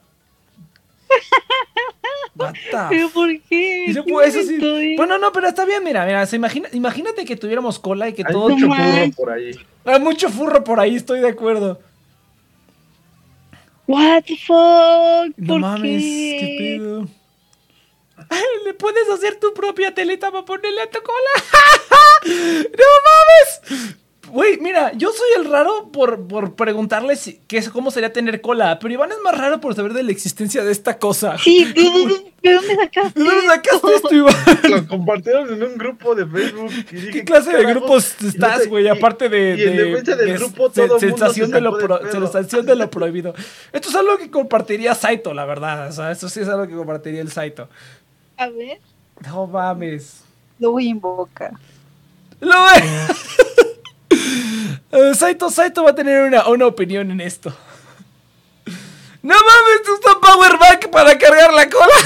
[2.34, 3.86] What the ¿Pero por qué?
[3.88, 4.58] Y no ¿Qué puedo, eso sí.
[4.58, 4.96] momento es?
[4.98, 8.22] Bueno, no, pero está bien, mira, mira, se imagina, imagínate que tuviéramos cola y que
[8.26, 9.16] Hay todo mucho manches.
[9.16, 9.52] por ahí.
[9.84, 11.80] Hay mucho furro por ahí, estoy de acuerdo.
[13.86, 15.32] What the fuck?
[15.38, 16.36] No ¿Por mames, qué?
[16.40, 17.08] qué pedo.
[18.28, 21.44] Ay, Le puedes hacer tu propia telita para ponerle a tu cola.
[22.26, 23.96] ¡No mames!
[24.30, 28.40] Güey, mira, yo soy el raro por, por preguntarle si, qué es, cómo sería tener
[28.40, 31.38] cola, pero Iván es más raro por saber de la existencia de esta cosa.
[31.38, 33.18] Sí, ¿de, de- de dónde sacaste?
[33.20, 34.14] ¿De dónde sacaste esto?
[34.14, 34.34] Iván?
[34.70, 36.70] Lo compartieron en un grupo de Facebook.
[36.90, 38.88] y dije, ¿Qué clase de grupos estás, güey?
[38.88, 41.60] Aparte de, y en de- defensa del de grupo, se- todo mundo sensación, se de
[41.60, 43.34] lo pro- sensación de lo prohibido.
[43.72, 45.88] Esto es algo que compartiría Saito, la verdad.
[45.88, 47.68] O sea, esto sí es algo que compartiría el Saito.
[48.36, 48.78] A ver,
[49.24, 50.22] No mames.
[50.58, 51.52] lo voy a invocar.
[52.40, 52.82] Lo ve.
[54.92, 57.54] Eh, Saito, Saito va a tener una, una opinión en esto.
[59.22, 61.86] No mames, tú usas Power Bank para cargar la cola.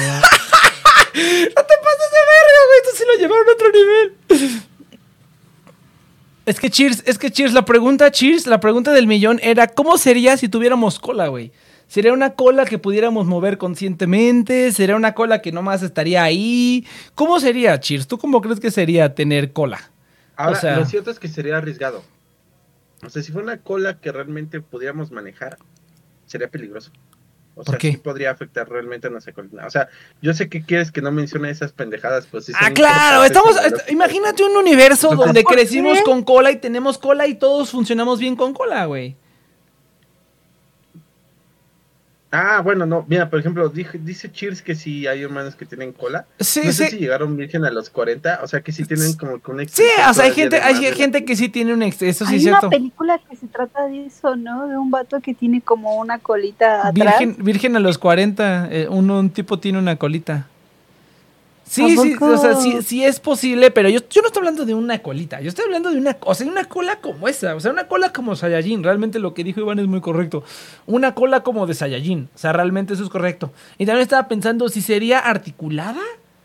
[1.14, 2.78] no te pases de verga, güey.
[2.82, 4.62] Esto sí lo llevaron a otro nivel.
[6.46, 9.98] Es que Cheers, es que Cheers, la pregunta, Cheers, la pregunta del millón era ¿cómo
[9.98, 11.52] sería si tuviéramos cola, güey?
[11.86, 14.72] ¿Sería una cola que pudiéramos mover conscientemente?
[14.72, 16.86] ¿Sería una cola que nomás estaría ahí?
[17.14, 18.08] ¿Cómo sería, Cheers?
[18.08, 19.90] ¿Tú cómo crees que sería tener cola?
[20.44, 22.02] Ahora, O sea- lo cierto es que sería arriesgado.
[23.04, 25.56] O sea, si fuera una cola que realmente pudiéramos manejar,
[26.26, 26.90] sería peligroso.
[27.56, 29.66] O ¿Por sea, sí podría afectar realmente a nuestra colina.
[29.66, 29.88] O sea,
[30.22, 32.52] yo sé que quieres que no mencione esas pendejadas, pues sí.
[32.58, 33.56] Ah, claro, estamos.
[33.64, 36.04] est- Imagínate un universo donde ¿por crecimos qué?
[36.04, 39.16] con cola y tenemos cola y todos funcionamos bien con cola, güey.
[42.32, 43.04] Ah, bueno, no.
[43.08, 46.26] Mira, por ejemplo, dije- dice Cheers que sí hay hermanos que tienen cola.
[46.38, 46.90] Sí, no sé sí.
[46.92, 49.82] si llegaron virgen a los 40, o sea que sí tienen como que un Sí,
[50.08, 52.38] o sea, hay gente, hay de gente que sí tiene un ex- eso sí Hay
[52.38, 52.70] es una cierto.
[52.70, 54.68] película que se trata de eso, ¿no?
[54.68, 57.18] De un vato que tiene como una colita atrás.
[57.18, 60.46] Virgen, virgen a los 40, eh, un, un tipo tiene una colita.
[61.70, 64.66] Sí, ¿A sí, o sea, sí, sí es posible, pero yo, yo no estoy hablando
[64.66, 67.60] de una colita, yo estoy hablando de una, o sea, una cola como esa, o
[67.60, 70.42] sea, una cola como Saiyajin, realmente lo que dijo Iván es muy correcto,
[70.88, 73.52] una cola como de Saiyajin, o sea, realmente eso es correcto.
[73.78, 76.00] Y también estaba pensando si sería articulada,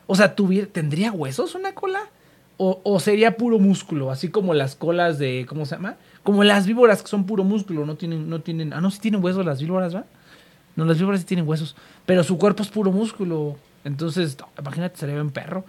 [0.06, 2.02] o sea, tuviera, ¿tendría huesos una cola?
[2.58, 5.96] O, o sería puro músculo, así como las colas de, ¿cómo se llama?
[6.22, 9.24] Como las víboras que son puro músculo, no tienen, no tienen, ah, no, sí tienen
[9.24, 10.06] huesos las víboras, ¿va?
[10.76, 11.76] No, las víboras sí tienen huesos,
[12.06, 13.58] pero su cuerpo es puro músculo.
[13.86, 15.64] Entonces, no, imagínate, sería un perro.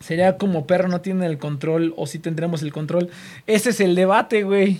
[0.00, 3.10] Sería como perro no tiene el control o si tendremos el control.
[3.46, 4.78] Ese es el debate, güey.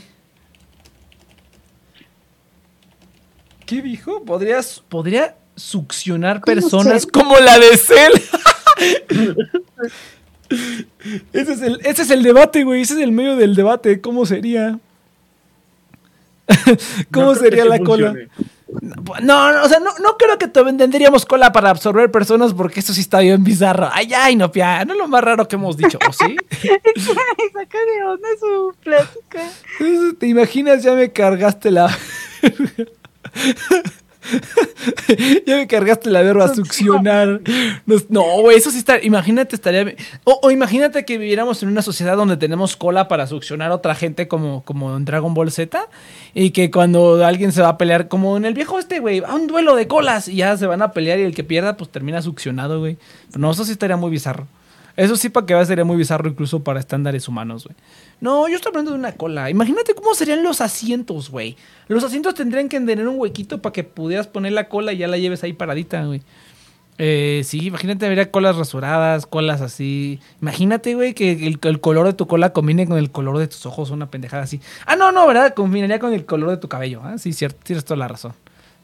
[3.65, 4.25] ¿Qué dijo?
[4.25, 8.13] ¿Podrías, podría succionar ¿Cómo personas como la de Cell.
[11.33, 12.83] ese, es el, ese es el debate, güey.
[12.83, 14.01] Ese es el medio del debate.
[14.01, 14.79] ¿Cómo sería?
[17.11, 18.13] ¿Cómo No sería sí la cola?
[18.13, 18.56] funcione.
[18.83, 22.81] No, no, o sea, no, no creo que te- tendríamos cola para absorber personas porque
[22.81, 23.89] eso sí está bien bizarro.
[23.93, 26.37] Ay, ay, no, pia, no es lo más raro que hemos dicho, ¿o sí?
[27.53, 29.43] Saca de onda su plática.
[30.19, 30.83] ¿Te imaginas?
[30.83, 31.97] Ya me cargaste la...
[35.47, 37.41] ya me cargaste la verba succionar.
[38.09, 39.03] No, güey, eso sí está...
[39.03, 39.95] Imagínate, estaría...
[40.25, 43.95] O, o imagínate que viviéramos en una sociedad donde tenemos cola para succionar a otra
[43.95, 45.89] gente como, como en Dragon Ball Z.
[46.35, 49.35] Y que cuando alguien se va a pelear, como en el viejo este, güey, a
[49.35, 50.29] un duelo de colas.
[50.29, 52.97] Y ya se van a pelear y el que pierda, pues termina succionado, güey.
[53.29, 54.47] Pero no, eso sí estaría muy bizarro.
[54.97, 57.77] Eso sí, para que veas, sería muy bizarro incluso para estándares humanos, güey.
[58.21, 59.51] No, yo estoy hablando de una cola.
[59.51, 61.57] Imagínate cómo serían los asientos, güey.
[61.89, 65.09] Los asientos tendrían que tener un huequito para que pudieras poner la cola y ya
[65.09, 66.23] la lleves ahí paradita, güey.
[66.99, 70.19] Eh, sí, imagínate, habría colas rasuradas, colas así.
[70.41, 73.91] Imagínate, güey, que el, color de tu cola combine con el color de tus ojos,
[73.91, 74.61] una pendejada así.
[74.87, 75.53] Ah, no, no, ¿verdad?
[75.55, 77.03] Combinaría con el color de tu cabello.
[77.05, 78.33] Ah, sí, cierto, tienes toda la razón.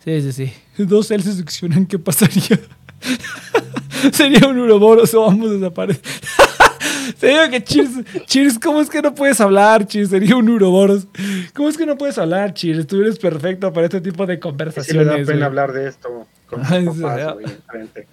[0.05, 0.53] Sí, sí, sí.
[0.85, 2.61] Dos L se succionan, ¿qué pasaría?
[4.13, 6.03] Sería un uroboros o ambos desaparecen.
[7.19, 7.91] Sería que Cheers,
[8.27, 10.11] Cheers, ¿cómo es que no puedes hablar, Cheers?
[10.11, 11.07] Sería un uroboros.
[11.55, 12.87] ¿Cómo es que no puedes hablar, Cheers?
[12.87, 15.07] Tú eres perfecto para este tipo de Sí conversaciones.
[15.07, 15.43] me da pena güey.
[15.43, 17.33] hablar de esto con Ay, mis sí, papás, ya.
[17.33, 18.07] güey, enfrente.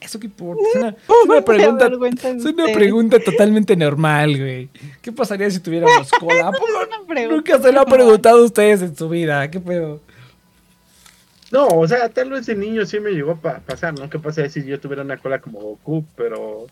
[0.00, 0.62] Eso que importa.
[0.68, 0.96] Es una, es
[1.28, 1.90] una pregunta.
[2.36, 4.68] Es una pregunta totalmente normal, güey.
[5.02, 6.48] ¿Qué pasaría si tuviéramos cola?
[6.48, 9.50] ¿A poco Una pregunta Nunca se lo han preguntado a ustedes en su vida.
[9.50, 10.00] ¿Qué pedo?
[11.56, 14.10] No, o sea, tal vez de niño sí me llegó a pa- pasar, ¿no?
[14.10, 16.04] ¿Qué pasaría si yo tuviera una cola como Goku?
[16.14, 16.66] Pero.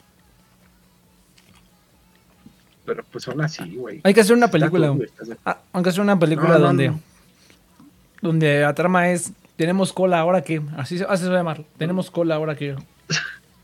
[2.85, 4.01] Pero pues aún así, güey.
[4.05, 4.89] Hay que hacer una película.
[4.91, 7.01] de- Ah, aunque sea una película No, no, donde, no.
[8.21, 11.65] donde la trama es tenemos cola ahora que así se, así se va a llamar.
[11.79, 12.77] Tenemos cola ahora que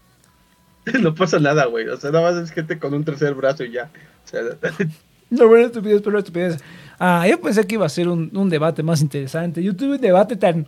[1.03, 1.87] No pasa nada, güey.
[1.89, 3.91] O sea, nada más es gente con un tercer brazo y ya.
[4.25, 4.41] O sea,
[5.31, 6.63] no bueno estupidez, pero estupidez.
[6.99, 9.63] Ah, yo pensé que iba a ser un, un debate más interesante.
[9.63, 10.67] Yo tuve un debate tan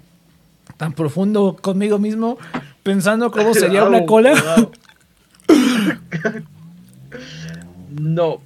[0.83, 2.39] tan profundo conmigo mismo
[2.83, 4.35] pensando cómo sería una cola.
[8.01, 8.41] no.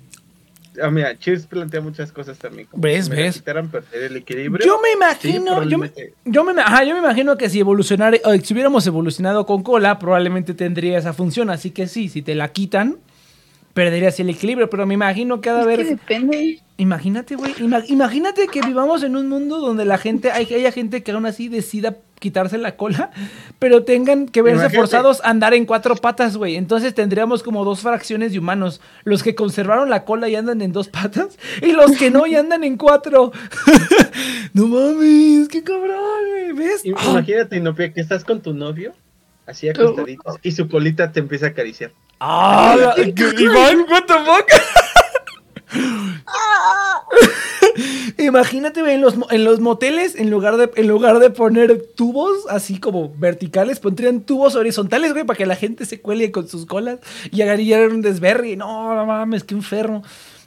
[0.82, 2.68] Ah, mira, Cheers plantea muchas cosas también.
[2.70, 3.40] como ¿Ves, la ves?
[3.40, 4.66] perder el equilibrio.
[4.66, 5.90] Yo me Sí, imagino, yo, me,
[6.26, 9.98] yo, me, ajá, yo me imagino que si evolucionara, o si hubiéramos evolucionado con cola,
[9.98, 11.48] probablemente tendría esa función.
[11.48, 12.98] Así que sí, si te la quitan,
[13.76, 14.68] perderías el equilibrio.
[14.68, 15.86] Pero me imagino que ha de Es que haber.
[15.86, 16.60] depende.
[16.78, 17.52] Imagínate, güey.
[17.54, 21.24] ima- imagínate que vivamos en un mundo donde la gente, hay, haya gente que aún
[21.26, 23.10] así decida quitarse la cola,
[23.58, 24.76] pero tengan que verse Imagínate.
[24.76, 26.56] forzados a andar en cuatro patas, güey.
[26.56, 28.80] Entonces tendríamos como dos fracciones de humanos.
[29.04, 32.34] Los que conservaron la cola y andan en dos patas, y los que no y
[32.34, 33.32] andan en cuatro.
[34.54, 35.96] no mames, qué cabrón,
[36.30, 36.52] güey.
[36.52, 36.84] ¿Ves?
[36.84, 38.92] Imagínate, Inopia, que estás con tu novio,
[39.46, 41.92] así acostaditos, y su colita te empieza a acariciar.
[42.20, 42.94] Ah, la-
[43.38, 44.48] Iván, what the fuck?
[48.18, 52.46] Imagínate, güey, en los, en los moteles, en lugar, de, en lugar de poner tubos
[52.48, 56.66] así como verticales, pondrían tubos horizontales, güey, para que la gente se cuele con sus
[56.66, 56.98] colas
[57.30, 58.56] y haría un desvergue.
[58.56, 60.02] No, no mames, qué enfermo.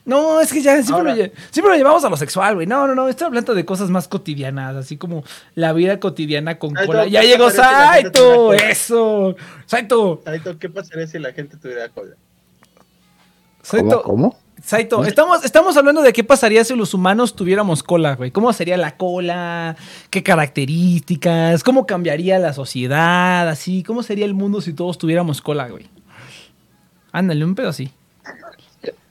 [0.10, 2.65] No, es que ya siempre, Ahora- lo, lle- siempre lo llevamos a lo sexual, güey.
[2.65, 5.23] No, no, no, estoy hablando de cosas más cotidianas, así como
[5.53, 7.06] la vida cotidiana con cola.
[7.06, 9.36] Ya ¿qué llegó Saito, eso.
[9.68, 12.15] Saito, Saito, ¿qué pasaría si la gente tuviera cola?
[13.61, 14.02] Saito.
[14.02, 14.31] ¿Cómo?
[14.31, 14.40] ¿Cómo?
[14.64, 18.31] Saito, estamos, estamos hablando de qué pasaría si los humanos tuviéramos cola, güey.
[18.31, 19.77] ¿Cómo sería la cola?
[20.10, 21.64] ¿Qué características?
[21.64, 23.48] ¿Cómo cambiaría la sociedad?
[23.48, 25.88] Así, ¿cómo sería el mundo si todos tuviéramos cola, güey?
[27.11, 27.91] Ándale, un pedo así.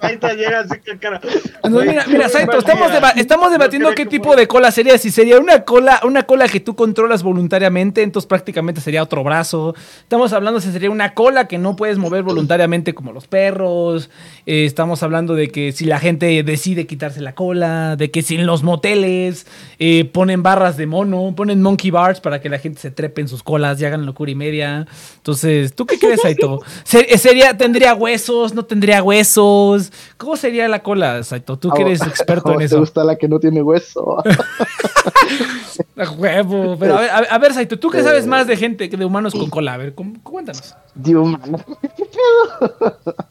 [0.00, 1.20] Saito llega así que cara.
[1.68, 4.96] No, mira, mira, Saito, estamos, deba- debatiendo qué tipo de cola sería.
[4.98, 9.74] Si sería una cola, una cola que tú controlas voluntariamente, entonces prácticamente sería otro brazo.
[10.00, 14.10] Estamos hablando si sería una cola que no puedes mover voluntariamente como los perros.
[14.46, 18.36] Eh, estamos hablando de que si la gente decide quitarse la cola, de que si
[18.36, 19.46] en los moteles
[19.78, 23.28] eh, ponen barras de mono, ponen monkey bars para que la gente se trepe en
[23.28, 24.86] sus colas y hagan locura y media.
[25.16, 26.60] Entonces, ¿tú qué crees, Saito?
[26.84, 28.54] ¿Se- ¿Sería, ¿Tendría huesos?
[28.54, 29.67] ¿No tendría huesos?
[30.16, 31.58] ¿Cómo sería la cola, Saito?
[31.58, 32.76] Tú que eres experto en ¿Cómo eso.
[32.76, 34.22] ¿Te gusta la que no tiene hueso?
[35.96, 36.76] A huevo.
[36.78, 38.28] Pero a ver, a Saito, ¿tú qué sabes Eh.
[38.28, 39.74] más de gente, que de humanos con cola?
[39.74, 40.74] A ver, cu- cuéntanos.
[41.04, 42.96] ¿Qué pedo?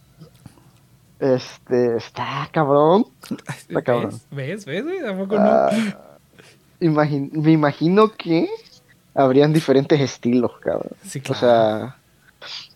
[1.20, 3.08] Este, está cabrón.
[3.68, 4.12] Está cabrón.
[4.32, 4.66] ¿Ves?
[4.66, 4.86] ¿Ves?
[4.86, 5.02] ¿Ves?
[5.02, 5.12] güey?
[5.14, 5.42] ¿A poco no?
[5.50, 5.70] Ah,
[6.80, 8.48] imagin- me imagino que
[9.16, 10.92] habrían diferentes estilos, cabrón.
[11.04, 11.40] Sí, O claro.
[11.40, 11.96] sea,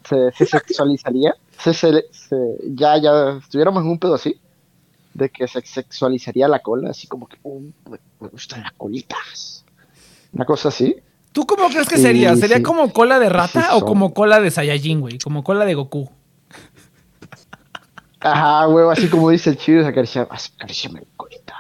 [0.09, 1.35] se, se sexualizaría.
[1.63, 4.39] Se, se- se- ya, ya estuviéramos en un pedo así.
[5.13, 7.97] De que se sexualizaría la cola, así como que "Uh, me,
[8.29, 9.65] gustan las colitas.
[10.31, 10.95] Una cosa así.
[11.33, 12.35] ¿Tú cómo crees que Sí, sería?
[12.35, 12.63] ¿Sería sí.
[12.63, 15.17] como cola de rata Sí, o como cola de Saiyajin, güey?
[15.19, 16.09] Como cola de Goku.
[18.19, 21.55] Ajá, huevo, así como dice el chido, acariciar, acariciame la colita.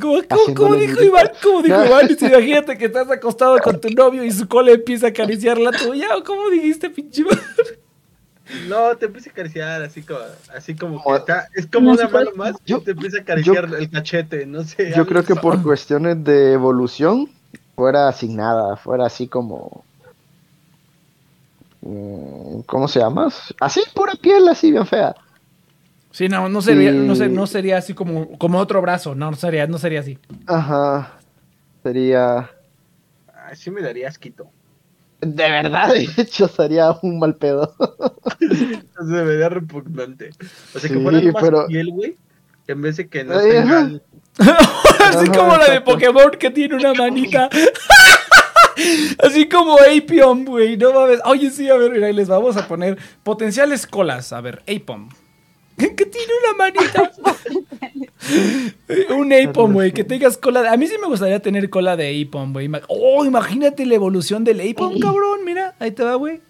[0.00, 1.84] Como, como, como dijo Iván, como dijo.
[1.86, 5.58] Iván, si imagínate que estás acostado con tu novio y su cola empieza a acariciar
[5.58, 7.24] la tuya, o cómo dijiste, pinche?
[8.68, 10.20] No, te empieza a acariciar así como,
[10.54, 13.64] así como que está, es como No una mano más Yo- te empieza a acariciar
[13.64, 14.92] el cachete, no sé.
[14.94, 15.42] Yo creo que así.
[15.42, 17.30] por cuestiones de evolución
[17.74, 19.84] fuera sin nada, fuera así como...
[21.80, 23.28] mm, ¿Cómo se llama?
[23.60, 25.14] Así, pura piel, así bien fea.
[26.10, 29.66] Sí, no, no sería, no, no sería así como, como otro brazo, no, no sería,
[29.66, 30.18] no sería así.
[30.46, 31.12] Ajá.
[31.82, 32.50] Sería...
[33.34, 34.50] Ay, sí me daría asquito.
[35.22, 37.74] De verdad, de hecho, sería un mal pedo.
[38.40, 40.30] Se me repugnante.
[40.74, 42.16] O sea, que fuera más pero- piel, güey,
[42.66, 44.02] en vez de que no tengan...
[44.38, 45.80] Así Ajá, como la de.
[45.80, 47.48] Pokémon que tiene una manita.
[49.18, 50.76] Así como Apion, güey.
[50.76, 51.20] No mames.
[51.24, 54.32] Oye, sí, a ver, mira, ahí les vamos a poner potenciales colas.
[54.32, 55.08] A ver, Apom.
[55.96, 57.12] Que tiene una manita.
[59.16, 59.92] Un Apom, güey.
[59.92, 60.62] Que tengas cola.
[60.62, 62.70] de- A mí sí me gustaría tener cola de Apom, güey.
[62.88, 65.44] Oh, imagínate la evolución del Apom, cabrón.
[65.44, 66.40] Mira, ahí te va, güey.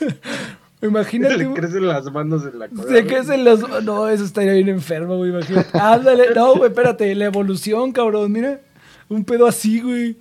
[0.82, 1.36] Imagínate.
[1.36, 1.56] Le güey.
[1.60, 2.84] crecen las manos en la cola.
[2.84, 3.82] Se crecen los.
[3.84, 5.30] No, eso estaría bien enfermo, güey.
[5.30, 5.78] Imagínate.
[5.78, 6.28] Ándale.
[6.34, 7.14] No, güey, espérate.
[7.14, 8.32] La evolución, cabrón.
[8.32, 8.60] Mira.
[9.08, 10.16] Un pedo así, güey.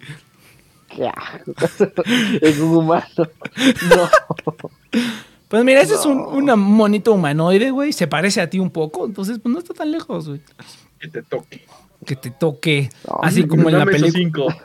[0.89, 1.09] Qué.
[2.41, 3.05] Es un humano.
[3.15, 4.09] No.
[5.49, 7.91] Pues mira, ese es un, un monito humanoide, güey.
[7.91, 9.05] Se parece a ti un poco.
[9.05, 10.41] Entonces, pues no está tan lejos, güey.
[10.99, 11.65] Que te toque.
[12.05, 12.89] Que te toque.
[13.05, 14.55] No, así como en la película.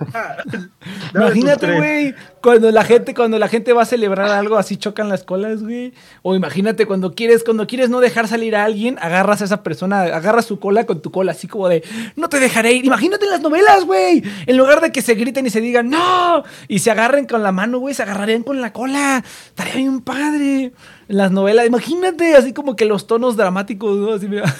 [1.14, 5.24] Imagínate, güey, cuando la gente, cuando la gente va a celebrar algo, así chocan las
[5.24, 5.92] colas, güey.
[6.22, 10.02] O imagínate cuando quieres, cuando quieres no dejar salir a alguien, agarras a esa persona,
[10.02, 11.82] agarras su cola con tu cola, así como de,
[12.14, 12.84] no te dejaré ir.
[12.84, 14.22] Imagínate en las novelas, güey.
[14.46, 17.50] En lugar de que se griten y se digan, no, y se agarren con la
[17.50, 19.24] mano, güey, se agarrarían con la cola.
[19.48, 20.72] Estaría bien padre.
[21.08, 24.12] En las novelas, imagínate, así como que los tonos dramáticos, ¿no?
[24.12, 24.54] Así, mira.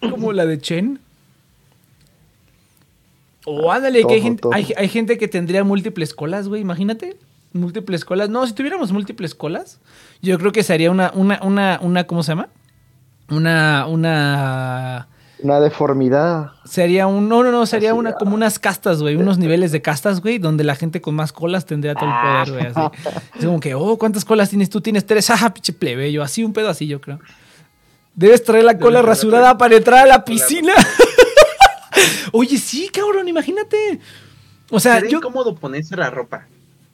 [0.10, 1.00] como la de Chen.
[3.44, 7.16] O ándale, que hay gente, hay, hay gente que tendría múltiples colas, güey, imagínate.
[7.52, 8.30] Múltiples colas.
[8.30, 9.78] No, si tuviéramos múltiples colas,
[10.22, 12.48] yo creo que sería una, una, una, una, ¿cómo se llama?
[13.30, 15.08] Una, una...
[15.42, 16.52] Una deformidad.
[16.64, 18.16] Sería un, no, no, no, sería una, ah.
[18.16, 21.66] como unas castas, güey, unos niveles de castas, güey, donde la gente con más colas
[21.66, 23.10] tendría todo el poder, güey, así.
[23.38, 24.80] Es como que, oh, ¿cuántas colas tienes tú?
[24.80, 27.18] Tienes tres, ajá, pinche plebeyo, así un pedo así, yo creo.
[28.14, 30.74] Debes traer la cola rasurada para entrar a la piscina.
[32.32, 34.00] Oye, sí, cabrón, imagínate.
[34.70, 35.18] O sea, Sería yo...
[35.18, 36.46] incómodo ponerse la ropa.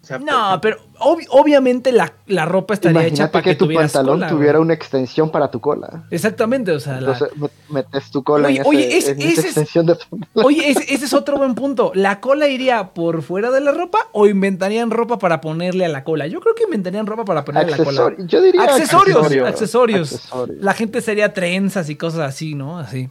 [0.02, 3.56] O sea, No, pero obvi- obviamente la, la ropa estaría hecha Imagínate para que, que,
[3.56, 6.04] tu pantalón cola, tuviera una extensión para tu cola.
[6.10, 9.20] Exactamente, o sea, la- Entonces met- metes tu cola Oye, en, ese- oye, es- en
[9.20, 9.98] esa es- extensión de.
[10.34, 11.92] Oye, ese, ese es otro buen punto.
[11.94, 16.04] ¿La cola iría por fuera de la ropa o inventarían ropa para ponerle a la
[16.04, 16.26] cola?
[16.26, 18.14] Yo creo que inventarían ropa para ponerle a la cola.
[18.20, 19.46] Yo diría Accesorios, accesorio.
[19.46, 20.12] accesorios.
[20.14, 20.62] Accesorios.
[20.62, 22.78] La gente sería trenzas y cosas así, ¿no?
[22.78, 23.10] Así.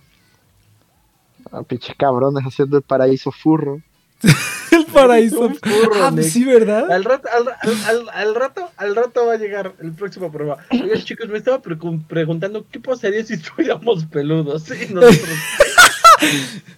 [1.52, 3.82] Ah, pinche cabrones haciendo el paraíso furro.
[4.72, 5.49] El paraíso.
[5.49, 6.91] Furro, ah, pues sí, ¿verdad?
[6.91, 10.57] Al rato, al, al- al- al rato, al rato va a llegar el próximo prueba.
[10.72, 14.64] Oye, chicos, me estaba pregun- preguntando qué pasaría si estuviéramos peludos.
[14.64, 15.30] Sí, nosotros,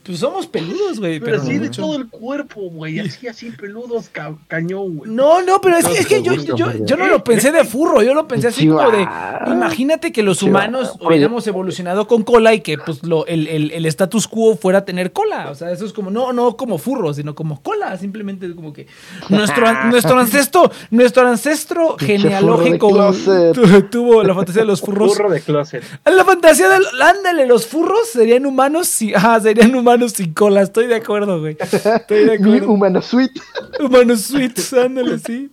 [0.03, 1.19] Pues somos peludos, güey.
[1.19, 1.81] pero Pero, así de mucho.
[1.83, 2.99] todo el cuerpo, güey.
[2.99, 5.11] Así, así peludos, ca- cañón, güey.
[5.11, 8.01] No, no, pero es que, es que yo, yo, yo no lo pensé de furro,
[8.01, 9.07] yo lo pensé así como de,
[9.47, 13.85] imagínate que los humanos hubiéramos evolucionado con cola y que pues lo, el, el, el
[13.85, 15.51] status quo fuera tener cola.
[15.51, 18.73] O sea, eso es como, no, no como furro, sino como cola, simplemente es como
[18.73, 18.87] que
[19.29, 23.11] nuestro, nuestro ancestro, nuestro ancestro genealógico furro
[23.67, 25.09] de tuvo la fantasía de los furros.
[25.15, 25.83] Burro de closet.
[26.05, 30.95] La fantasía del, ándale, los furros serían humanos, sin, serían humanos sin cola, estoy de
[30.95, 31.57] acuerdo, güey.
[31.59, 32.71] Estoy de acuerdo.
[32.71, 33.39] humano suite.
[33.79, 35.51] Humanos sweets, ándale, sí.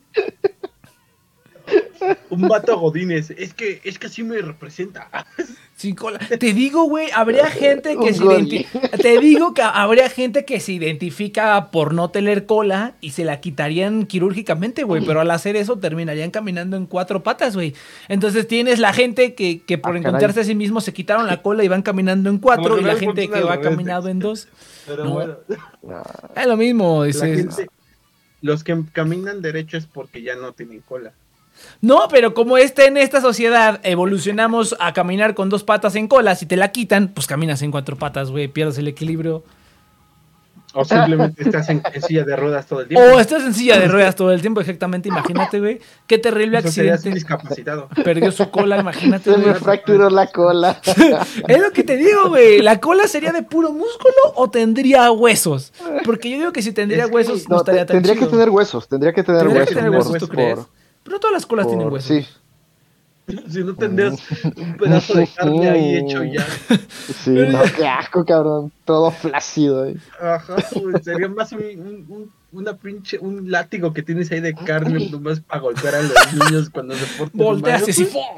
[2.31, 3.31] Un vato Godínez.
[3.31, 5.09] Es que, es que así me representa.
[5.77, 6.19] Sin cola.
[6.19, 8.67] Te digo, güey, habría gente que se.
[8.99, 13.41] Te digo que habría gente que se identifica por no tener cola y se la
[13.41, 15.05] quitarían quirúrgicamente, güey.
[15.05, 17.75] Pero al hacer eso terminarían caminando en cuatro patas, güey.
[18.09, 20.43] Entonces tienes la gente que, que por Ah, encontrarse caray.
[20.43, 22.79] a sí mismos se quitaron la cola y van caminando en cuatro.
[22.79, 24.49] Y la gente que va caminado en dos.
[24.87, 25.11] Pero No.
[25.11, 25.37] bueno,
[26.37, 27.03] Es lo mismo.
[27.05, 27.69] gente-
[28.43, 31.13] los que caminan derecho es porque ya no tienen cola.
[31.81, 36.35] No, pero como está en esta sociedad, evolucionamos a caminar con dos patas en cola.
[36.35, 38.49] Si te la quitan, pues caminas en cuatro patas, güey.
[38.49, 39.45] Pierdes el equilibrio.
[40.79, 43.07] O simplemente estás en, en silla de ruedas todo el tiempo.
[43.15, 45.09] O estás en silla de ruedas todo el tiempo, exactamente.
[45.09, 45.81] Imagínate, güey.
[46.07, 47.11] Qué terrible Eso accidente.
[47.13, 47.89] discapacitado.
[48.05, 49.55] Perdió su cola, imagínate, Se me güey.
[49.55, 50.79] fracturó la cola.
[51.49, 52.61] Es lo que te digo, güey.
[52.61, 55.73] ¿La cola sería de puro músculo o tendría huesos?
[56.05, 58.27] Porque yo digo que si tendría Es que huesos no, No, estaría tan tendría chido.
[58.27, 59.69] que tener huesos, tendría que tener Tendría huesos.
[59.75, 60.59] que tener por- huesos, ¿tú por- crees?
[61.07, 62.09] Pero todas las colas tienen huesos.
[62.19, 62.27] Sí,
[63.51, 64.21] Si no tendrías
[64.57, 66.47] un pedazo de carne ahí hecho ya.
[67.25, 68.71] sí, no, qué asco, cabrón.
[68.85, 69.87] Todo flácido.
[69.87, 69.97] eh.
[70.21, 74.55] Ajá, güey, sería más un, un- un- una pinche, un látigo que tienes ahí de
[74.55, 77.91] carne nomás para golpear a los niños cuando se portan Volteas mal,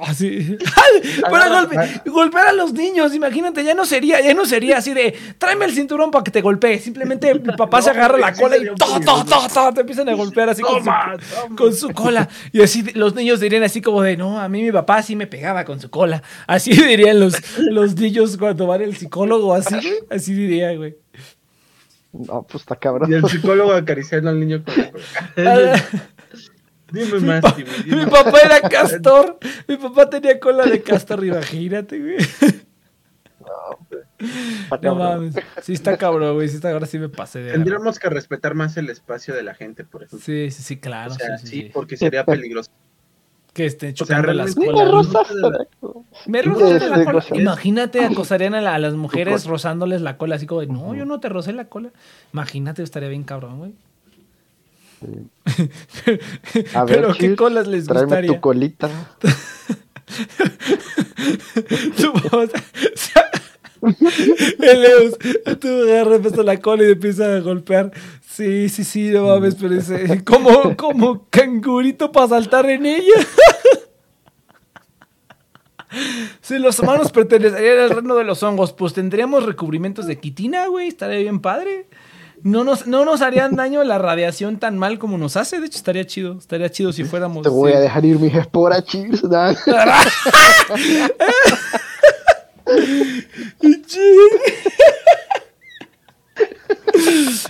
[0.09, 0.57] así.
[1.31, 5.15] Para golpe- golpear a los niños, imagínate, ya no sería, ya no sería así de
[5.39, 6.79] tráeme el cinturón para que te golpee.
[6.81, 9.73] Simplemente el papá se agarra la cola y ¡to, to, to, to!
[9.75, 11.17] te empiezan a golpear así con su, Toma,
[11.57, 12.29] con su cola.
[12.51, 15.27] Y así los niños dirían así como de no, a mí mi papá sí me
[15.27, 16.23] pegaba con su cola.
[16.47, 19.77] Así dirían los, los niños cuando van al psicólogo, así.
[20.11, 20.97] Así diría, güey.
[22.13, 23.11] No, pues está cabrón.
[23.11, 24.75] Y el psicólogo acariciando al niño con
[25.37, 25.77] la Ah,
[26.91, 29.39] Dime más, mi dime papá era castor.
[29.67, 32.17] Mi papá tenía cola de castor, imagínate, güey.
[34.71, 34.99] No cabrón.
[34.99, 35.35] mames.
[35.63, 36.49] Sí está cabrón, güey.
[36.49, 37.53] Sí está, ahora sí me pasé de.
[37.53, 40.25] Tendríamos que respetar más el espacio de la gente, por ejemplo.
[40.25, 41.13] Sí, sí, sí, claro.
[41.13, 41.71] o sea, sí, sí, sí, sí.
[41.73, 42.71] porque sería peligroso.
[43.59, 45.09] Que estén chocando las colas.
[46.27, 47.25] Me rozaste la cola.
[47.35, 51.05] Imagínate, acosarían a, la- a las mujeres rozándoles la cola, así como de, no, yo
[51.05, 51.89] no te rocé la cola.
[52.33, 53.73] Imagínate, estaría bien cabrón, güey.
[56.75, 58.33] A ver, Pero qué colas les Tráeme gustaría.
[58.33, 58.89] tu colita.
[62.95, 63.31] Sea,
[64.61, 65.19] el Eus,
[65.61, 67.93] tú agarras la cola y te empieza a golpear.
[68.39, 73.03] Sí, sí, sí, no mames, pero ese, como, como cangurito para saltar en ella.
[76.43, 80.89] Si los humanos pertenecerían al reino de los hongos, pues tendríamos recubrimientos de quitina, güey,
[80.89, 81.87] estaría bien padre.
[82.43, 85.79] No nos, no nos harían daño la radiación tan mal como nos hace, de hecho
[85.79, 87.43] estaría chido, estaría chido si fuéramos...
[87.43, 87.79] Te voy sí.
[87.79, 89.23] a dejar ir mis esporas, Cheers.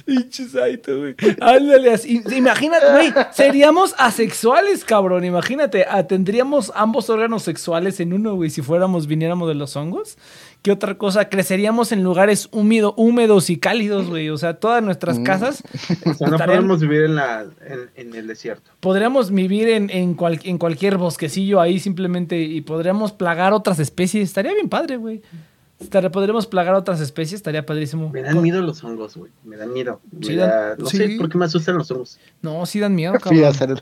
[0.05, 1.15] Pinche Saito, güey.
[1.41, 2.23] Ándale, así.
[2.35, 3.13] Imagínate, güey.
[3.33, 5.25] Seríamos asexuales, cabrón.
[5.25, 10.19] Imagínate, ah, tendríamos ambos órganos sexuales en uno, güey, si fuéramos, viniéramos de los hongos.
[10.63, 11.29] ¿Qué otra cosa?
[11.29, 14.29] Creceríamos en lugares húmedo, húmedos y cálidos, güey.
[14.31, 15.23] O sea, todas nuestras Mm.
[15.25, 15.63] casas
[16.05, 18.71] O sea, no estarían- podemos vivir en, la, en, en el desierto.
[18.81, 24.25] podríamos vivir en, en, cual- en cualquier bosquecillo ahí simplemente y podríamos plagar otras especies.
[24.25, 25.23] Estaría bien padre, güey.
[25.81, 28.11] Estaría- podríamos plagar otras especies, estaría padrísimo.
[28.11, 29.31] Me dan miedo los hongos, güey.
[29.45, 30.01] Me dan miedo.
[30.11, 30.97] Me Sí, da- dan- no sí.
[30.97, 32.19] sé por qué me asustan los hongos.
[32.43, 33.81] No, sí dan miedo, cabrón.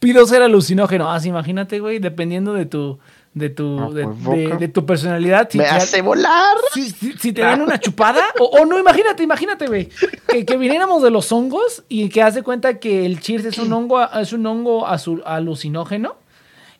[0.00, 1.10] Pido ser alucinógeno.
[1.12, 2.98] Ah, sí, imagínate, güey, dependiendo de tu,
[3.34, 5.48] de tu, Ah, de, pues, de- tu personalidad.
[5.50, 6.56] Si Me te, hace volar.
[6.72, 9.88] si, si- si te dan una chupada, o, o no, imagínate, imagínate, güey,
[10.26, 13.72] que, que viniéramos de los hongos y que hace cuenta que el cheers es un
[13.74, 16.16] hongo, es un hongo azu- alucinógeno.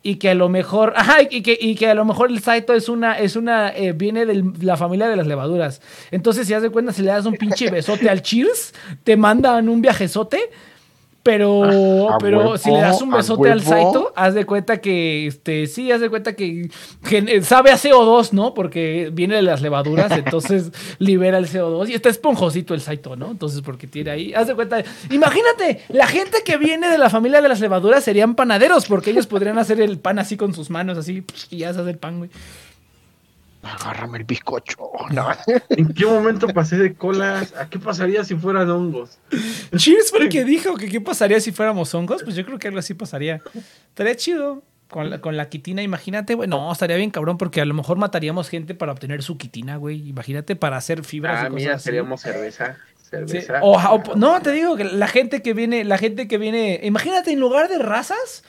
[0.03, 2.75] Y que a lo mejor, ajá, y que, y que a lo mejor el saito
[2.75, 5.81] es una, es una, eh, viene de la familia de las levaduras.
[6.11, 8.73] Entonces, si haz de cuenta, si le das un pinche besote al cheers,
[9.05, 10.51] te mandan un viajezote.
[11.23, 13.61] Pero, A pero huevo, si le das un besote al.
[13.61, 16.71] Saito, haz de cuenta que, este, sí, haz de cuenta que,
[17.07, 18.55] que sabe a CO2, ¿no?
[18.55, 23.31] Porque viene de las levaduras, entonces libera el CO2 y está esponjosito el Saito, ¿no?
[23.31, 27.43] Entonces, porque tiene ahí, haz de cuenta, imagínate, la gente que viene de la familia
[27.43, 30.97] de las levaduras serían panaderos, porque ellos podrían hacer el pan así con sus manos,
[30.97, 32.31] así, y ya se hace el pan, güey.
[33.63, 34.77] Agárrame el bizcocho.
[35.11, 35.29] No.
[35.71, 37.53] ¿En qué momento pasé de colas?
[37.59, 39.19] ¿A qué pasaría si fueran hongos?
[39.77, 42.69] Cheers fue el que dijo que qué pasaría si fuéramos hongos, pues yo creo que
[42.69, 43.41] algo así pasaría.
[43.89, 44.63] Estaría chido.
[44.89, 46.49] Con la, con la quitina, imagínate, güey.
[46.49, 50.09] No, estaría bien cabrón porque a lo mejor mataríamos gente para obtener su quitina, güey.
[50.09, 51.85] Imagínate para hacer fibras y Ah, cosas mira, así.
[51.85, 52.77] seríamos cerveza.
[53.29, 57.31] Sí, o- no, te digo que la gente que viene, la gente que viene, imagínate
[57.31, 58.43] en lugar de razas,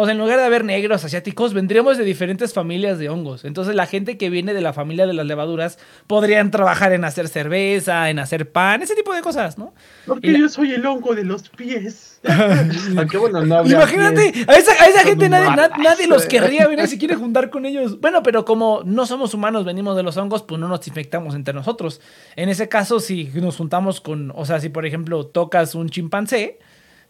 [0.00, 3.44] o sea, en lugar de haber negros, asiáticos, vendríamos de diferentes familias de hongos.
[3.44, 5.76] Entonces la gente que viene de la familia de las levaduras
[6.06, 9.74] podrían trabajar en hacer cerveza, en hacer pan, ese tipo de cosas, ¿no?
[10.06, 12.20] Porque la- yo soy el hongo de los pies.
[12.96, 14.48] Aunque bueno, no habría Imagínate, pies.
[14.48, 17.50] a esa, a esa Son gente nadie, na- nadie los querría venir si quiere juntar
[17.50, 18.00] con ellos.
[18.00, 21.54] Bueno, pero como no somos humanos, venimos de los hongos, pues no nos infectamos entre
[21.54, 22.00] nosotros.
[22.36, 26.60] En ese caso, si nos juntamos con, o sea, si por ejemplo tocas un chimpancé,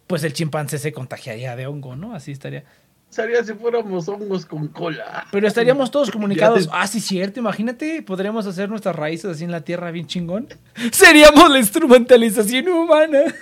[0.09, 2.15] pues el chimpancé se contagiaría de hongo, ¿no?
[2.15, 2.65] Así estaría.
[3.11, 5.27] Sería si fuéramos hongos con cola.
[5.31, 6.69] Pero estaríamos todos comunicados.
[6.73, 10.49] Ah, sí, cierto, imagínate, podríamos hacer nuestras raíces así en la tierra bien chingón.
[10.93, 13.21] Seríamos la instrumentalización humana.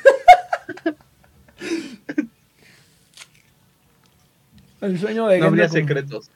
[4.81, 6.31] El sueño de No habría secretos.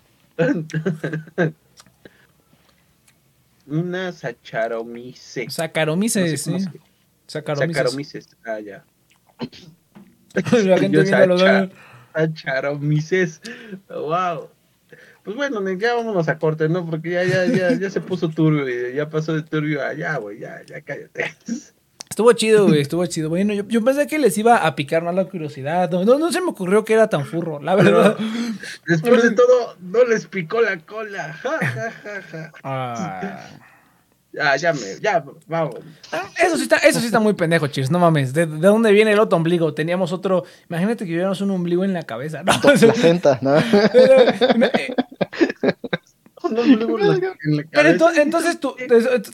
[3.66, 5.52] Una Saccharomyces.
[5.55, 6.70] Saccharomyces, No sé sí.
[6.73, 6.81] se-
[7.27, 7.77] Sacaromices.
[7.77, 8.28] Sacaromices.
[8.44, 8.85] Ah, ya.
[10.65, 11.73] La gente sacha- banners.
[12.15, 13.40] Sacharomices.
[13.89, 14.48] Wow.
[15.23, 16.85] Pues bueno, ya vámonos a corte, ¿no?
[16.86, 20.16] Porque ya, ya, ya, ya se puso turbio y ya pasó de turbio a ya,
[20.16, 21.35] güey, ya, ya cállate.
[22.09, 23.28] Estuvo chido, güey, estuvo chido.
[23.28, 25.90] Bueno, yo, yo pensé que les iba a picar más la curiosidad.
[25.90, 28.16] No, no, no se me ocurrió que era tan furro, la verdad.
[28.86, 31.35] Después de todo, no les picó la cola.
[31.35, 32.52] Ja, ja, ja, ja.
[32.65, 33.48] Ah.
[34.32, 35.74] Ya, ya me, ya, vamos.
[36.40, 37.90] Eso sí está, eso sí está muy pendejo, Cheers.
[37.90, 38.32] No mames.
[38.32, 39.74] ¿De, de dónde viene el otro ombligo?
[39.74, 40.44] Teníamos otro.
[40.69, 42.43] Imagínate que tuviéramos un ombligo en la cabeza.
[42.44, 43.55] No, Placentas, ¿no?
[43.93, 44.15] Pero,
[46.51, 48.23] No, luego en la- en la pero ento- cabeza.
[48.23, 48.74] entonces tú,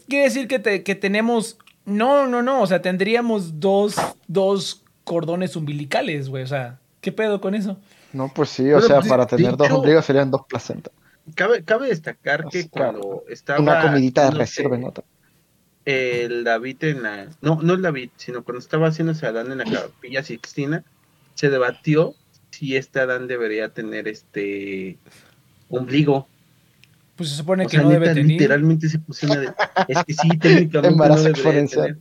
[0.08, 1.58] quiere decir que, te- que tenemos.
[1.84, 2.62] No, no, no.
[2.62, 3.94] O sea, tendríamos dos,
[4.26, 6.42] dos cordones umbilicales, güey.
[6.42, 7.78] O sea, ¿qué pedo con eso?
[8.12, 10.92] No, pues sí, o Pero, sea, de- para tener dos ombligos serían dos placentas.
[11.34, 13.00] Cabe, cabe destacar que Así, claro.
[13.00, 13.60] cuando estaba.
[13.60, 15.04] Una comidita reserva en otra.
[15.84, 17.28] El David en la.
[17.40, 20.84] No, no el David, sino cuando estaba haciéndose Adán en la capilla Sixtina,
[21.34, 22.14] se debatió
[22.50, 24.98] si este Adán debería tener este
[25.68, 26.28] ombligo.
[27.16, 28.26] Pues se supone O que sea, no debe neta, tener.
[28.28, 29.52] literalmente se puso una de.
[29.88, 31.86] Es que sí, técnicamente no Embarazo debería exponencial.
[31.86, 31.98] tener.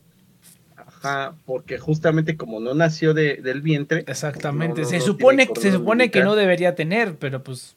[0.76, 4.04] Ajá, porque justamente como no nació de, del vientre.
[4.08, 4.82] Exactamente.
[4.82, 7.76] no, no, se no supone, se supone que no debería tener, pero pues.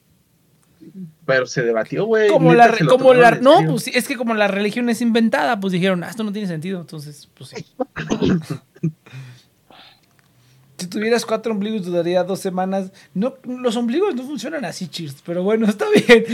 [1.29, 2.29] Pero se debatió, güey.
[2.31, 3.71] Como la, se como la, no, serio.
[3.73, 6.81] pues es que como la religión es inventada, pues dijeron, ah, esto no tiene sentido,
[6.81, 7.67] entonces, pues sí.
[10.79, 12.93] si tuvieras cuatro ombligos, dudaría dos semanas.
[13.13, 16.25] No, los ombligos no funcionan así, cheers, pero bueno, está bien,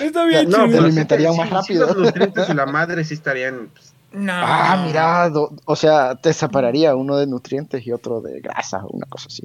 [0.00, 1.86] está bien, No, pero sí, alimentarían más rápido.
[1.86, 3.68] los nutrientes de la madre sí estarían.
[3.72, 4.32] pues, No.
[4.34, 9.06] Ah, mira, do- o sea, te separaría uno de nutrientes y otro de grasa, una
[9.06, 9.42] cosa así.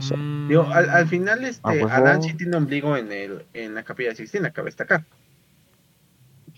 [0.00, 0.48] Mm.
[0.48, 2.22] Digo, al, al final, este, Ah, pues, Adán no.
[2.22, 5.04] sí tiene ombligo en, el, en la capilla de Sixtina, cabe destacar.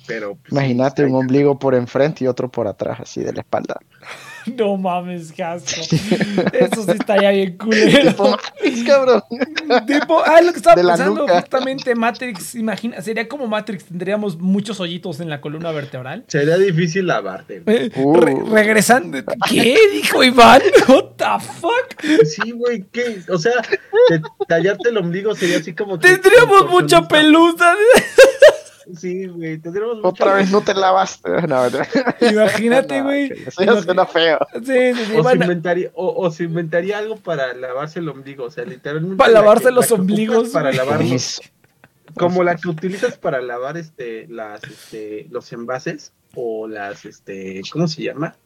[0.06, 0.36] Pero.
[0.36, 3.78] pues, Imagínate sí, un ombligo por enfrente y otro por atrás, así de la espalda.
[4.56, 5.80] No mames, qué asco.
[5.80, 8.10] Eso sí estaría bien culero.
[8.10, 9.22] Tipo Matrix, cabrón.
[9.86, 11.40] tipo, ah, lo que estaba pensando nuca.
[11.40, 16.24] justamente Matrix, imagina, sería como Matrix, tendríamos muchos hoyitos en la columna vertebral.
[16.28, 17.60] Sería difícil lavarte.
[17.60, 17.76] güey.
[17.86, 18.14] Eh, Uh.
[18.16, 19.18] re- regresando.
[19.48, 20.62] ¿Qué dijo Iván?
[20.88, 22.24] What the fuck?
[22.24, 23.20] Sí, güey, ¿qué?
[23.28, 23.52] O sea,
[24.08, 25.98] te- tallarte el ombligo sería así como.
[25.98, 27.74] Tendríamos mucha pelusa.
[28.96, 31.30] Sí, güey, tendríamos mucha Otra vez no te lavaste.
[31.48, 31.62] No,
[32.30, 33.28] Imagínate, güey.
[33.28, 34.38] que Eso ya suena feo.
[34.54, 35.12] Sí, sí, sí.
[35.16, 39.16] O se, inventaría, o, o se inventaría algo para lavarse el ombligo, o sea, literalmente.
[39.16, 40.76] Para la lavarse que- los la ombligos, Para güey.
[40.76, 41.42] lavar los- Eso.
[42.16, 47.86] como la que utilizas para lavar este, las, este, los envases o las, este, ¿cómo
[47.88, 48.36] se llama?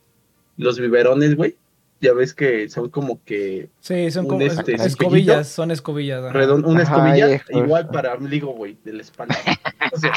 [0.56, 1.56] Los biberones, güey.
[2.02, 6.24] Ya ves que son como que Sí, son como este, escobillas, son escobillas.
[6.24, 6.34] ajá.
[6.36, 9.36] redon- una Ajá, escobilla y es- igual para ombligo, güey, de la espalda.
[9.94, 10.12] O sea,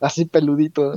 [0.00, 0.94] Así peludito.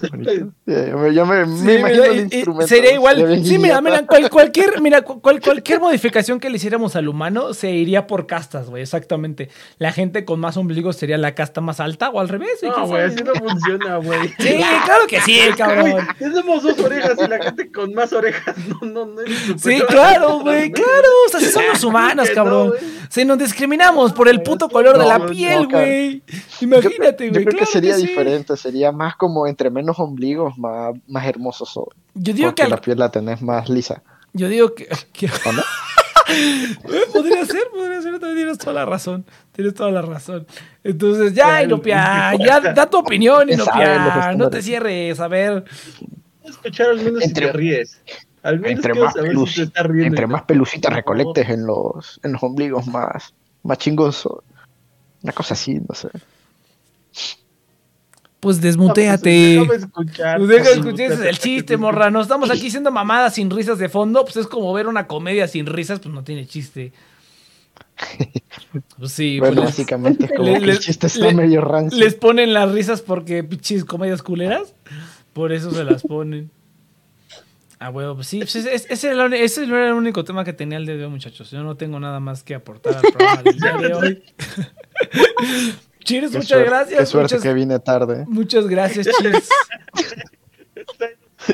[0.66, 2.66] Yo me, yo me, Sí, me imagino mira, el instrumento.
[2.66, 3.44] sería Se igual.
[3.44, 7.54] Sí, mira, mira, cual- cualquier, mira, cu- cual- cualquier modificación que le hiciéramos al humano
[7.54, 9.50] se iría por castas, güey, exactamente.
[9.78, 12.58] La gente con más ombligos sería la casta más alta o al revés.
[12.60, 14.28] güey, no, güey, así no funciona, güey.
[14.38, 16.06] Sí, claro que sí, cabrón.
[16.18, 19.30] tenemos dos orejas y la gente con más orejas no, no, no es
[19.62, 21.08] Sí, claro, güey, claro.
[21.26, 22.68] O sea, así son los humanos, no, cabrón.
[22.70, 22.80] güey.
[23.10, 26.22] Si nos discriminamos por el puto color de No, la no, piel, no, güey.
[26.26, 27.44] Yo- Imagínate, Yo güey.
[27.44, 28.06] creo que sería sí.
[28.06, 31.84] diferente, sería más como entre menos ombligos, más, más hermosos son.
[32.14, 34.02] Yo digo Porque que al- la piel la tenés más lisa.
[34.32, 34.86] Yo digo que.
[35.12, 35.62] que- ¿O no?
[37.12, 39.26] Podría ser, podría ser, también tienes toda la razón.
[39.52, 40.46] Tienes toda la razón.
[40.82, 44.32] Entonces, ya, Inopia, no ya da tu opinión, Inopia.
[44.34, 45.64] No te cierres, a ver.
[46.44, 48.00] escuchar al menos Entre- si te ríes.
[48.42, 50.06] Al menos Entre más, saber si te estás riendo.
[50.06, 53.32] entre más pelucitas recolectes en los, en los ombligos, más,
[53.62, 54.38] más chingos son.
[55.22, 56.08] Una cosa así, no sé.
[58.44, 59.30] Pues No, pues, desmuteate.
[59.30, 60.36] déjame escuchar.
[60.38, 62.10] Pues deja Pues, escuchar, ese es el chiste, morra.
[62.10, 64.22] No estamos aquí siendo mamadas sin risas de fondo.
[64.24, 66.92] Pues es como ver una comedia sin risas, pues no tiene chiste.
[68.98, 71.98] Pues sí, pues bueno, les, básicamente como le- que le- el chiste está medio rancio.
[71.98, 74.74] les ponen las risas porque pinches comedias culeras.
[75.32, 76.50] Por eso se las ponen.
[77.78, 80.24] Ah, bueno, pues sí, pues ese, ese era el, uni- ese no era el único
[80.24, 81.50] tema que tenía el día de hoy, muchachos.
[81.50, 84.22] Yo no tengo nada más que aportar al programa del día de hoy.
[86.04, 86.98] Cheers, Qué muchas suerte- gracias.
[87.00, 88.24] Qué suerte muchas, que vine tarde.
[88.28, 89.48] muchas gracias, Cheers.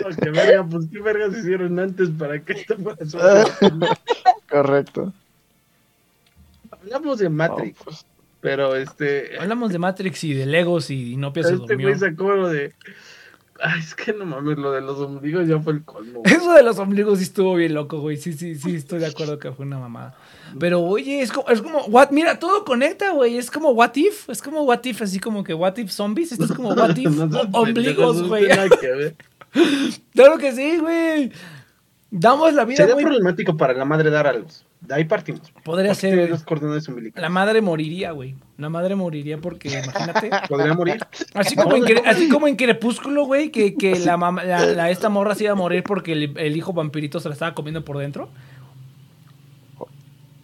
[0.02, 3.18] No, que verga, pues qué vergas hicieron antes para que esto pasó.
[4.50, 5.12] Correcto.
[6.70, 8.06] Hablamos de Matrix, No, pues,
[8.40, 9.38] pero este.
[9.38, 11.88] Hablamos de Matrix y de Legos y Inopia se Este durmió.
[11.88, 12.72] güey sacó lo de.
[13.62, 16.22] Ay, es que no mames, lo de los ombligos ya fue el colmo.
[16.24, 18.16] Eso de los ombligos sí estuvo bien loco, güey.
[18.16, 20.16] Sí, sí, sí, estoy de acuerdo que fue una mamada.
[20.58, 23.36] Pero, oye, es como, es como, what, mira, todo conecta, güey.
[23.38, 26.32] Es como what if, es como what if, así como que what if zombies.
[26.32, 28.48] Esto es como what if No ombligos, güey.
[30.14, 31.32] Claro que sí, güey.
[32.10, 34.64] Damos la vida, Sería problemático para la madre dar a luz.
[34.80, 35.42] De ahí partimos.
[35.62, 36.30] Podría Porque ser.
[36.30, 37.22] los cordones umbilicales.
[37.22, 38.34] La madre moriría, güey.
[38.56, 40.30] La madre moriría porque, imagínate.
[40.48, 40.98] Podría morir.
[41.34, 45.08] Así como en, Cre- así como en Crepúsculo, güey, que, que la, la, la- esta
[45.08, 47.98] morra se iba a morir porque el, el hijo vampirito se la estaba comiendo por
[47.98, 48.30] dentro.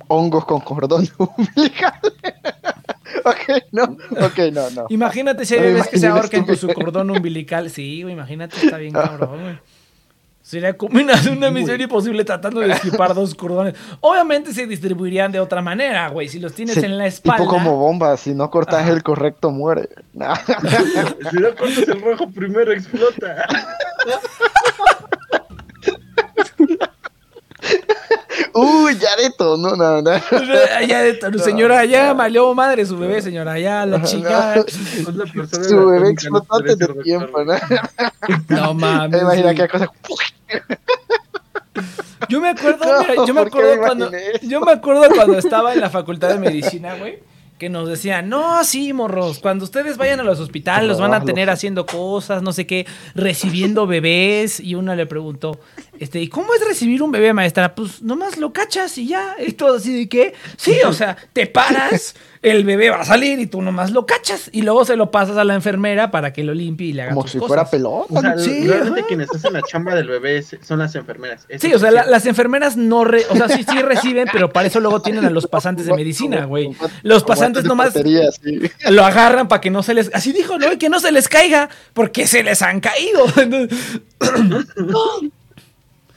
[0.08, 2.00] Hongos con cordón umbilical.
[3.24, 3.84] ok, no.
[4.24, 4.86] Ok, no, no.
[4.88, 7.70] Imagínate si hay Me bebés que se ahorcan con su cordón umbilical.
[7.70, 9.58] Sí, güey, imagínate, está bien cabrón, güey.
[10.46, 13.74] Sería como una, una misión imposible tratando de equipar dos cordones.
[14.00, 16.28] Obviamente se distribuirían de otra manera, güey.
[16.28, 17.42] Si los tienes Sí, en la espalda.
[17.42, 18.92] Tipo como bomba, si no cortas Ajá.
[18.92, 19.88] el correcto muere.
[21.30, 23.44] Si no cortas el rojo primero, explota.
[28.54, 30.10] Uy, ya de todo, no, no, no.
[30.86, 34.64] Ya, de- señora, ya malió madre su bebé, señora, ya la chingada.
[35.68, 37.44] Su bebé explotó antes de tiempo.
[37.44, 37.54] ¿no?
[38.48, 39.20] No mames.
[39.22, 39.90] Imagina qué cosa.
[42.28, 44.38] Yo me acuerdo, No, mira, yo me ¿por qué acuerdo me cuando eso?
[44.42, 47.20] yo me acuerdo cuando estaba en la facultad de medicina, güey,
[47.58, 51.22] que nos decían, "No, sí, morros, cuando ustedes vayan a los hospitales los van a
[51.24, 55.60] tener haciendo cosas, no sé qué, recibiendo bebés." Y una le preguntó,
[56.00, 59.52] "Este, ¿y cómo es recibir un bebé, maestra?" Pues nomás lo cachas y ya, y
[59.52, 60.34] todo así de qué?
[60.56, 64.48] Sí, o sea, te paras, el bebé va a salir y tú nomás lo cachas
[64.52, 67.10] y luego se lo pasas a la enfermera para que lo limpie y le haga
[67.12, 67.48] Como tus si cosas.
[67.48, 68.06] fuera pelota.
[68.14, 69.08] O sea, Sí, realmente ajá.
[69.08, 71.44] quienes hacen la chamba del bebé son las enfermeras.
[71.48, 74.52] Eso Sí, o sea, la- las enfermeras no, re- o sea, sí, sí reciben, pero
[74.52, 76.70] para eso luego tienen a los pasantes de medicina, güey.
[77.02, 78.60] Los pasantes nomás sí.
[78.90, 80.72] lo agarran para que no se les, así dijo, ¿no?
[80.72, 83.24] Y que no se les caiga, porque se les han caído.
[83.36, 83.76] Entonces-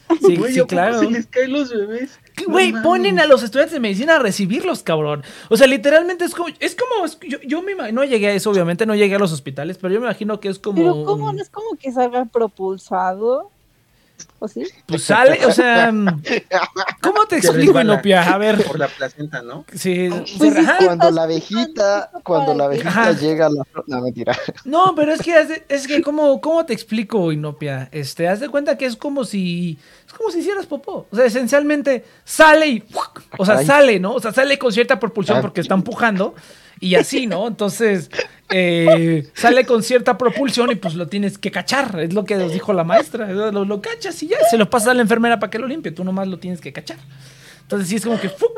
[0.26, 1.00] sí, Güey, sí, ¿a poco claro.
[1.00, 2.20] Se les caen los bebés.
[2.48, 5.24] Güey, ponen a los estudiantes de medicina a recibirlos, cabrón.
[5.50, 8.34] O sea, literalmente es como, es como, es- yo, yo me imagino, no llegué a
[8.34, 10.78] eso, obviamente, no llegué a los hospitales, pero yo me imagino que es como...
[10.78, 11.32] Pero ¿cómo?
[11.34, 13.52] ¿No es como que salga propulsado?
[14.40, 14.64] ¿O sí?
[14.86, 15.92] Pues sale, o sea,
[17.02, 18.22] ¿cómo te explico, Inopia?
[18.34, 19.66] A ver, Por la placenta, ¿no?
[19.74, 20.54] sí, Pues.
[20.86, 23.12] Cuando la abejita, cuando la abejita Ajá.
[23.14, 23.64] llega a la.
[23.88, 24.38] No, mentira.
[24.66, 27.90] No, pero es que, es que ¿cómo, ¿cómo te explico, Inopia?
[27.92, 29.78] Este, haz de cuenta que es como si,
[30.08, 31.08] es como si hicieras popó.
[31.12, 33.22] O sea, esencialmente sale y, ¡fuc!
[33.38, 34.14] o sea, sale, ¿no?
[34.14, 35.42] O sea, sale con cierta propulsión Ah.
[35.42, 36.34] porque está empujando
[36.80, 37.48] y así, ¿no?
[37.48, 38.10] Entonces,
[38.50, 42.54] eh, sale con cierta propulsión y pues lo tienes que cachar, es lo que nos
[42.54, 43.32] dijo la maestra.
[43.32, 45.92] Lo, lo cachas y ya, se lo pasas a la enfermera para que lo limpie,
[45.92, 46.98] tú nomás lo tienes que cachar.
[47.70, 48.50] Entonces sí es como que ¡fuc!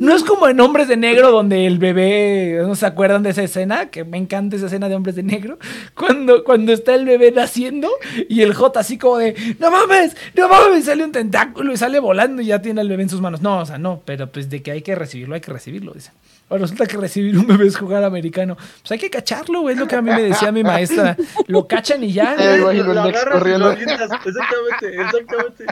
[0.00, 3.44] no es como en Hombres de Negro donde el bebé, ¿no se acuerdan de esa
[3.44, 3.90] escena?
[3.90, 5.56] Que me encanta esa escena de Hombres de Negro.
[5.94, 7.88] Cuando, cuando está el bebé naciendo
[8.28, 10.16] y el J así como de ¡No mames!
[10.34, 10.86] ¡No mames!
[10.86, 13.40] Sale un tentáculo y sale volando y ya tiene al bebé en sus manos.
[13.40, 16.10] No, o sea, no, pero pues de que hay que recibirlo, hay que recibirlo, dice.
[16.48, 18.56] Ahora resulta que recibir un bebé es jugar americano.
[18.56, 21.16] Pues hay que cacharlo, güey, es lo que a mí me decía mi maestra.
[21.48, 22.36] Lo cachan y ya.
[22.38, 22.78] Eh, güey.
[22.78, 24.10] Lo Nex agarras y lo avientas.
[24.24, 25.64] Exactamente, exactamente.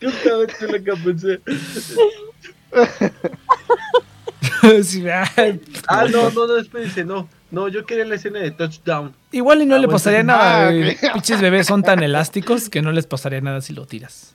[0.00, 1.40] Justamente lo que pensé.
[4.84, 5.28] Sí, ah,
[5.88, 7.28] Ah, no, no, no, espérense, no.
[7.50, 9.12] No, yo quería la escena de touchdown.
[9.32, 10.68] Igual y no Ah, le bueno, pasaría nada.
[10.68, 11.12] Ah.
[11.12, 14.34] Pinches bebés son tan elásticos que no les pasaría nada si lo tiras.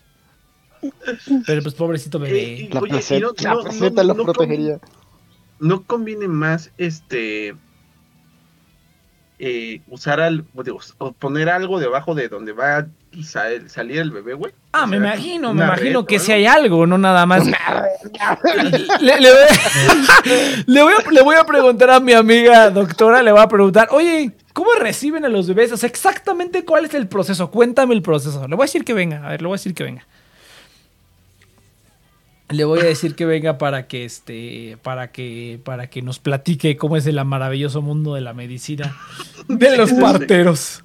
[1.46, 2.40] Pero pues pobrecito Eh, bebé.
[2.44, 4.80] y- La Oye, placenta, no- la no- placenta no- los no protegería.
[5.60, 7.56] ¿No conviene más este
[9.40, 10.46] eh, usar al,
[10.98, 12.88] o poner algo debajo de donde va a
[13.24, 14.52] sal- salir el bebé, güey?
[14.72, 17.24] Ah, O me sea, imagino, me imagino red que o si hay algo, no nada
[17.28, 17.46] más.
[19.02, 23.22] le, le voy a, le voy a- le voy a preguntar a mi amiga doctora,
[23.22, 25.72] le voy a preguntar, oye, ¿cómo reciben a los bebés?
[25.72, 27.52] O sea, exactamente cuál es el proceso.
[27.52, 28.48] Cuéntame el proceso.
[28.48, 30.08] Le voy a decir que venga, a ver, le voy a decir que venga.
[32.50, 36.78] Le voy a decir que venga para que este, para que, para que nos platique
[36.78, 38.96] cómo es el maravilloso mundo de la medicina
[39.50, 40.84] de los parteros.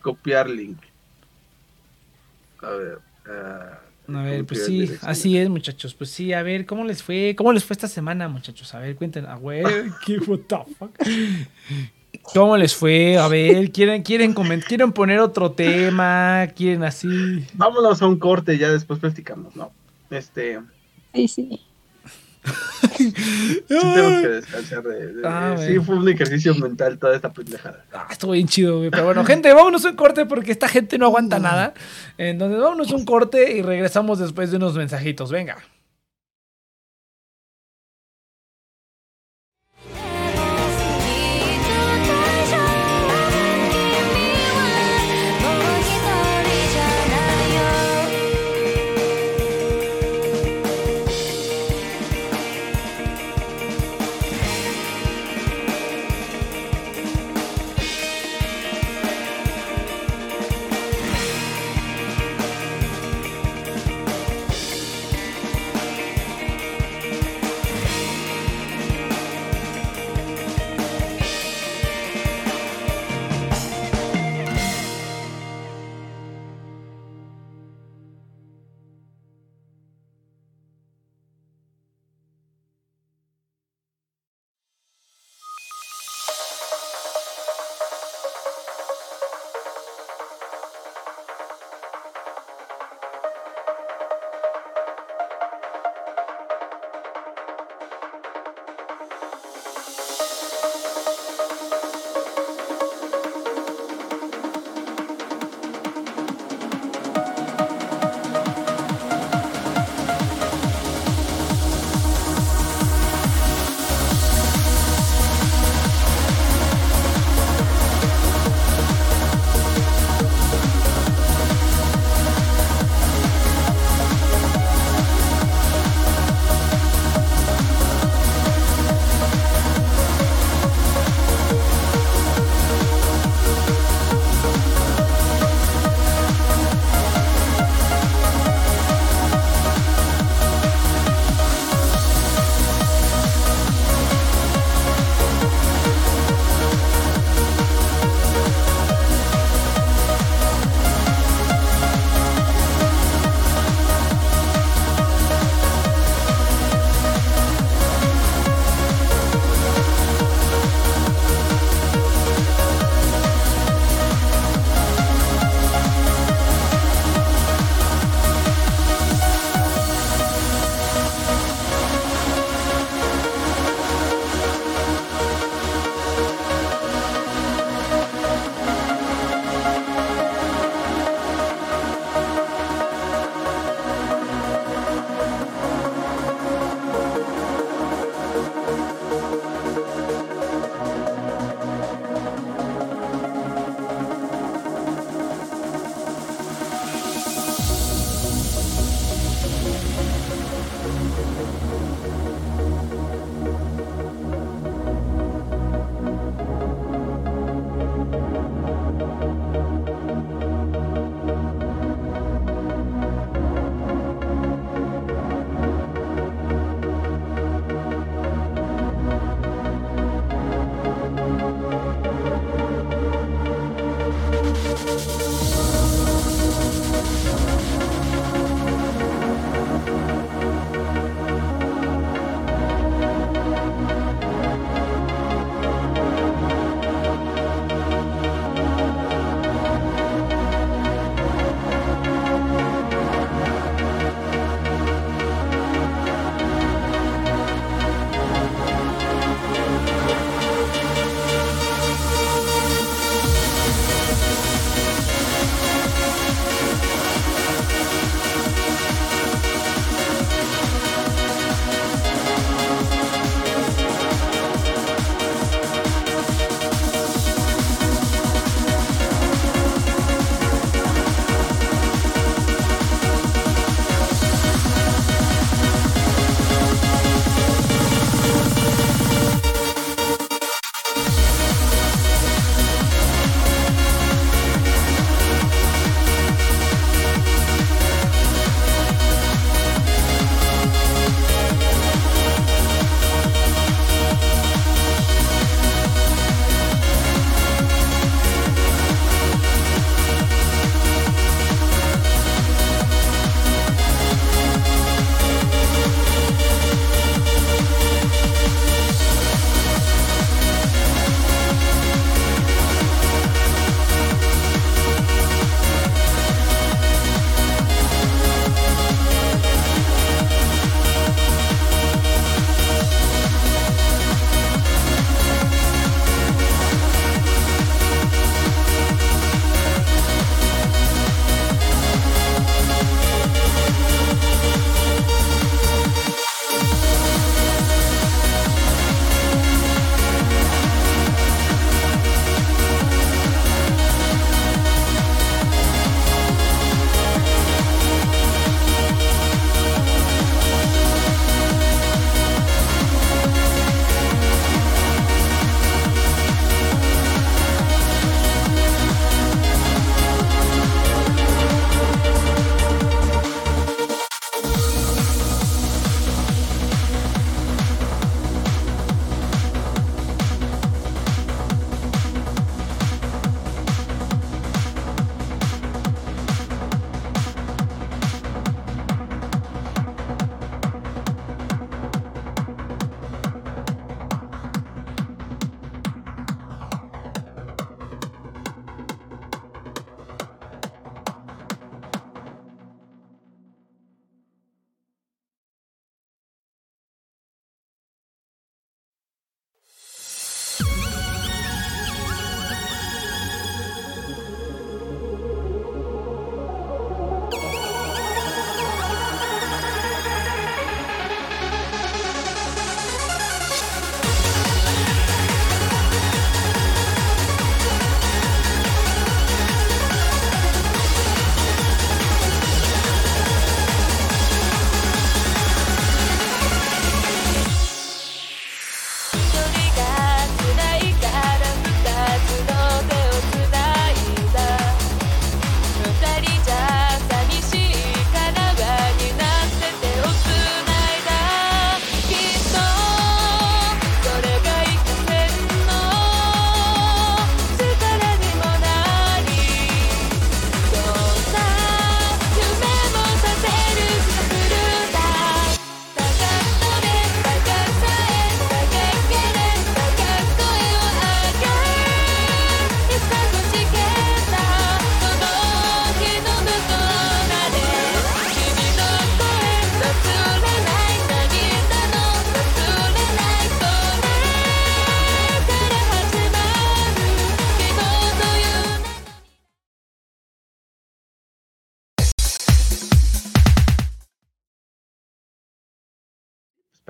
[0.00, 0.78] Copiar link.
[2.60, 2.98] A ver.
[3.26, 5.94] ah, A ver, pues sí, así es, muchachos.
[5.94, 7.34] Pues sí, a ver, ¿cómo les fue?
[7.36, 8.72] ¿Cómo les fue esta semana, muchachos?
[8.74, 9.26] A ver, cuenten.
[9.26, 10.96] A ver, ¿qué what the fuck?
[12.34, 13.18] ¿Cómo les fue?
[13.18, 16.46] A ver, ¿quieren, quieren, coment- ¿quieren poner otro tema?
[16.56, 17.08] ¿Quieren así?
[17.54, 19.70] Vámonos a un corte, ya después platicamos, ¿no?
[20.10, 20.58] Este,
[21.14, 21.60] Sí, sí.
[22.98, 23.12] sí
[23.68, 27.84] tenemos que descansar de, de- Ah, sí, fue un ejercicio mental toda esta pendejada.
[27.92, 28.90] Ah, estuvo bien chido, güey.
[28.90, 31.74] Pero bueno, gente, vámonos a un corte porque esta gente no aguanta nada.
[32.18, 35.30] Entonces, vámonos a un corte y regresamos después de unos mensajitos.
[35.30, 35.56] Venga.「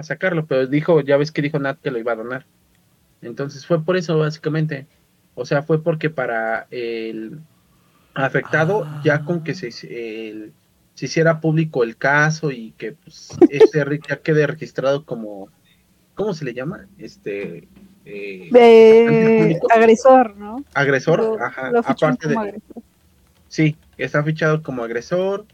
[0.02, 2.46] sacarlo, pero dijo, ya ves que dijo Nat que lo iba a donar.
[3.20, 4.86] Entonces fue por eso, básicamente.
[5.34, 7.38] O sea, fue porque para el
[8.14, 9.00] afectado, Ah.
[9.04, 9.68] ya con que se,
[10.28, 10.52] el-
[10.94, 15.48] se hiciera público el caso y que pues, este ya quede registrado como,
[16.14, 16.86] ¿cómo se le llama?
[16.98, 17.68] Este
[18.04, 20.64] eh, De agresor, ¿no?
[20.74, 22.82] agresor, Lo- ajá, lo aparte de, agresor.
[23.48, 25.46] Sí, está fichado como agresor.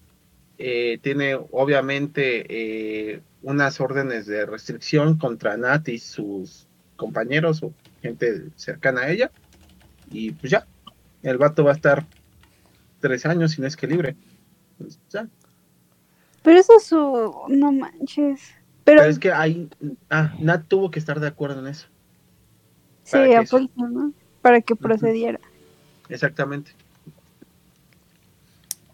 [0.61, 6.66] eh, tiene obviamente eh, unas órdenes de restricción contra Nat y sus
[6.97, 9.31] compañeros o gente cercana a ella.
[10.10, 10.66] Y pues ya,
[11.23, 12.06] el vato va a estar
[13.01, 14.16] tres años si no es que libre.
[14.78, 15.28] Pues, ya.
[16.43, 17.32] Pero eso es su.
[17.48, 18.55] No manches.
[18.85, 19.69] Pero, Pero es que ahí,
[20.09, 21.89] ah, Nat tuvo que estar de acuerdo en eso.
[23.05, 24.12] sí, para que a eso- fuerza, ¿no?
[24.40, 25.40] Para que procediera.
[26.09, 26.73] Exactamente.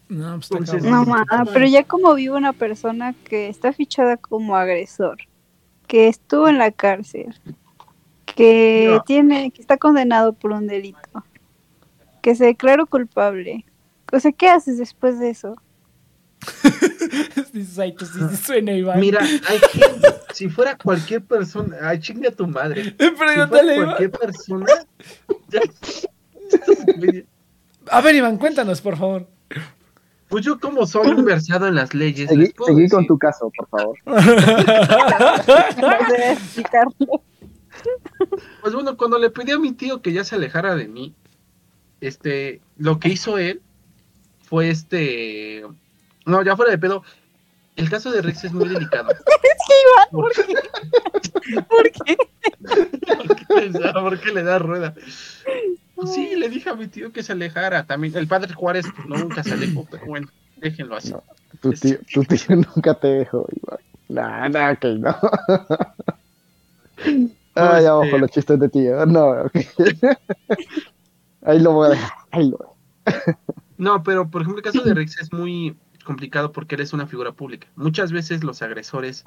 [0.08, 0.90] No, pues está Entonces- cabrón.
[0.90, 1.50] No, ma, Bueno.
[1.52, 5.18] pero ya como vive una persona que está fichada como agresor,
[5.86, 7.34] que estuvo en la cárcel,
[8.26, 9.02] que No.
[9.02, 11.24] tiene, que está condenado por un delito,
[12.22, 13.64] que se declaró culpable.
[14.12, 15.56] O sea, ¿qué haces después de eso?
[17.52, 19.00] Dices, ay, sí, sí suena Iván.
[19.00, 22.94] Mira, hay gente, si fuera cualquier persona, ay, chinga tu madre.
[22.98, 24.66] Pero Si fuera cualquier persona,
[25.48, 25.60] ya-
[27.90, 29.28] A ver, Iván, cuéntanos, por favor.
[30.34, 33.16] Pues yo como soy un versado en las leyes, Seguí, les puedo seguí con tu
[33.16, 33.96] caso, por favor.
[34.04, 34.20] No
[36.08, 37.22] sé explicarlo.
[38.60, 41.14] Pues bueno, cuando le pedí a mi tío que ya se alejara de mí,
[42.00, 43.62] este, lo que hizo él
[44.42, 45.62] fue este,
[46.26, 47.04] no, ya fuera de pedo,
[47.76, 49.10] el caso de Rex es muy delicado.
[50.10, 51.62] ¿Por qué?
[51.68, 52.16] ¿Por qué?
[53.92, 54.96] ¿Por qué le da rueda?
[56.12, 57.86] Sí, le dije a mi tío que se alejara.
[57.86, 61.12] También el padre Juárez pues, no, nunca se alejó, pero bueno, déjenlo así.
[61.12, 61.22] No.
[61.60, 63.78] Tu tío, tu tío nunca te dejó, Iván.
[64.08, 65.16] Nah, nah, ok, no.
[67.56, 69.06] Ah, ya este- los chistes de tío.
[69.06, 69.56] No, ok.
[71.42, 72.10] Ahí lo voy a dejar.
[72.32, 73.14] Ahí lo voy.
[73.78, 77.32] No, pero por ejemplo el caso de Rex es muy complicado porque eres una figura
[77.32, 77.68] pública.
[77.76, 79.22] Muchas veces los agresores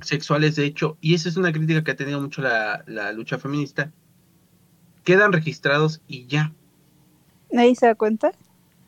[0.00, 3.38] sexuales, de hecho, y esa es una crítica que ha tenido mucho la, la lucha
[3.38, 3.90] feminista,
[5.04, 6.52] quedan registrados y ya,
[7.50, 8.32] ¿Nadie se da cuenta?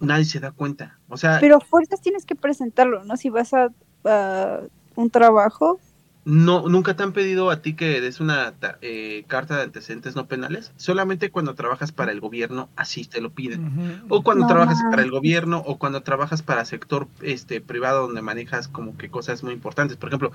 [0.01, 0.99] nadie se da cuenta.
[1.09, 3.17] O sea, Pero fuerzas tienes que presentarlo, ¿no?
[3.17, 3.69] Si vas a,
[4.05, 4.61] a
[4.95, 5.79] un trabajo,
[6.25, 10.17] no, nunca te han pedido a ti que des una ta- eh, carta de antecedentes
[10.17, 14.05] no penales, solamente cuando trabajas para el gobierno, así te lo piden.
[14.09, 18.23] O cuando No trabajas para el gobierno o cuando trabajas para sector este privado donde
[18.23, 19.97] manejas como que cosas muy importantes.
[19.97, 20.33] Por ejemplo,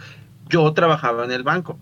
[0.48, 1.78] yo trabajaba en el banco.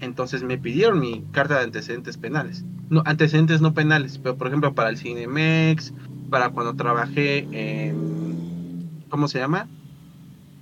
[0.00, 2.64] Entonces me pidieron mi carta de antecedentes penales.
[2.88, 5.92] No, antecedentes no penales, pero por ejemplo para el Cinemex,
[6.30, 9.68] para cuando trabajé en ¿cómo se llama?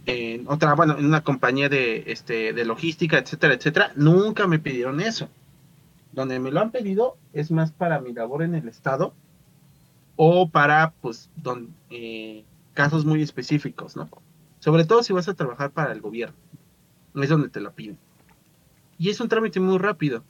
[0.06, 5.00] En otra, bueno, en una compañía de este de logística, etcétera, etcétera, nunca me pidieron
[5.00, 5.28] eso.
[6.12, 9.14] Donde me lo han pedido es más para mi labor en el estado
[10.16, 12.44] o para pues don, eh,
[12.74, 14.08] casos muy específicos, ¿no?
[14.58, 16.36] Sobre todo si vas a trabajar para el gobierno,
[17.14, 17.98] es donde te lo piden.
[18.98, 20.24] Y es un trámite muy rápido,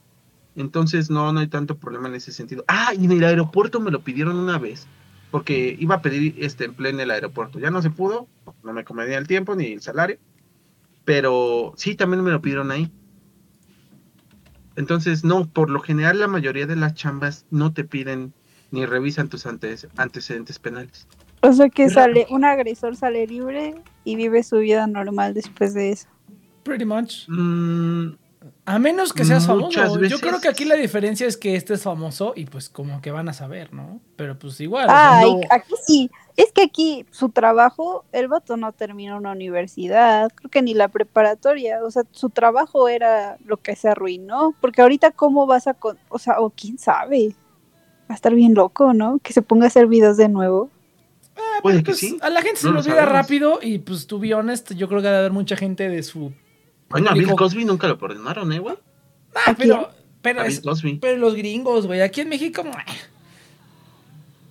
[0.54, 2.64] entonces no, no hay tanto problema en ese sentido.
[2.68, 4.86] Ah, y en el aeropuerto me lo pidieron una vez,
[5.30, 8.28] porque iba a pedir este empleo en el aeropuerto, ya no se pudo,
[8.62, 10.18] no me convenía el tiempo ni el salario,
[11.04, 12.90] pero sí, también me lo pidieron ahí.
[14.76, 18.32] Entonces, no, por lo general la mayoría de las chambas no te piden
[18.70, 21.06] ni revisan tus antes- antecedentes penales.
[21.40, 23.74] o sea que sale, un agresor sale libre
[24.04, 26.08] y vive su vida normal después de eso.
[26.64, 27.26] Pretty much.
[27.28, 28.10] Mm,
[28.64, 30.04] A menos que seas Muchas famoso.
[30.06, 33.10] Yo creo que aquí la diferencia es que este es famoso y pues como que
[33.10, 34.00] van a saber, ¿no?
[34.16, 34.86] Pero pues igual.
[34.88, 35.40] o Ah, sea, y no.
[35.50, 36.10] aquí sí.
[36.36, 40.86] Es que aquí su trabajo, el vato no terminó una universidad, creo que ni la
[40.88, 41.80] preparatoria.
[41.84, 44.54] O sea, su trabajo era lo que se arruinó.
[44.60, 45.74] Porque ahorita, ¿cómo vas a.?
[45.74, 47.34] con- o sea, o quién sabe.
[48.08, 49.18] Va a estar bien loco, ¿no?
[49.20, 50.70] Que se ponga a hacer videos de nuevo.
[51.62, 52.18] puede que pues, sí.
[52.22, 54.88] a la gente se no lo lo olvida rápido y pues to be honest, yo
[54.88, 56.32] creo que debe haber mucha gente de su...
[56.88, 58.76] Bueno, a Bill Cosby nunca lo perdonaron, ¿eh, güey?
[59.34, 59.90] Ah, ¿A pero,
[60.22, 60.62] pero, es-
[61.00, 62.64] pero los gringos, güey, aquí en México...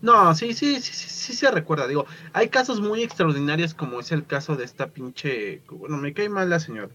[0.02, 1.88] No, sí, sí, sí, sí, sí se recuerda.
[1.88, 5.62] Digo, hay casos muy extraordinarios como es el caso de esta pinche...
[5.72, 6.90] Bueno, me cae mal la señora.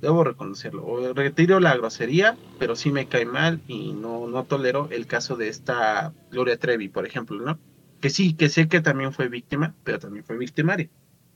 [0.00, 0.86] Debo reconocerlo.
[0.86, 5.36] O retiro la grosería, pero sí me cae mal y no, no tolero el caso
[5.36, 7.58] de esta Gloria Trevi, por ejemplo, ¿no?
[8.00, 10.88] Que sí, que sé que también fue víctima, pero también fue victimaria.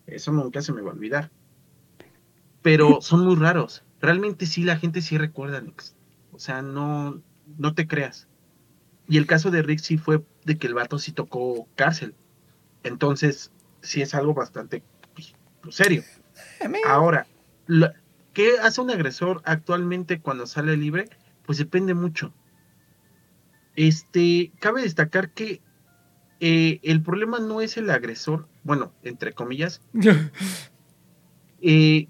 [0.07, 1.31] Eso nunca se me va a olvidar.
[2.63, 3.85] Pero son muy raros.
[4.01, 5.95] Realmente sí, la gente sí recuerda, Nix.
[6.33, 7.21] O sea, no,
[7.59, 8.29] no te creas.
[9.09, 12.15] Y el caso de Rick sí fue de que el vato sí tocó cárcel.
[12.85, 13.53] Entonces,
[13.83, 14.83] sí es algo bastante
[15.15, 16.05] pues, pues, serio.
[16.87, 17.27] Ahora,
[17.67, 17.91] lo-
[18.33, 21.09] ¿qué hace un agresor actualmente cuando sale libre?
[21.45, 22.33] Pues depende mucho.
[23.75, 25.61] Este, cabe destacar que
[26.41, 29.81] eh, el problema no es el agresor, bueno, entre comillas,
[31.63, 32.09] eh,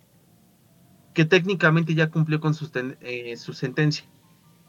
[1.15, 2.71] que técnicamente ya cumplió con su,
[3.01, 4.05] eh, su, sentencia.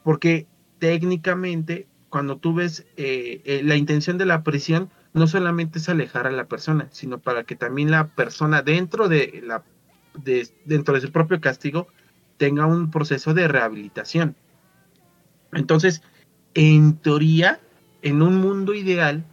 [0.04, 0.48] Porque
[0.80, 6.48] técnicamente, cuando tú ves la intención de la prisión, no solamente es alejar a la
[6.48, 9.64] persona, sino para que también la persona dentro de la
[10.16, 11.88] de, dentro de su propio castigo
[12.38, 14.36] tenga un proceso de rehabilitación.
[15.52, 16.02] Entonces,
[16.54, 17.60] en teoría,
[18.02, 19.26] en un mundo ideal,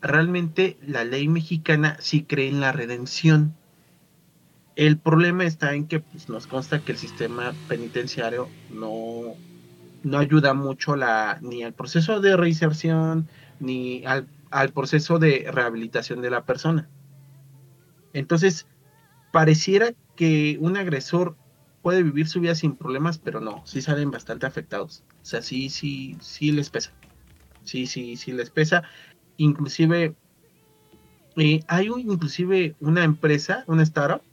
[0.00, 3.54] realmente la ley mexicana sí cree en la redención.
[4.78, 9.42] El problema está en que pues, nos consta que el sistema penitenciario no,
[10.02, 16.22] no ayuda mucho la, ni al proceso de reinserción, ni al, al proceso de rehabilitación
[16.22, 16.92] de la persona.
[18.12, 18.68] Entonces,
[19.32, 21.38] pareciera que un agresor
[21.82, 25.06] puede vivir su vida sin problemas, pero no, sí salen bastante afectados.
[25.08, 26.96] O sea, sí, sí, sí les pesa.
[27.62, 28.84] Sí, sí, sí les pesa.
[29.36, 30.16] Inclusive,
[31.36, 34.24] eh, hay inclusive una empresa, una startup,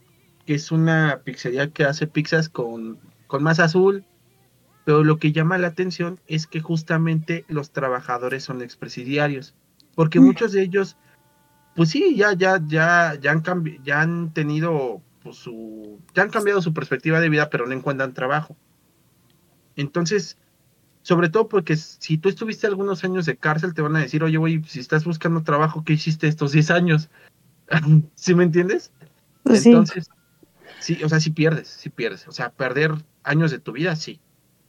[0.46, 4.04] que es una pizzería que hace pizzas con, con masa azul,
[4.84, 9.54] pero lo que llama la atención es que justamente los trabajadores son expresidiarios,
[9.94, 10.24] porque mm.
[10.24, 10.96] muchos de ellos,
[11.74, 13.42] pues sí, ya, ya, ya, ya han,
[13.84, 18.14] ya han tenido pues, su, ya han cambiado su perspectiva de vida, pero no encuentran
[18.14, 18.56] trabajo.
[19.74, 20.38] Entonces,
[21.02, 24.38] sobre todo porque si tú estuviste algunos años de cárcel, te van a decir, oye,
[24.38, 27.10] güey, si estás buscando trabajo, ¿qué hiciste estos 10 años?
[28.14, 28.92] ¿Sí me entiendes?
[29.42, 30.15] Pues Entonces, sí.
[31.02, 32.26] O sea, si pierdes, si pierdes.
[32.28, 32.92] O sea, perder
[33.22, 34.20] años de tu vida, sí.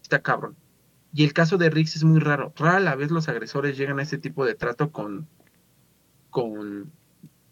[0.01, 0.55] Está cabrón.
[1.13, 2.53] Y el caso de Rix es muy raro.
[2.55, 5.27] Rara la vez los agresores llegan a este tipo de trato con,
[6.29, 6.91] con,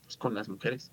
[0.04, 0.92] pues, con las mujeres.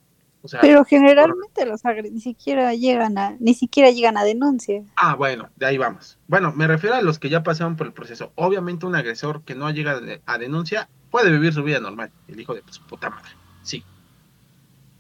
[0.61, 4.83] Pero generalmente los ni siquiera llegan a, ni siquiera llegan a denuncia.
[4.97, 6.19] Ah, bueno, de ahí vamos.
[6.27, 8.33] Bueno, me refiero a los que ya pasaron por el proceso.
[8.35, 12.55] Obviamente un agresor que no llega a denuncia puede vivir su vida normal, el hijo
[12.55, 13.31] de su puta madre.
[13.63, 13.85] Sí.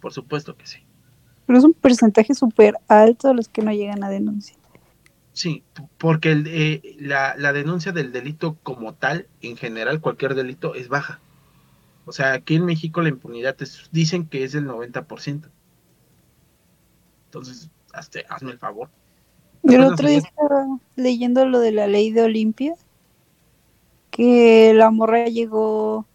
[0.00, 0.78] Por supuesto que sí.
[1.52, 4.56] Pero es un porcentaje súper alto los que no llegan a denuncia.
[5.34, 5.62] Sí,
[5.98, 10.88] porque el, eh, la, la denuncia del delito como tal, en general, cualquier delito, es
[10.88, 11.20] baja.
[12.06, 13.54] O sea, aquí en México la impunidad
[13.90, 15.50] dicen que es del 90%.
[17.26, 18.88] Entonces, hazme el favor.
[19.62, 22.76] Yo el otro día estaba leyendo lo de la ley de Olimpia,
[24.10, 26.06] que la morra llegó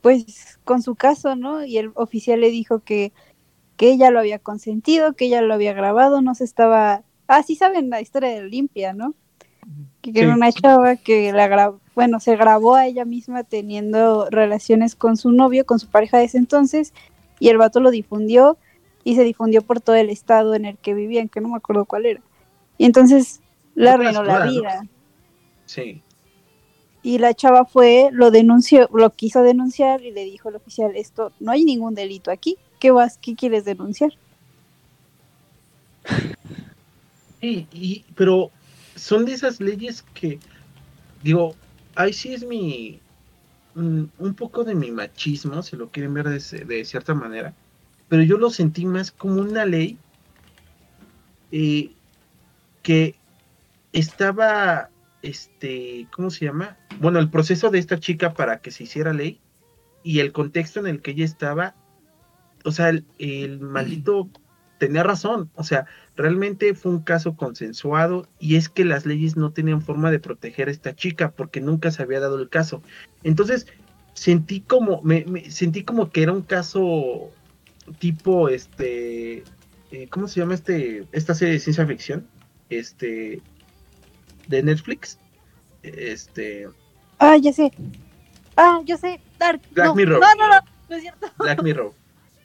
[0.00, 1.64] pues con su caso, ¿no?
[1.64, 3.12] Y el oficial le dijo que,
[3.80, 7.02] que ella lo había consentido, que ella lo había grabado, no se estaba...
[7.26, 9.14] Ah, sí saben la historia de Olimpia, ¿no?
[10.02, 14.94] Que era una chava que la grabó, bueno, se grabó a ella misma teniendo relaciones
[14.94, 16.92] con su novio, con su pareja de ese entonces,
[17.38, 18.58] y el vato lo difundió
[19.02, 21.86] y se difundió por todo el estado en el que vivían, que no me acuerdo
[21.86, 22.20] cuál era.
[22.76, 23.40] Y entonces
[23.74, 24.82] le arruinó la vida.
[25.64, 26.02] Sí.
[27.02, 31.32] Y la chava fue, lo denunció, lo quiso denunciar y le dijo al oficial, esto,
[31.40, 34.10] no hay ningún delito aquí, ¿qué vas, qué quieres denunciar?
[37.40, 38.50] Sí, y, pero
[38.96, 40.40] son de esas leyes que,
[41.22, 41.54] digo,
[41.94, 43.00] ahí sí es mi,
[43.74, 47.54] mm, un poco de mi machismo, si lo quieren ver de, cierta manera,
[48.08, 49.96] pero yo lo sentí más como una ley
[51.52, 51.92] eh,
[52.82, 53.14] que
[53.92, 54.90] estaba,
[55.22, 56.76] este, ¿cómo se llama?
[56.98, 59.38] Bueno, el proceso de esta chica para que se hiciera ley
[60.02, 61.74] y el contexto en el que ella estaba,
[62.64, 64.28] o sea, el, el maldito
[64.78, 69.52] tenía razón, o sea, realmente fue un caso consensuado y es que las leyes no
[69.52, 72.82] tenían forma de proteger a esta chica porque nunca se había dado el caso.
[73.22, 73.66] Entonces,
[74.14, 77.30] sentí como, me, sentí como que era un caso
[77.98, 79.44] tipo, este,
[79.90, 82.26] eh, ¿cómo se llama este, esta serie de ciencia ficción?
[82.70, 83.42] Este,
[84.48, 85.18] de Netflix.
[85.82, 86.68] Este.
[87.18, 87.72] Ah, ya sé.
[88.56, 89.20] Ah, yo sé.
[89.38, 89.60] Dark.
[89.72, 90.20] Black Mirror.
[90.20, 91.26] No, no, no, no es cierto.
[91.38, 91.92] Black Mirror.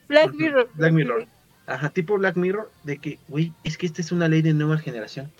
[0.08, 0.68] Black Mirror.
[0.74, 1.26] Black Mirror.
[1.66, 4.78] Ajá, tipo Black Mirror, de que, güey, es que esta es una ley de nueva
[4.78, 5.30] generación.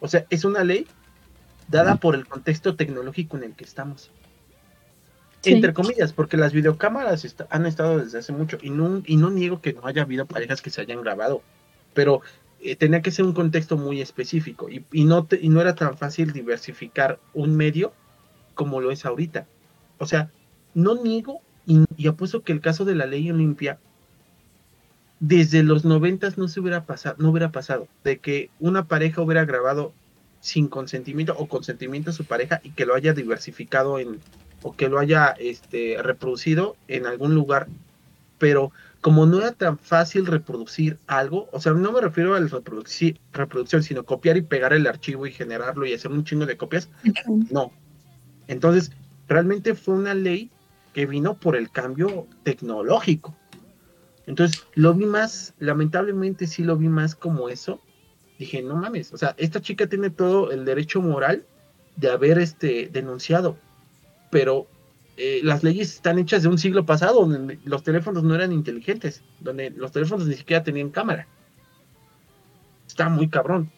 [0.00, 0.86] O sea, es una ley
[1.68, 4.10] dada por el contexto tecnológico en el que estamos.
[5.44, 9.60] Entre comillas, porque las videocámaras han estado desde hace mucho y no, y no niego
[9.60, 11.42] que no haya habido parejas que se hayan grabado,
[11.94, 12.20] pero
[12.60, 15.96] eh, tenía que ser un contexto muy específico y, y no y no era tan
[15.96, 17.92] fácil diversificar un medio
[18.54, 19.46] como lo es ahorita.
[19.98, 20.30] O sea,
[20.74, 23.80] no niego y, y apuesto que el caso de la ley Olimpia
[25.18, 29.44] desde los noventas no se hubiera pasado, no hubiera pasado, de que una pareja hubiera
[29.44, 29.94] grabado
[30.40, 34.22] sin consentimiento o consentimiento de su pareja y que lo haya diversificado en
[34.62, 37.68] o que lo haya este reproducido en algún lugar,
[38.38, 42.48] pero como no era tan fácil reproducir algo, o sea, no me refiero a la
[42.48, 46.56] reproduci- reproducción, sino copiar y pegar el archivo y generarlo y hacer un chingo de
[46.56, 46.90] copias,
[47.48, 47.72] no.
[48.46, 48.92] Entonces,
[49.28, 50.55] realmente fue una ley
[50.96, 53.38] que vino por el cambio tecnológico.
[54.26, 57.84] Entonces, lo vi más, lamentablemente sí lo vi más como eso.
[58.38, 61.48] Dije, no mames, o sea, esta chica tiene todo el derecho moral
[61.96, 63.62] de haber este denunciado,
[64.30, 64.72] pero
[65.16, 69.26] eh, las leyes están hechas de un siglo pasado, donde los teléfonos no eran inteligentes,
[69.38, 71.30] donde los teléfonos ni siquiera tenían cámara.
[72.88, 73.72] Está muy cabrón.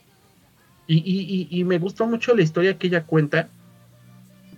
[0.86, 3.54] Y, y- me gustó mucho la historia que ella cuenta,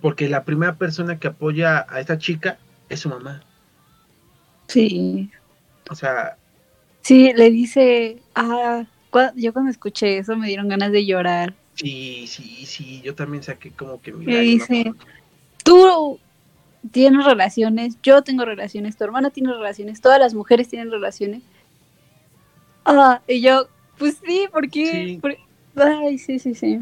[0.01, 2.57] porque la primera persona que apoya a esta chica
[2.89, 3.41] es su mamá.
[4.67, 5.29] Sí.
[5.89, 6.37] O sea,
[7.01, 8.85] Sí, le dice, ah,
[9.35, 11.53] yo cuando escuché eso me dieron ganas de llorar.
[11.75, 14.93] sí, sí, sí, yo también saqué como que mi Le dice,
[15.63, 16.19] tú
[16.91, 21.41] tienes relaciones, yo tengo relaciones, tu hermana tiene relaciones, todas las mujeres tienen relaciones.
[22.85, 23.67] Ah, y yo,
[23.97, 25.05] pues sí, ¿por qué?
[25.05, 25.19] Sí.
[25.19, 25.37] Por-
[25.75, 26.81] Ay, sí, sí, sí.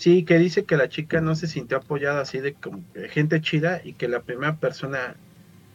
[0.00, 3.38] Sí, que dice que la chica no se sintió apoyada así de como que gente
[3.42, 5.14] chida y que la primera persona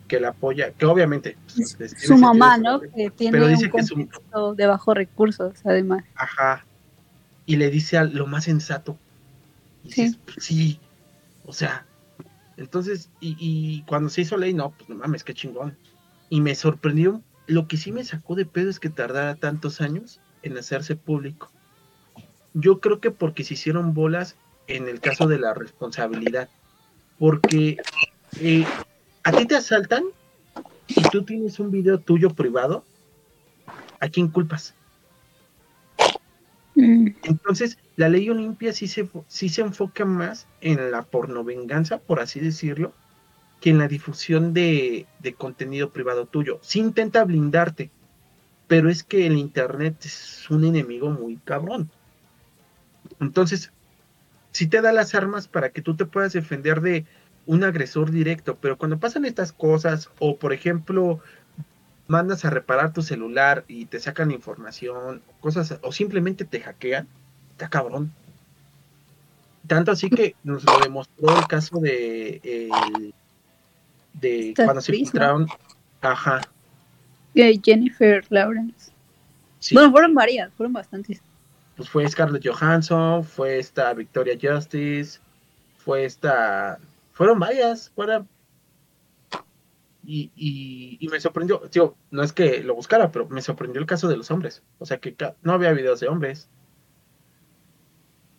[0.07, 1.37] que la apoya, que obviamente
[1.77, 2.81] pues, Su mamá, ¿no?
[2.81, 6.03] eso, Que tiene Pero un dice que su- contexto de bajos recursos, además.
[6.15, 6.65] Ajá.
[7.45, 8.97] Y le dice a lo más sensato.
[9.83, 10.01] Y Sí.
[10.05, 10.79] dices, "Pues sí.
[11.45, 11.85] O sea.
[12.57, 15.77] Entonces, y, y cuando se hizo ley, no, pues no mames, qué chingón.
[16.31, 17.21] Y me sorprendió.
[17.45, 21.51] Lo que sí me sacó de pedo es que tardara tantos años en hacerse público.
[22.55, 24.37] Yo creo que porque se hicieron bolas
[24.67, 26.49] en el caso de la responsabilidad.
[27.19, 27.77] Porque
[28.39, 28.65] eh,
[29.23, 30.05] a ti te asaltan
[30.87, 32.85] y tú tienes un video tuyo privado.
[33.99, 34.73] ¿A quién culpas?
[36.75, 42.21] Mm, Entonces, la ley Olimpia sí se, sí se enfoca más en la pornovenganza, por
[42.21, 42.93] así decirlo,
[43.59, 46.59] que en la difusión de, de contenido privado tuyo.
[46.61, 47.91] Sí intenta blindarte,
[48.67, 51.89] pero es que el Internet es un enemigo muy cabrón.
[53.19, 53.71] Entonces,
[54.51, 57.05] sí te da las armas para que tú te puedas defender de
[57.45, 61.19] un agresor directo, pero cuando pasan estas cosas, o por ejemplo,
[62.07, 67.07] mandas a reparar tu celular y te sacan información, cosas, o simplemente te hackean,
[67.51, 68.11] está cabrón.
[69.67, 73.13] Tanto así que nos lo demostró el caso de
[74.21, 75.47] Esta cuando se filtraron,
[76.01, 76.41] ajá,
[77.63, 78.91] Jennifer Lawrence.
[79.59, 81.21] sí, Bueno, fueron varias, fueron bastantes.
[81.75, 85.19] Pues fue Scarlett Johansson, fue esta Victoria Justice,
[85.77, 86.79] fue esta,
[87.11, 88.27] fueron varias, fueron
[90.03, 93.87] y, y, y me sorprendió, tío, no es que lo buscara, pero me sorprendió el
[93.87, 96.49] caso de los hombres, o sea que no había videos de hombres,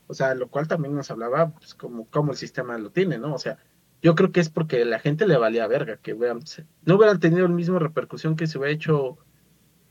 [0.06, 3.34] o sea, lo cual también nos hablaba, pues, como, como el sistema lo tiene, ¿no?
[3.34, 3.58] O sea,
[4.02, 7.52] yo creo que es porque la gente le valía verga, que no hubieran tenido el
[7.52, 9.18] mismo repercusión que se hubiera hecho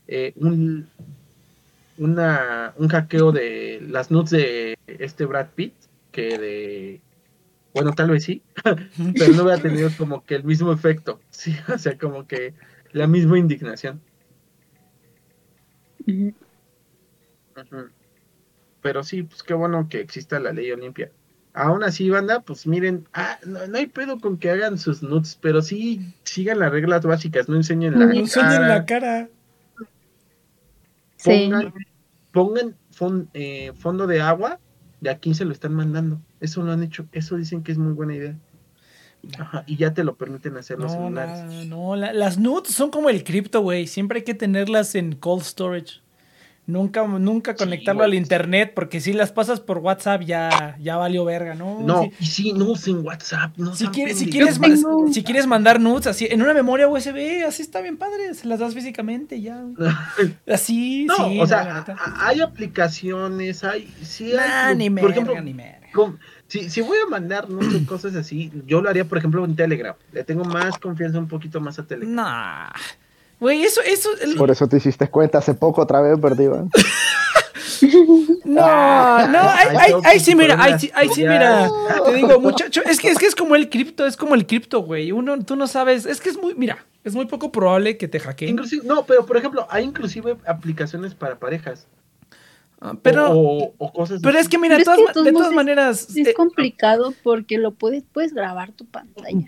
[0.06, 0.88] eh, un,
[1.98, 5.74] una, un hackeo de las nudes de este Brad Pitt,
[6.12, 7.00] que de,
[7.74, 11.78] bueno, tal vez sí, pero no hubiera tenido como que el mismo efecto, sí, o
[11.78, 12.54] sea, como que
[12.92, 14.00] la misma indignación.
[18.80, 21.10] Pero sí, pues qué bueno que exista la ley Olimpia.
[21.52, 25.38] Aún así, banda, pues miren, ah, no, no hay pedo con que hagan sus nudes,
[25.40, 29.28] pero sí sigan las reglas básicas, no enseñen la No No enseñen la cara.
[31.32, 31.50] Sí.
[32.32, 34.58] pongan, fon- eh, fondo de agua
[35.00, 36.20] de a quién se lo están mandando.
[36.40, 38.36] Eso lo han hecho, eso dicen que es muy buena idea.
[39.38, 41.40] Ajá, y ya te lo permiten hacer los No, celulares.
[41.44, 41.96] nada, no.
[41.96, 43.86] la- las nudes son como el cripto, güey.
[43.86, 46.00] Siempre hay que tenerlas en cold storage.
[46.68, 51.54] Nunca, nunca conectarlo al internet, porque si las pasas por WhatsApp ya, ya valió verga,
[51.54, 51.80] ¿no?
[51.80, 54.58] No, Si, y sí, no usen WhatsApp, no si sean quieres, si, quieres,
[55.12, 58.34] si quieres mandar nudes así, en una memoria USB, así está bien padre.
[58.34, 59.62] Se las das físicamente ya.
[60.52, 61.40] Así, No, sí.
[61.40, 61.84] o sea,
[62.18, 65.86] hay aplicaciones, hay, sí hay, ni por merga, ejemplo, ni merga.
[66.48, 69.94] si, si voy a mandar muchas cosas así, yo lo haría, por ejemplo, en Telegram.
[70.12, 72.12] Le tengo más confianza un poquito más a Telegram.
[72.12, 72.70] Nah.
[73.40, 74.08] Güey, eso, eso.
[74.22, 76.64] el- Por eso te hiciste cuenta hace poco otra vez, perdida.
[78.44, 81.68] No, Ah, no, ahí, hay ahí- sí, mira, ahí sí, ahí sí, mira.
[82.06, 84.80] Te digo, muchacho, es que, es que es como el cripto, es como el cripto,
[84.80, 85.12] güey.
[85.12, 88.18] Uno, tú no sabes, es que es muy, mira, es muy poco probable que te
[88.20, 88.52] hackeen.
[88.52, 91.86] Inclusive, no, pero por ejemplo, hay inclusive aplicaciones para parejas.
[92.80, 96.08] Ah, Pero, o, o cosas pero es que mira, todas que de todas es- maneras.
[96.16, 99.46] Es eh, complicado porque lo puedes, puedes grabar tu pantalla.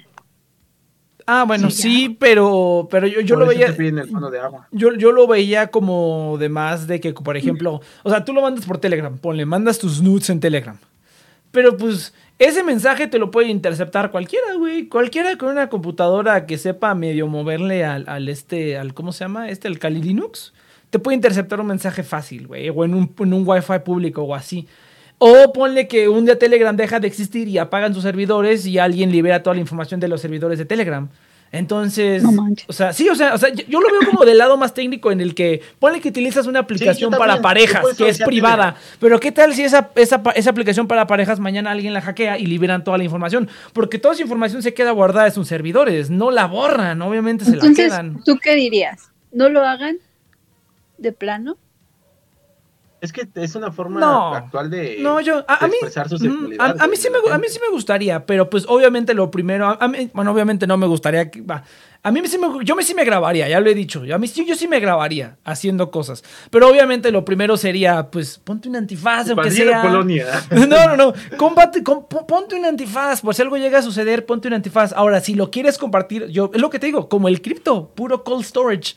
[1.29, 3.67] Ah, bueno, Sí, sí, pero, pero yo, yo Por lo veía.
[3.69, 4.67] te piden el fondo de agua.
[4.73, 8.43] Yo, yo lo veía como de más de que, por ejemplo, o sea, tú lo
[8.43, 10.79] mandas por Telegram, ponle, mandas tus nudes en Telegram.
[11.51, 14.89] Pero pues ese mensaje te lo puede interceptar cualquiera, güey.
[14.89, 19.49] Cualquiera con una computadora que sepa medio moverle al, al este, al, ¿cómo se llama?
[19.49, 20.53] Este, al Kali Linux.
[20.91, 22.69] Te puede interceptar un mensaje fácil, güey.
[22.69, 24.67] O en un, en un Wi-Fi público o así.
[25.19, 29.11] O ponle que un día Telegram deja de existir y apagan sus servidores y alguien
[29.11, 31.09] libera toda la información de los servidores de Telegram.
[31.51, 34.37] Entonces, No o sea, sí, o sea, o sea, yo yo lo veo como del
[34.37, 38.19] lado más técnico en el que ponle que utilizas una aplicación para parejas, que es
[38.19, 42.03] privada, pero ¿qué tal si esa, esa, pa- esa aplicación para parejas mañana alguien la
[42.03, 43.49] hackea y liberan toda la información?
[43.73, 47.53] Porque toda esa información se queda guardada en sus servidores, no la borran, obviamente se
[47.53, 48.23] la Entonces, quedan.
[48.27, 49.11] ¿tú qué dirías?
[49.33, 49.97] ¿No lo hagan
[50.99, 51.57] de plano?
[53.01, 54.35] Es que es una forma No.
[54.35, 56.77] actual de, No, yo, a, de a mí, expresar su sexualidad.
[56.81, 59.79] a, a mí sí me, a mí sí me gustaría, pero pues obviamente lo primero,
[59.89, 61.63] mí, bueno, obviamente no me gustaría, que, va,
[62.03, 64.27] a mí sí me, yo me sí me grabaría, ya lo he dicho, a mí
[64.27, 68.75] sí, yo sí me grabaría haciendo cosas, pero obviamente lo primero sería, pues, ponte un
[68.77, 69.83] antifaz, aunque sea...
[69.83, 70.27] Polonia.
[70.51, 71.13] No, no, no.
[71.37, 73.21] Combate, com- po- ponte un antifaz.
[73.21, 74.93] Por si algo llega a suceder, ponte un antifaz.
[74.93, 78.25] Ahora, si lo quieres compartir, yo es lo que te digo, como el cripto, puro
[78.25, 78.95] cold storage.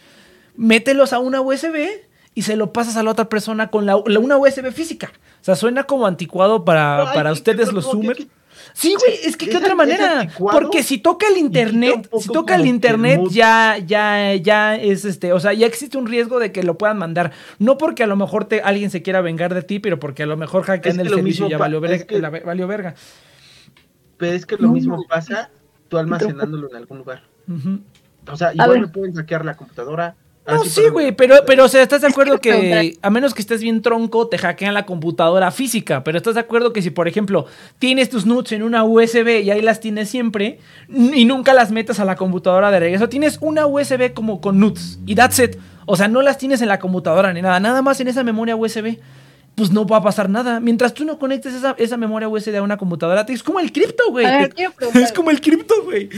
[0.56, 1.88] Mételos a una USB
[2.34, 5.12] y se lo pasas a la otra persona con la, la- una USB física.
[5.42, 8.28] O sea, suena como anticuado para, Ay, para ustedes los Zoomers.
[8.74, 10.28] Sí, güey, es que qué otra an- manera.
[10.38, 15.40] Porque si toca el internet, si toca el internet, ya, ya, ya es este, o
[15.40, 17.32] sea, ya existe un riesgo de que lo puedan mandar.
[17.60, 20.26] No porque a lo mejor te, alguien se quiera vengar de ti, pero porque a
[20.28, 22.68] lo mejor hackean Es que el servicio y ya valió, es verga, que- la- valió
[22.68, 22.94] verga.
[24.18, 25.04] Pero es que lo No, mismo no.
[25.10, 25.50] pasa
[25.90, 27.24] tú almacenándolo en algún lugar.
[28.32, 30.16] O sea, igual me pueden hackear la computadora.
[30.48, 33.42] No, Así, sí, güey, pero, pero, o sea, ¿estás de acuerdo que a menos que
[33.42, 36.04] estés bien tronco, te hackean la computadora física?
[36.04, 37.46] Pero ¿estás de acuerdo que si, por ejemplo,
[37.78, 40.58] tienes tus nudes en una USB y ahí las tienes siempre
[40.90, 44.98] y nunca las metes a la computadora de regreso, tienes una USB como con nudes
[45.06, 45.58] y that's it.
[45.86, 48.56] O sea, no las tienes en la computadora ni nada, nada más en esa memoria
[48.56, 48.98] USB.
[49.54, 50.60] Pues no va a pasar nada.
[50.62, 54.10] Mientras tú no conectes esa, esa memoria USB a una computadora, es como el cripto,
[54.10, 54.26] güey.
[54.96, 56.10] Es como el cripto, güey.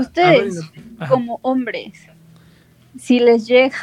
[0.00, 0.60] Ustedes,
[1.08, 1.92] como hombres,
[2.98, 3.76] si les llega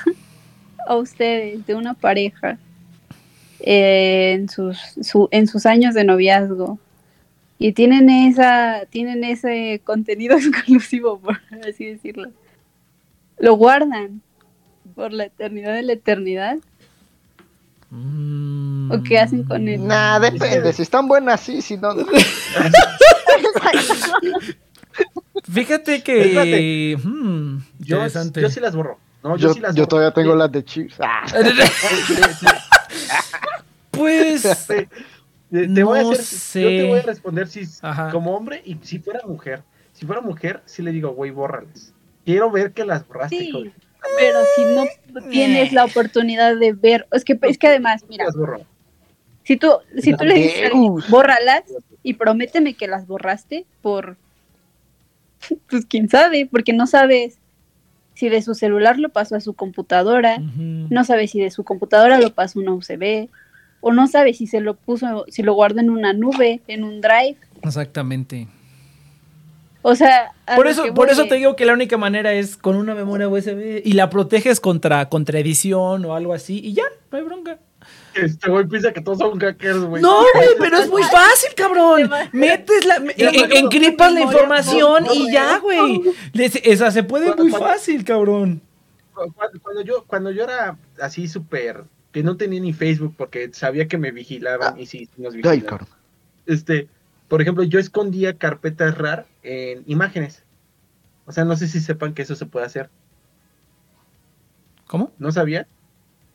[0.88, 2.58] a ustedes de una pareja
[3.60, 6.78] eh, en, sus, su- en sus años de noviazgo
[7.58, 12.30] y tienen esa tienen ese contenido exclusivo, por así decirlo,
[13.40, 14.22] lo guardan
[14.96, 16.58] por la eternidad de la eternidad
[18.92, 19.88] ¿O qué hacen con él?
[19.88, 20.74] Nah, depende.
[20.74, 21.94] Si están buenas, sí, si no.
[25.52, 26.98] Fíjate que.
[27.02, 28.10] Hmm, Yo,
[28.50, 29.00] sí las borro.
[29.24, 30.96] No, yo, Yo, sí las yo todavía tengo Sí, las de chips.
[31.00, 31.26] Ah.
[33.92, 34.44] Pues.
[35.52, 38.10] Te, voy a hacer, yo te voy a responder si Ajá.
[38.12, 39.64] como hombre y si fuera mujer.
[39.94, 41.94] Si fuera mujer, sí le digo, güey, bórralas.
[42.26, 43.38] Quiero ver que las borraste.
[43.38, 43.72] Sí,
[44.18, 44.86] pero si no
[45.30, 48.66] tienes la oportunidad de ver, es que es que además, mira, Las borro.
[49.44, 50.72] si tú si tú le dices,
[51.10, 51.64] bórralas
[52.04, 54.18] y prométeme que las borraste por
[55.70, 57.38] pues quién sabe, porque no sabes
[58.14, 62.20] si de su celular lo pasó a su computadora, no sabes si de su computadora
[62.20, 63.28] lo pasó a una USB
[63.82, 67.02] o no sabes si se lo puso si lo guardó en una nube, en un
[67.02, 67.36] drive.
[67.62, 68.48] Exactamente.
[69.82, 72.76] O sea, Por eso, por eso es- te digo que la única manera es con
[72.76, 77.18] una memoria USB y la proteges contra, contra edición o algo así y ya, no
[77.18, 77.60] hay bronca.
[78.16, 80.02] Este güey piensa que todos son hackers, güey.
[80.02, 82.10] No, güey, pero es muy fácil, cabrón.
[82.32, 83.56] Metes la, Ya me en- acuerdo.
[83.56, 86.02] encriptas la información y ya, güey.
[86.34, 88.62] Esa se puede muy fácil, cabrón.
[89.14, 93.88] Cuando, cuando yo, cuando yo era así súper, que no tenía ni Facebook porque sabía
[93.88, 95.62] que me vigilaban y sí, nos Ay, vigilaban.
[95.62, 95.90] cabrón.
[96.46, 96.88] Este,
[97.28, 100.44] por ejemplo, yo escondía carpetas RAR en imágenes.
[101.26, 102.90] O sea, no sé si sepan que eso se puede hacer.
[104.88, 105.12] ¿Cómo?
[105.18, 105.68] ¿No sabía?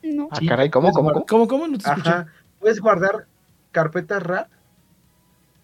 [0.02, 0.28] No.
[0.30, 1.26] Ah, caray, ¿cómo, cómo, cómo?
[1.26, 1.68] ¿Cómo, cómo?
[1.68, 2.08] No te escuché.
[2.08, 2.26] Ajá.
[2.58, 3.26] Puedes guardar
[3.72, 4.48] carpetas RAR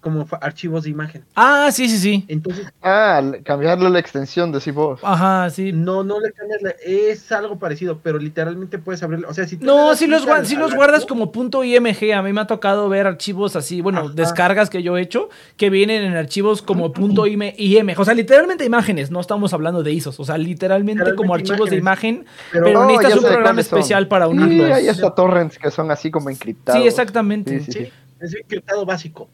[0.06, 1.24] como archivos de imagen.
[1.34, 2.24] Ah, sí, sí, sí.
[2.28, 5.00] Entonces, Ah, le- cambiarle la extensión, decís vos.
[5.02, 5.72] Ajá, sí.
[5.72, 9.28] no, no le cambias la- es algo parecido, pero literalmente puedes abrirlo.
[9.28, 12.12] O sea, si No, si los, al- sí al los guardas como punto .img.
[12.14, 14.10] A mí me ha tocado ver archivos así, bueno, Ajá.
[14.14, 17.98] descargas que yo he hecho que vienen en archivos como punto .im- .img.
[17.98, 20.20] O sea, literalmente imágenes, no estamos hablando de ISOs.
[20.20, 24.26] O sea, literalmente como archivos de imagen, pero, pero Oh, necesitas un programa especial para
[24.26, 24.70] Sí, unirlos.
[24.70, 26.80] hay hasta torrents que son así como encriptados.
[26.80, 27.58] Sí, exactamente.
[27.58, 27.92] Sí, sí, sí, sí.
[28.20, 29.28] es encriptado básico.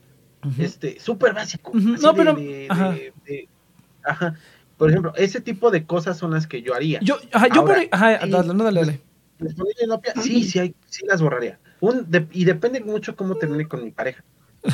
[0.59, 1.71] Este, súper básico.
[1.75, 2.91] No, de- pero- de- ajá.
[2.93, 3.49] de- de-
[4.05, 4.35] ajá.
[4.77, 6.99] Por ejemplo, ese tipo de cosas son las que yo haría.
[7.03, 9.01] Yo, ajá, yo Ahora, por ajá, sí, dale, no, dale, dale.
[10.23, 11.59] Sí, sí, hay, sí las borraría.
[11.81, 14.25] Un, de- y depende mucho cómo termine con mi pareja.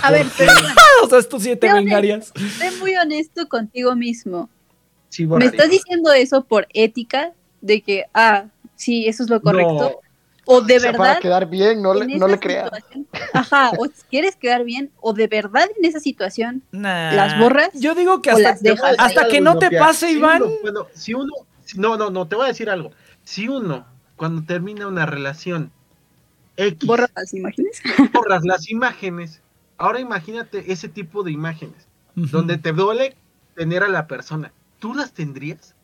[0.02, 0.52] A ver, pero
[1.04, 2.32] O sea, esto sí te vengarías.
[2.58, 4.48] sé muy honesto contigo mismo.
[5.08, 7.32] Sí, ¿Me estás diciendo eso por ética?
[7.62, 8.46] De que, ah,
[8.76, 9.72] sí, eso es lo correcto.
[9.74, 9.90] No,
[10.50, 11.04] o de O sea, verdad.
[11.06, 12.70] Para quedar bien, no le, no le creas.
[13.34, 17.12] Ajá, o quieres quedar bien, o de verdad en esa situación Nah.
[17.12, 17.68] ¿Las borras?
[17.74, 18.96] Yo digo que hasta, las dejas?
[18.98, 20.42] hasta que no te pase, Si Iván.
[20.42, 21.32] uno- bueno, si uno,
[21.66, 22.92] si- no, no, no, te voy a decir algo.
[23.24, 25.70] Si uno, cuando termina una relación
[26.56, 27.82] X, borra las imágenes.
[28.14, 29.42] borras las imágenes,
[29.76, 33.16] ahora imagínate ese tipo de imágenes, donde te duele
[33.54, 34.50] tener a la persona.
[34.78, 35.74] ¿Tú las tendrías?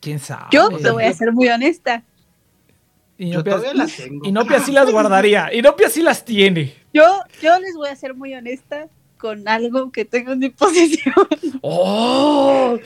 [0.00, 0.46] ¿Quién sabe?
[0.50, 2.04] Yo te voy a ser muy honesta.
[3.18, 4.26] Yo Inopia, todavía las tengo.
[4.26, 5.52] Inopia sí las guardaría.
[5.52, 6.74] Inopia sí las tiene.
[6.92, 7.04] Yo,
[7.42, 8.88] yo les voy a ser muy honesta
[9.18, 11.14] con algo que tengo en mi posición.
[11.60, 12.78] ¡Oh!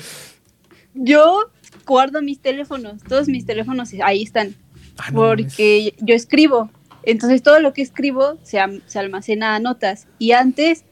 [0.94, 1.50] Yo
[1.86, 4.54] guardo mis teléfonos, todos mis teléfonos ahí están,
[4.98, 6.70] Ah, no porque yo escribo.
[7.02, 10.06] Entonces todo lo que escribo se, se almacena a notas.
[10.18, 10.84] Y antes,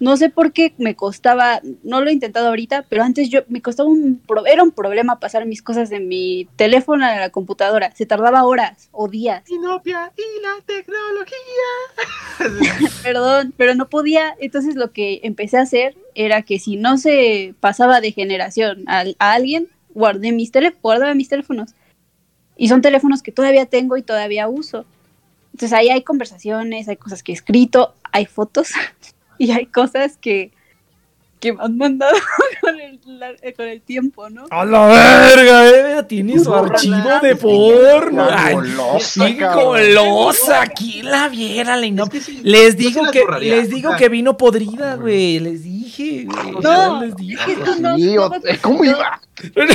[0.00, 3.60] no sé por qué me costaba, no lo he intentado ahorita, pero antes yo me
[3.60, 7.92] costaba un, era un problema pasar mis cosas de mi teléfono a la computadora.
[7.94, 9.42] Se tardaba horas o días.
[9.50, 11.38] Inopia y la tecnología.
[13.02, 14.36] Perdón, pero no podía.
[14.38, 19.04] Entonces lo que empecé a hacer era que si no se pasaba de generación a,
[19.18, 21.74] a alguien, guardé mis teléfonos, guardaba mis teléfonos.
[22.56, 24.84] Y son teléfonos que todavía tengo y todavía uso.
[25.52, 28.70] Entonces ahí hay conversaciones, hay cosas que he escrito, hay fotos
[29.46, 30.52] y hay cosas que,
[31.40, 32.14] que me han mandado
[32.60, 34.46] con el, la- eh, con el tiempo, ¿no?
[34.50, 35.68] ¡A la verga!
[35.98, 36.02] eh!
[36.04, 38.26] Tiene su archivo de porno.
[38.28, 39.64] La Ay, golosa, ¡Qué cabrón.
[39.66, 40.66] golosa!
[40.66, 42.20] ¿Quién la viera, la Es Inopia?
[42.20, 45.38] que sí, Les digo que les digo que vino podrida, güey.
[45.40, 46.52] Les dije, güey.
[46.62, 47.34] No, les dije.
[47.52, 49.20] es que tú no- no o- me- es como no- iba.
[49.42, 49.66] yo te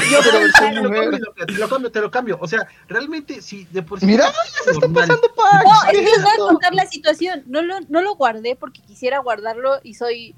[0.82, 2.38] lo cambio, te lo cambio, te lo cambio.
[2.42, 4.06] O sea, realmente, si de por sí.
[4.06, 5.94] Mira, ya se está Pasando No, packs.
[5.94, 7.44] es que les voy a contar la situación.
[7.48, 10.36] No lo, no lo guardé porque quisiera guardarlo y soy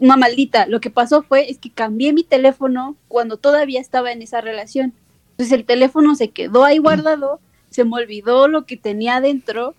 [0.00, 0.66] una maldita.
[0.66, 4.92] Lo que pasó fue es que cambié mi teléfono cuando todavía estaba en esa relación.
[5.32, 7.40] Entonces el teléfono se quedó ahí guardado,
[7.70, 9.74] se me olvidó lo que tenía adentro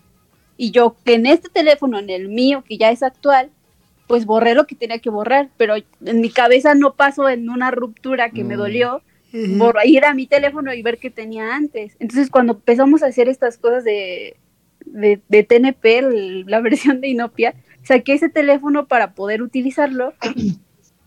[0.58, 3.50] y yo que en este teléfono, en el mío que ya es actual,
[4.08, 7.72] pues borré lo que tenía que borrar, pero en mi cabeza no pasó en una
[7.72, 8.60] ruptura que me Mm.
[8.60, 9.02] dolió
[9.58, 11.96] por ir a mi teléfono y ver qué tenía antes.
[12.00, 14.38] Entonces, cuando empezamos a hacer estas cosas de,
[14.86, 17.54] de, de TNP, el- la versión de Inopia,
[17.86, 20.14] saqué ese teléfono para poder utilizarlo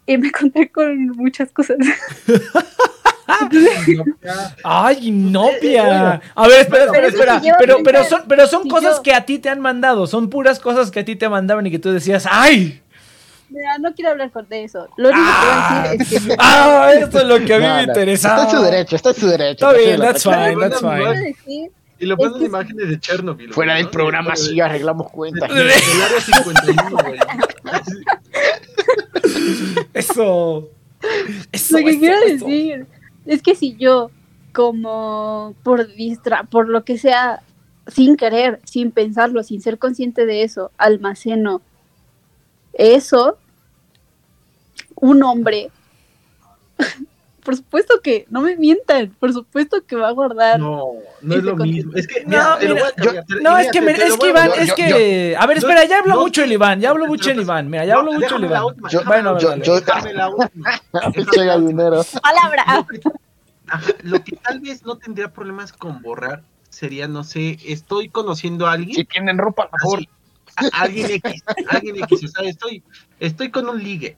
[0.07, 1.77] y me encontré con muchas cosas.
[4.65, 6.21] Ay, Inopia.
[6.35, 7.57] A ver, espera, Pero espera, espera.
[7.59, 10.07] Pero, pero son, pero son cosas que a ti te han mandado.
[10.07, 12.81] Son puras cosas que a ti te mandaban y que tú decías, ¡ay!
[13.51, 14.89] Mira, no quiero hablar con de eso.
[14.97, 16.91] Lo único que voy a decir es que ¡Ah!
[16.95, 18.43] Esto es lo que a mí No, me no, interesaba.
[18.43, 19.71] Está en su derecho, está en su derecho.
[19.71, 21.21] Está bien, Tranquilo, that's fine, that's fine.
[21.21, 23.53] decir Y Es ponen que- imágenes de Chernobyl.
[23.53, 25.53] Fuera del programa De- sí arreglamos cuentas.
[25.53, 27.19] del área 51, güey.
[29.95, 30.69] Eso.
[31.53, 32.47] Eso, lo que eso, quiero eso.
[32.47, 32.87] decir
[33.27, 34.11] es que si yo,
[34.53, 37.43] como por distra por lo que sea,
[37.87, 41.63] sin querer, sin pensarlo, sin ser consciente de eso, almaceno
[42.73, 43.39] eso,
[44.97, 45.71] un hombre,
[47.45, 50.59] por supuesto que, no me mientan, por supuesto que va a guardar.
[50.61, 50.93] No,
[51.23, 51.93] no es Ese lo mismo.
[51.95, 52.29] Es que, No,
[52.59, 55.37] mira, lo voy a No, mira, es que, es que Iván, yo- es yo- que.
[55.39, 57.71] A ver, yo- espera, ya hablo no, mucho el Iván, ya hablo mucho el Iván.
[57.71, 58.65] Mira, ya No, hablo mucho el Iván.
[58.65, 60.71] última, Yo- déjame la bueno, yo- déjame la última.
[61.37, 62.05] Gallinero.
[62.23, 62.87] Palabra.
[64.03, 68.73] Lo que- tal vez no tendría problemas con borrar sería, no sé, estoy conociendo a
[68.73, 68.95] alguien.
[68.97, 70.01] Si tienen ropa, por favor.
[70.73, 72.83] alguien X, alguien X, o sea, estoy,
[73.21, 74.17] estoy con un ligue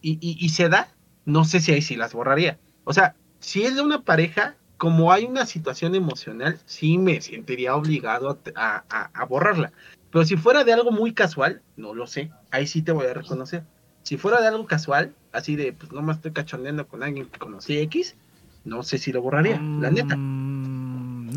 [0.00, 0.88] y, y, y se da,
[1.26, 2.58] no sé si ahí sí las borraría.
[2.84, 7.76] O sea, si es de una pareja, como hay una situación emocional, sí me sentiría
[7.76, 9.72] obligado a, a- a borrarla.
[10.10, 13.14] Pero si fuera de algo muy casual, no lo sé, ahí sí te voy a
[13.14, 13.64] reconocer.
[14.02, 17.38] Si fuera de algo casual, así de, pues no me estoy cachondeando con alguien que
[17.38, 18.16] conocí X,
[18.64, 20.16] no sé si lo borraría, la neta.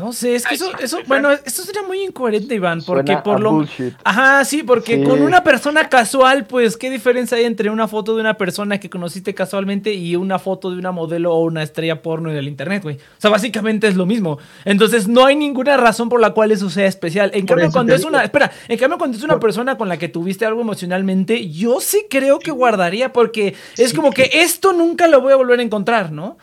[0.00, 3.36] No sé, es que eso, eso, bueno, esto sería muy incoherente, Iván, porque Suena por
[3.36, 3.52] a lo...
[3.52, 3.92] bullshit.
[4.02, 5.04] Ajá, sí, porque Sí.
[5.04, 8.88] con una persona casual, pues, ¿qué diferencia hay entre una foto de una persona que
[8.88, 12.82] conociste casualmente y una foto de una modelo o una estrella porno en el internet,
[12.82, 12.96] güey?
[12.96, 14.38] O sea, básicamente es lo mismo.
[14.64, 17.30] Entonces, no hay ninguna razón por la cual eso sea especial.
[17.34, 18.08] En Por cambio, cuando es digo.
[18.08, 21.50] una, espera, en cambio, cuando es una Por- persona con la que tuviste algo emocionalmente,
[21.50, 23.96] yo sí creo que guardaría, porque es Sí.
[23.96, 26.38] como que esto nunca lo voy a volver a encontrar, ¿no?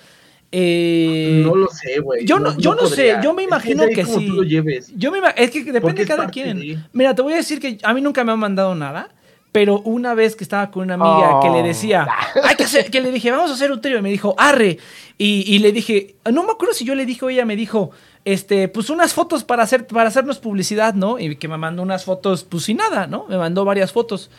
[0.52, 2.26] Eh, No lo sé, güey.
[2.26, 4.28] yo no- yo no sé, yo me imagino es que sí.
[4.28, 4.92] tú lo lleves.
[4.96, 6.58] Yo me es que depende de cada quien.
[6.60, 9.10] de- Mira, te voy a decir que a mí nunca me han mandado nada,
[9.52, 11.64] pero una vez que estaba con una amiga que le Oh.
[11.64, 12.08] decía,
[12.44, 14.78] hay que hacer, que le dije, vamos a hacer un trío, y me dijo, arre,
[15.18, 17.92] y, y le dije, no me acuerdo si yo le dije o ella me dijo,
[18.24, 21.18] este, pues unas fotos para hacer, para hacernos publicidad, ¿no?
[21.20, 23.26] Y que me mandó unas fotos, pues sin nada, ¿no?
[23.28, 24.30] Me mandó varias fotos.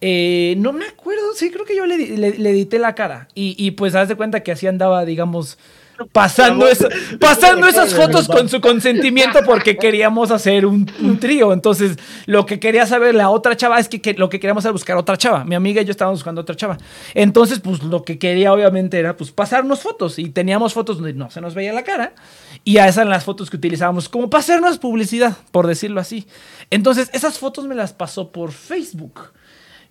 [0.00, 3.28] Eh, no me acuerdo, sí, creo que yo le, le- le edité la cara.
[3.34, 5.58] Y, y, pues haz de cuenta que así andaba, digamos,
[6.12, 6.86] pasando, eso,
[7.18, 11.54] pasando esas fotos con su consentimiento porque queríamos hacer un, un trío.
[11.54, 11.96] Entonces,
[12.26, 14.98] lo que quería saber la otra chava es que, que lo que queríamos era buscar
[14.98, 15.44] otra chava.
[15.46, 16.76] Mi amiga y yo estábamos buscando otra chava.
[17.14, 21.30] Entonces, pues lo que quería obviamente era pues pasarnos fotos y teníamos fotos donde no
[21.30, 22.12] se nos veía la cara
[22.62, 26.26] y a esas eran las fotos que utilizábamos como para hacernos publicidad, por decirlo así.
[26.68, 29.32] Entonces, esas fotos me las pasó por Facebook.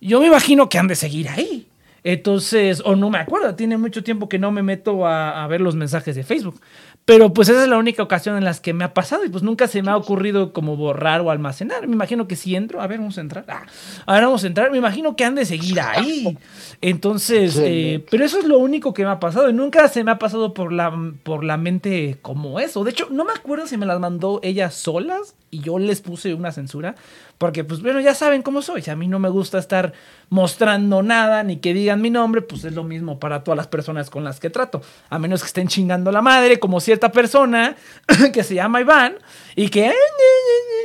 [0.05, 1.67] Yo me imagino que han de seguir ahí.
[2.03, 5.59] Entonces, o no me acuerdo, tiene mucho tiempo que no me meto a, a ver
[5.59, 6.61] los mensajes de Facebook.
[7.05, 9.43] Pero pues esa es la única ocasión en las que me ha pasado y pues
[9.43, 11.87] nunca se me ha ocurrido como borrar o almacenar.
[11.87, 13.45] Me imagino que si entro, a ver, vamos a entrar.
[13.47, 13.63] Ah,
[14.07, 14.71] a ver, vamos a entrar.
[14.71, 16.37] Me imagino que han de seguir ahí.
[16.81, 20.09] Entonces, eh, pero eso es lo único que me ha pasado y nunca se me
[20.09, 20.91] ha pasado por la,
[21.21, 22.83] por la mente como eso.
[22.83, 26.33] De hecho, no me acuerdo si me las mandó ellas solas y yo les puse
[26.33, 26.95] una censura.
[27.37, 28.81] Porque, pues, bueno, ya saben cómo soy.
[28.81, 29.93] Si a mí no me gusta estar
[30.29, 34.09] mostrando nada ni que digan mi nombre, pues es lo mismo para todas las personas
[34.09, 34.81] con las que trato.
[35.09, 37.75] A menos que estén chingando la madre, como cierta persona
[38.33, 39.15] que se llama Iván
[39.55, 39.93] y que.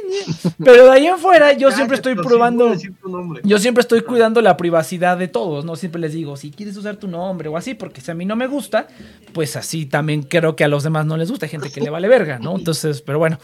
[0.64, 2.74] Pero de ahí en fuera, yo siempre estoy probando.
[3.44, 5.76] Yo siempre estoy cuidando la privacidad de todos, ¿no?
[5.76, 8.34] Siempre les digo, si quieres usar tu nombre o así, porque si a mí no
[8.34, 8.88] me gusta,
[9.32, 11.47] pues así también creo que a los demás no les gusta.
[11.47, 12.56] Hay gente que le vale verga, ¿no?
[12.59, 13.38] Entonces, pero bueno.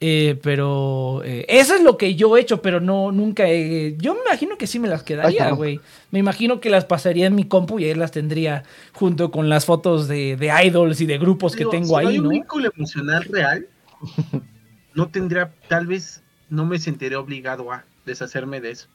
[0.00, 3.96] Eh, pero eh, eso es lo que yo he hecho, pero no, nunca he...
[3.98, 5.80] Yo me imagino que sí me las quedaría, güey.
[6.12, 8.62] Me imagino que las pasaría en mi compu y ahí las tendría
[8.92, 12.10] junto con las fotos de, de idols y de grupos que tengo si ahí, no
[12.10, 12.22] hay ¿no?
[12.24, 13.66] un vínculo emocional real,
[14.94, 18.88] no tendría, tal vez no me sentiré obligado a deshacerme de eso.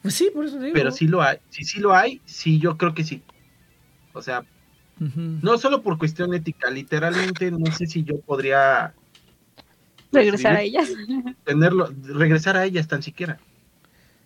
[0.00, 0.72] Pues sí, por eso digo.
[0.72, 1.38] Pero sí lo hay.
[1.50, 3.22] Si sí lo hay, sí, yo creo que sí.
[4.12, 4.44] O sea,
[4.98, 8.94] no solo por cuestión ética, literalmente no sé si yo podría
[10.12, 10.88] Regresar a ellas.
[11.44, 13.38] tenerlo, regresar a ellas tan siquiera.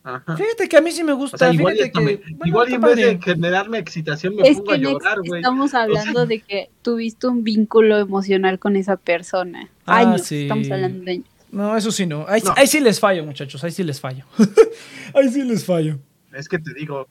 [0.02, 0.34] Ajá.
[0.36, 1.36] Fíjate que a mí sí me gusta.
[1.36, 4.56] O sea, igual, fíjate que, me- bueno, igual en vez de generarme excitación me Es
[4.56, 5.40] pongo que a llorar, güey.
[5.40, 9.68] estamos hablando de que tuviste un vínculo emocional con esa persona.
[9.84, 10.42] Ah, Años, sí.
[10.42, 11.26] estamos hablando de años.
[11.52, 12.24] No, eso sí no.
[12.28, 12.54] Ahí, No.
[12.56, 13.62] ahí sí les fallo, muchachos.
[13.62, 14.24] Ahí sí les fallo.
[15.14, 15.98] ahí sí les fallo.
[16.32, 17.06] Es que te digo,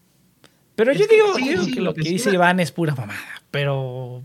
[0.76, 2.96] Pero yo que digo, sí, yo digo sí, que lo que dice Iván es pura
[2.96, 3.20] mamada.
[3.52, 4.24] Pero.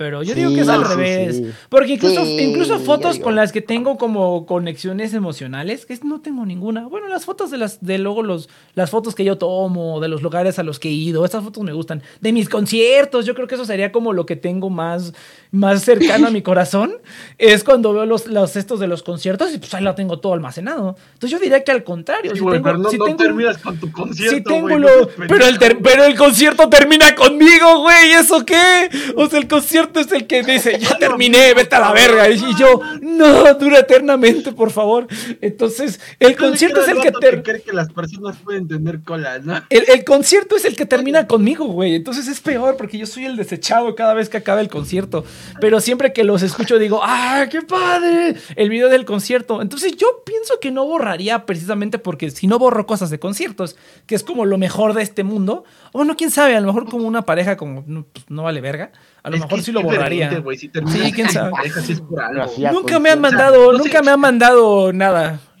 [0.00, 1.36] Pero yo Sí, digo que es al revés.
[1.36, 1.50] sí.
[1.68, 6.86] Porque incluso, incluso fotos con las que tengo como conexiones emocionales, que no tengo ninguna.
[6.88, 10.22] Bueno, las fotos de las, de luego los, las fotos que yo tomo, de los
[10.22, 12.02] lugares a los que he ido, esas fotos me gustan.
[12.22, 15.12] De mis conciertos, yo creo que eso sería como lo que tengo más,
[15.52, 16.92] más cercano a mi corazón.
[17.38, 20.34] Es cuando veo los, los estos de los conciertos y pues ahí lo tengo todo
[20.34, 20.96] almacenado.
[21.14, 22.30] Entonces yo diría que al contrario.
[22.32, 24.68] sí, si güey, tengo- pero no, si no tengo- terminas con tu concierto, Sí tengo
[24.68, 28.12] güey, lo- no seas pero, el ter- pero el concierto termina conmigo, güey.
[28.12, 28.88] ¿Eso qué?
[29.16, 32.28] O sea, el concierto es el que dice, ya terminé, vete a la verga.
[32.28, 35.06] Y y yo, no, dura eternamente, por favor.
[35.40, 39.44] Entonces, el concierto es el que vato ter- cree que las personas pueden tener colas,
[39.44, 39.60] ¿no?
[39.70, 41.94] el, el concierto es el que termina conmigo, güey.
[41.94, 45.24] Entonces es peor porque yo soy el desechado cada vez que acaba el concierto.
[45.60, 48.34] Pero siempre que los escucho digo, ¡ah, qué padre!
[48.56, 49.60] El video del concierto.
[49.62, 53.76] Entonces yo pienso que no borraría precisamente porque si no borro cosas de conciertos,
[54.06, 56.88] que es como lo mejor de este mundo, o bueno, quién sabe, a lo mejor
[56.88, 58.92] como una pareja como no, pues, no vale verga,
[59.22, 60.38] a lo Es mejor sí lo borraría.
[60.40, 61.50] güey, si Sí, quién sabe.
[61.50, 62.42] pareja, sí es por algo.
[62.42, 63.78] Así Ya, Nunca me han o sea, mandado, sé.
[63.78, 65.40] nunca me han mandado nada.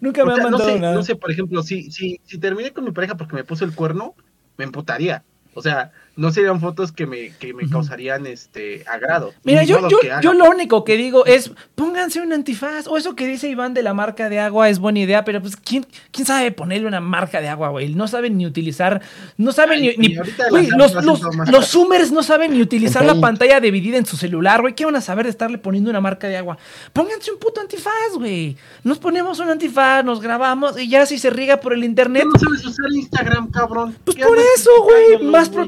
[0.00, 0.94] Nunca me O han no mandado sé, nada.
[0.94, 3.74] no sé, por ejemplo, si, si, si terminé con mi pareja porque me puso el
[3.74, 4.14] cuerno,
[4.56, 5.24] me emputaría.
[5.54, 9.32] O sea, no serían fotos que me, que me causarían este agrado.
[9.42, 12.86] Mira, Ni yo, yo, yo lo único que digo es pónganse un antifaz.
[12.86, 15.56] O eso que dice Iván de la marca de agua es buena idea, pero pues
[15.56, 17.94] ¿quién, quién sabe ponerle una marca de agua, güey?
[17.94, 19.02] No saben ni utilizar,
[19.36, 20.08] no saben Ay, ni...
[20.08, 20.16] ni-
[20.50, 24.60] güey, los, los, los zoomers no saben ni utilizar la pantalla dividida en su celular,
[24.60, 24.74] güey.
[24.74, 26.58] ¿Qué van a saber de estarle poniendo una marca de agua?
[26.92, 28.56] Pónganse un puto antifaz, güey.
[28.84, 32.28] Nos ponemos un antifaz, nos grabamos y ya si se riega por el internet, ¿Qué
[32.28, 33.96] no sabes usar Instagram, cabrón?
[34.04, 35.62] pues ¿Qué por eso, güey, más güey?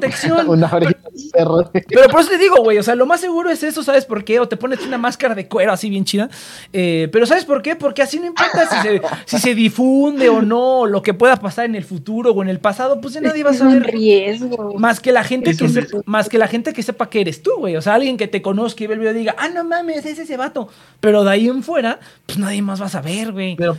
[0.45, 1.71] Una orejita de perro.
[1.73, 4.25] Pero por eso te digo, güey, o sea, lo más seguro es eso, ¿sabes por
[4.25, 4.41] qué?
[4.41, 6.29] O te pones una máscara de cuero así bien chida.
[6.73, 7.77] Eh, pero ¿sabes por qué?
[7.77, 11.37] Porque así no importa si se, si se difunde o no, o lo que pueda
[11.37, 13.73] pasar en el futuro o en el pasado, pues ya nadie va a Es un
[13.73, 13.93] saber.
[13.93, 14.75] riesgo.
[14.79, 17.51] Más que la gente Es que más que la gente que sepa que eres tú,
[17.59, 17.77] güey.
[17.77, 20.05] O sea, alguien que te conozca y ve el video y diga, ah, no mames,
[20.07, 20.69] es ese vato.
[21.01, 23.57] Pero de ahí en fuera, pues nadie más va a saber, güey.
[23.57, 23.77] Pero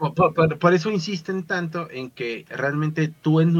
[0.00, 3.54] por, por- por- por eso insisten tanto en que realmente tú en,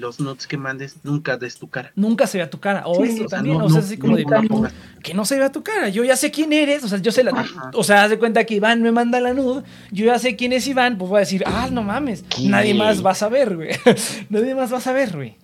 [0.00, 1.92] los notes que mandes nunca des tu cara.
[1.94, 2.82] Nunca se vea tu cara.
[2.86, 4.48] O Sí, eso O sea, también, no- o sea, no- así como de nunca "No,
[4.48, 4.72] pongas-
[5.02, 5.88] que no se vea tu cara.
[5.90, 7.30] Yo ya sé quién eres, o sea, yo sé la.
[7.32, 7.70] Ajá.
[7.74, 9.62] O sea, haz de cuenta que Iván me manda la nud,
[9.92, 13.04] yo ya sé quién es Iván, pues voy a decir, ah, no mames, nadie más
[13.04, 13.68] va a saber, güey.
[14.30, 15.36] nadie más va a saber, güey.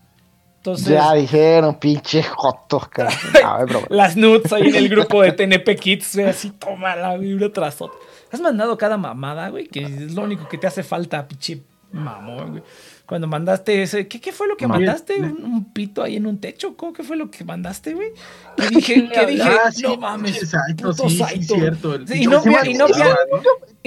[0.57, 3.11] Entonces, Ya dijeron, pinche jotos, cara.
[3.45, 6.97] A ver, pero las nudes ahí en el grupo de TNP Kids, güey, así, toma
[6.97, 7.99] la vibra tras otra.
[8.35, 11.63] Has mandado cada mamada, güey, que es lo único que te hace falta, pinche
[11.93, 12.63] mamón, güey.
[13.07, 14.09] Cuando mandaste ese.
[14.09, 15.17] ¿Qué, qué fue lo que mandaste?
[15.21, 16.75] ¿Un, un pito ahí en un techo?
[16.75, 18.09] ¿Cómo que fue lo que mandaste, güey?
[18.57, 20.41] Que dije, que dije, Ah, sí, no mames.
[20.79, 21.55] puto sí, sí, Saito".
[21.55, 21.95] cierto.
[22.15, 23.17] y no, y no, volaba,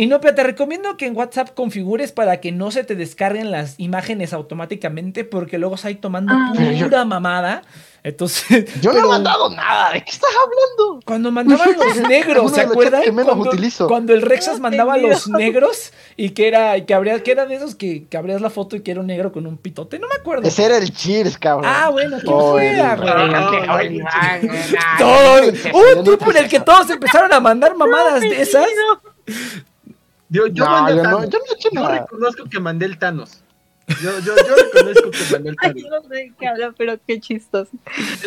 [0.07, 0.19] ¿no?
[0.19, 5.23] Te recomiendo que en WhatsApp configures para que no se te descarguen las imágenes automáticamente,
[5.25, 6.53] porque luego hay tomando Ah.
[6.83, 7.63] pura mamada.
[8.07, 9.91] Entonces, Yo no he mandado nada.
[9.91, 11.01] ¿De qué estás hablando?
[11.05, 13.01] cuando mandaban los negros, ¿se acuerdan?
[13.01, 13.87] chats que menos Cuando, utilizo.
[13.87, 17.31] cuando el Rexas No mandaba te los negros y que era, y que abrías, que
[17.31, 19.57] era de esos que, que abrías la foto y que era un negro con un
[19.57, 20.47] pitote, no me acuerdo.
[20.47, 21.69] Ese era el Cheers, cabrón.
[21.73, 24.01] Ah, bueno, ¿quién Oh, fuera, güey?
[24.07, 24.39] Ah,
[24.97, 25.53] Todos.
[25.97, 28.65] Un tiempo en el que todos empezaron a mandar mamadas de esas.
[30.29, 31.29] Yo, yo No, mandé yo no- Thanos.
[31.29, 31.99] yo no he hecho Yo nada.
[31.99, 33.43] reconozco que mandé el Thanos.
[34.01, 35.89] Yo, yo, yo reconozco que mandé el Ay, Thanos.
[35.89, 37.71] no sé de qué habla, pero qué chistoso.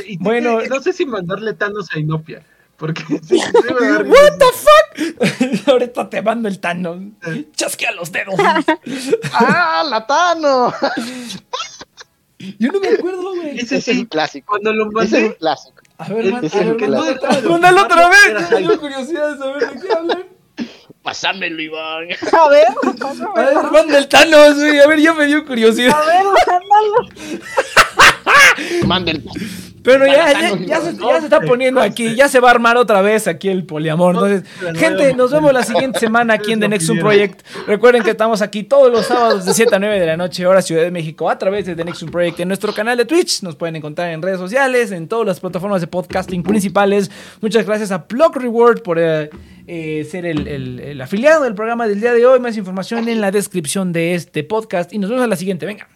[0.07, 0.55] Y Bueno.
[0.55, 2.43] bueno, no sé si mandarle Thanos a Inopia.
[2.77, 3.37] Porque sí.
[3.37, 5.69] What the fuck?
[5.69, 6.99] Ahorita te mando el Thanos.
[7.55, 8.37] Chasquea los dedos.
[9.35, 10.73] ¡Ah, latano!
[12.59, 13.59] Yo no me acuerdo, güey.
[13.61, 14.47] Ese es sí, un clásico.
[14.49, 15.37] cuando lo Ese es un mandé.
[15.37, 15.75] clásico.
[15.99, 18.49] A ver, El- man- a ver, otra vez.
[18.49, 20.25] Tengo curiosidad de saber de qué hablan.
[21.11, 22.07] Pásamelo, Iván.
[22.33, 23.35] A ver, A pásamelo.
[23.35, 24.79] ver, manda el Thanos, güey.
[24.79, 25.93] A ver, ya me dio curiosidad.
[25.93, 26.25] A ver,
[26.69, 27.09] mándalo.
[28.87, 29.25] Manda el.
[29.83, 30.31] Pero ya,
[30.67, 33.27] ya, se, no, ya se está poniendo aquí, ya se va a armar otra vez
[33.27, 34.15] aquí el poliamor.
[34.15, 34.43] Entonces,
[34.79, 37.41] gente, nos vemos la siguiente semana aquí en The Nexum Project.
[37.67, 40.61] Recuerden que estamos aquí todos los sábados de 7 a 9 de la noche, hora
[40.61, 43.43] Ciudad de México, a través de The Nexum Project en nuestro canal de Twitch.
[43.43, 47.11] Nos pueden encontrar en redes sociales, en todas las plataformas de podcasting principales.
[47.41, 49.31] Muchas gracias a Block Reward por eh,
[49.67, 52.39] eh, ser el, el- el afiliado del programa del día de hoy.
[52.39, 54.93] Más información en la descripción de este podcast.
[54.93, 55.65] Y nos vemos a la siguiente.
[55.65, 55.89] Venga.